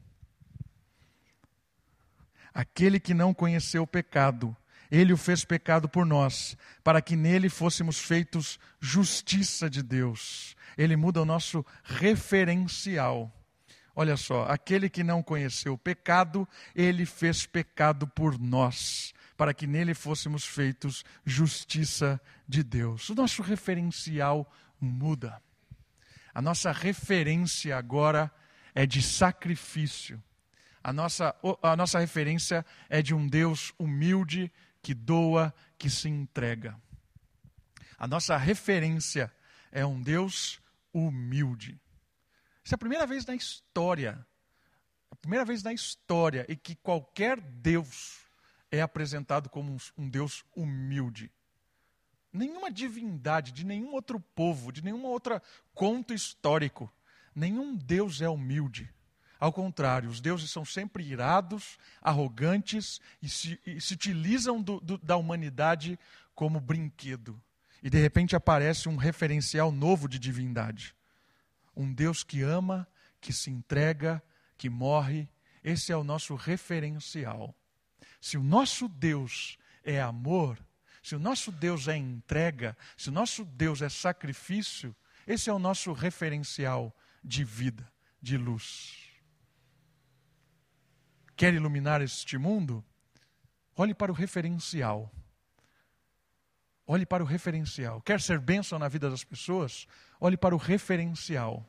Aquele 2.52 2.98
que 2.98 3.14
não 3.14 3.32
conheceu 3.32 3.82
o 3.82 3.86
pecado, 3.86 4.56
ele 4.90 5.12
o 5.12 5.16
fez 5.16 5.44
pecado 5.44 5.88
por 5.88 6.04
nós, 6.04 6.56
para 6.82 7.00
que 7.00 7.14
nele 7.14 7.48
fôssemos 7.48 7.98
feitos 7.98 8.58
justiça 8.80 9.70
de 9.70 9.82
Deus. 9.82 10.56
Ele 10.76 10.96
muda 10.96 11.22
o 11.22 11.24
nosso 11.24 11.64
referencial. 11.84 13.32
Olha 13.94 14.16
só, 14.16 14.44
aquele 14.44 14.88
que 14.88 15.04
não 15.04 15.22
conheceu 15.22 15.74
o 15.74 15.78
pecado, 15.78 16.48
ele 16.74 17.06
fez 17.06 17.46
pecado 17.46 18.06
por 18.06 18.38
nós, 18.38 19.12
para 19.36 19.54
que 19.54 19.66
nele 19.66 19.94
fôssemos 19.94 20.44
feitos 20.44 21.04
justiça 21.24 22.20
de 22.48 22.62
Deus. 22.62 23.08
O 23.10 23.14
nosso 23.14 23.42
referencial 23.42 24.50
muda. 24.80 25.40
A 26.32 26.40
nossa 26.40 26.72
referência 26.72 27.76
agora 27.76 28.30
é 28.74 28.86
de 28.86 29.02
sacrifício. 29.02 30.22
A 30.82 30.92
nossa, 30.92 31.34
a 31.62 31.76
nossa 31.76 31.98
referência 31.98 32.64
é 32.88 33.02
de 33.02 33.14
um 33.14 33.28
Deus 33.28 33.72
humilde 33.78 34.50
que 34.82 34.94
doa, 34.94 35.54
que 35.78 35.90
se 35.90 36.08
entrega. 36.08 36.80
A 37.98 38.06
nossa 38.06 38.36
referência 38.36 39.30
é 39.70 39.84
um 39.84 40.00
Deus 40.00 40.60
humilde. 40.92 41.78
Essa 42.64 42.74
é 42.74 42.76
a 42.76 42.78
primeira 42.78 43.06
vez 43.06 43.26
na 43.26 43.34
história, 43.34 44.26
a 45.10 45.16
primeira 45.16 45.44
vez 45.44 45.62
na 45.62 45.72
história 45.72 46.46
em 46.48 46.56
que 46.56 46.74
qualquer 46.76 47.40
Deus 47.40 48.20
é 48.70 48.80
apresentado 48.80 49.50
como 49.50 49.76
um, 49.98 50.08
Deus 50.08 50.44
humilde. 50.54 51.30
Nenhuma 52.32 52.70
divindade 52.70 53.52
de 53.52 53.66
nenhum 53.66 53.92
outro 53.92 54.20
povo, 54.20 54.72
de 54.72 54.82
nenhum 54.82 55.04
outro 55.04 55.40
conto 55.74 56.14
histórico, 56.14 56.90
nenhum 57.34 57.74
Deus 57.74 58.20
é 58.22 58.28
humilde. 58.28 58.92
Ao 59.40 59.50
contrário, 59.50 60.10
os 60.10 60.20
deuses 60.20 60.50
são 60.50 60.66
sempre 60.66 61.02
irados, 61.02 61.78
arrogantes 62.02 63.00
e 63.22 63.28
se, 63.28 63.58
e 63.64 63.80
se 63.80 63.94
utilizam 63.94 64.60
do, 64.60 64.78
do, 64.80 64.98
da 64.98 65.16
humanidade 65.16 65.98
como 66.34 66.60
brinquedo. 66.60 67.40
E 67.82 67.88
de 67.88 67.98
repente 67.98 68.36
aparece 68.36 68.86
um 68.86 68.96
referencial 68.96 69.72
novo 69.72 70.06
de 70.06 70.18
divindade. 70.18 70.94
Um 71.74 71.90
Deus 71.90 72.22
que 72.22 72.42
ama, 72.42 72.86
que 73.18 73.32
se 73.32 73.50
entrega, 73.50 74.22
que 74.58 74.68
morre. 74.68 75.26
Esse 75.64 75.90
é 75.90 75.96
o 75.96 76.04
nosso 76.04 76.34
referencial. 76.34 77.54
Se 78.20 78.36
o 78.36 78.42
nosso 78.42 78.86
Deus 78.88 79.56
é 79.82 80.02
amor, 80.02 80.58
se 81.02 81.16
o 81.16 81.18
nosso 81.18 81.50
Deus 81.50 81.88
é 81.88 81.96
entrega, 81.96 82.76
se 82.94 83.08
o 83.08 83.12
nosso 83.12 83.42
Deus 83.42 83.80
é 83.80 83.88
sacrifício, 83.88 84.94
esse 85.26 85.48
é 85.48 85.52
o 85.52 85.58
nosso 85.58 85.94
referencial 85.94 86.94
de 87.24 87.42
vida, 87.42 87.90
de 88.20 88.36
luz. 88.36 89.09
Quer 91.40 91.54
iluminar 91.54 92.02
este 92.02 92.36
mundo? 92.36 92.84
Olhe 93.74 93.94
para 93.94 94.12
o 94.12 94.14
referencial. 94.14 95.10
Olhe 96.86 97.06
para 97.06 97.24
o 97.24 97.26
referencial. 97.26 98.02
Quer 98.02 98.20
ser 98.20 98.38
bênção 98.38 98.78
na 98.78 98.88
vida 98.88 99.08
das 99.08 99.24
pessoas? 99.24 99.86
Olhe 100.20 100.36
para 100.36 100.54
o 100.54 100.58
referencial. 100.58 101.66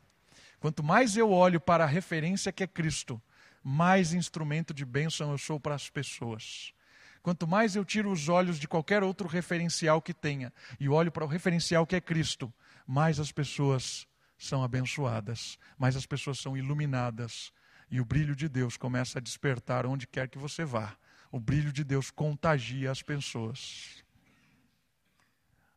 Quanto 0.60 0.82
mais 0.82 1.16
eu 1.16 1.30
olho 1.30 1.58
para 1.58 1.84
a 1.84 1.86
referência 1.86 2.52
que 2.52 2.62
é 2.62 2.66
Cristo, 2.66 3.18
mais 3.64 4.12
instrumento 4.12 4.74
de 4.74 4.84
bênção 4.84 5.30
eu 5.30 5.38
sou 5.38 5.58
para 5.58 5.74
as 5.74 5.88
pessoas. 5.88 6.74
Quanto 7.22 7.46
mais 7.48 7.74
eu 7.74 7.82
tiro 7.82 8.12
os 8.12 8.28
olhos 8.28 8.60
de 8.60 8.68
qualquer 8.68 9.02
outro 9.02 9.26
referencial 9.26 10.02
que 10.02 10.12
tenha 10.12 10.52
e 10.78 10.86
olho 10.86 11.10
para 11.10 11.24
o 11.24 11.28
referencial 11.28 11.86
que 11.86 11.96
é 11.96 12.00
Cristo, 12.02 12.52
mais 12.86 13.18
as 13.18 13.32
pessoas 13.32 14.06
são 14.36 14.62
abençoadas, 14.62 15.58
mais 15.78 15.96
as 15.96 16.04
pessoas 16.04 16.38
são 16.38 16.58
iluminadas, 16.58 17.50
e 17.92 18.00
o 18.00 18.06
brilho 18.06 18.34
de 18.34 18.48
Deus 18.48 18.78
começa 18.78 19.18
a 19.18 19.22
despertar 19.22 19.84
onde 19.84 20.06
quer 20.06 20.26
que 20.26 20.38
você 20.38 20.64
vá. 20.64 20.96
O 21.30 21.38
brilho 21.38 21.70
de 21.70 21.84
Deus 21.84 22.10
contagia 22.10 22.90
as 22.90 23.02
pessoas. 23.02 24.02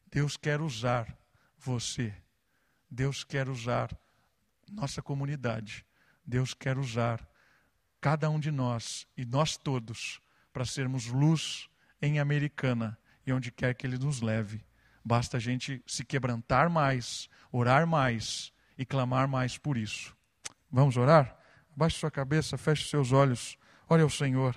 Deus 0.10 0.38
quer 0.38 0.62
usar 0.62 1.14
você. 1.60 2.16
Deus 2.90 3.26
quer 3.26 3.50
usar 3.50 3.94
nossa 4.72 5.02
comunidade. 5.02 5.86
Deus 6.26 6.54
quer 6.54 6.78
usar 6.78 7.20
cada 8.00 8.30
um 8.30 8.40
de 8.40 8.50
nós 8.50 9.06
e 9.18 9.26
nós 9.26 9.58
todos 9.58 10.22
para 10.54 10.64
sermos 10.64 11.08
luz 11.08 11.70
em 12.02 12.18
Americana 12.18 12.98
e 13.28 13.34
onde 13.34 13.52
quer 13.52 13.76
que 13.76 13.86
Ele 13.86 13.98
nos 13.98 14.22
leve. 14.22 14.64
Basta 15.04 15.36
a 15.36 15.40
gente 15.40 15.84
se 15.86 16.06
quebrantar 16.06 16.70
mais, 16.70 17.30
orar 17.52 17.86
mais 17.86 18.54
e 18.78 18.86
clamar 18.86 19.28
mais 19.28 19.58
por 19.58 19.76
isso. 19.76 20.16
Vamos 20.72 20.96
orar? 20.96 21.45
Baixe 21.76 22.00
sua 22.00 22.10
cabeça, 22.10 22.58
feche 22.58 22.88
seus 22.88 23.12
olhos, 23.12 23.58
olhe 23.90 24.02
ao 24.02 24.10
Senhor. 24.10 24.56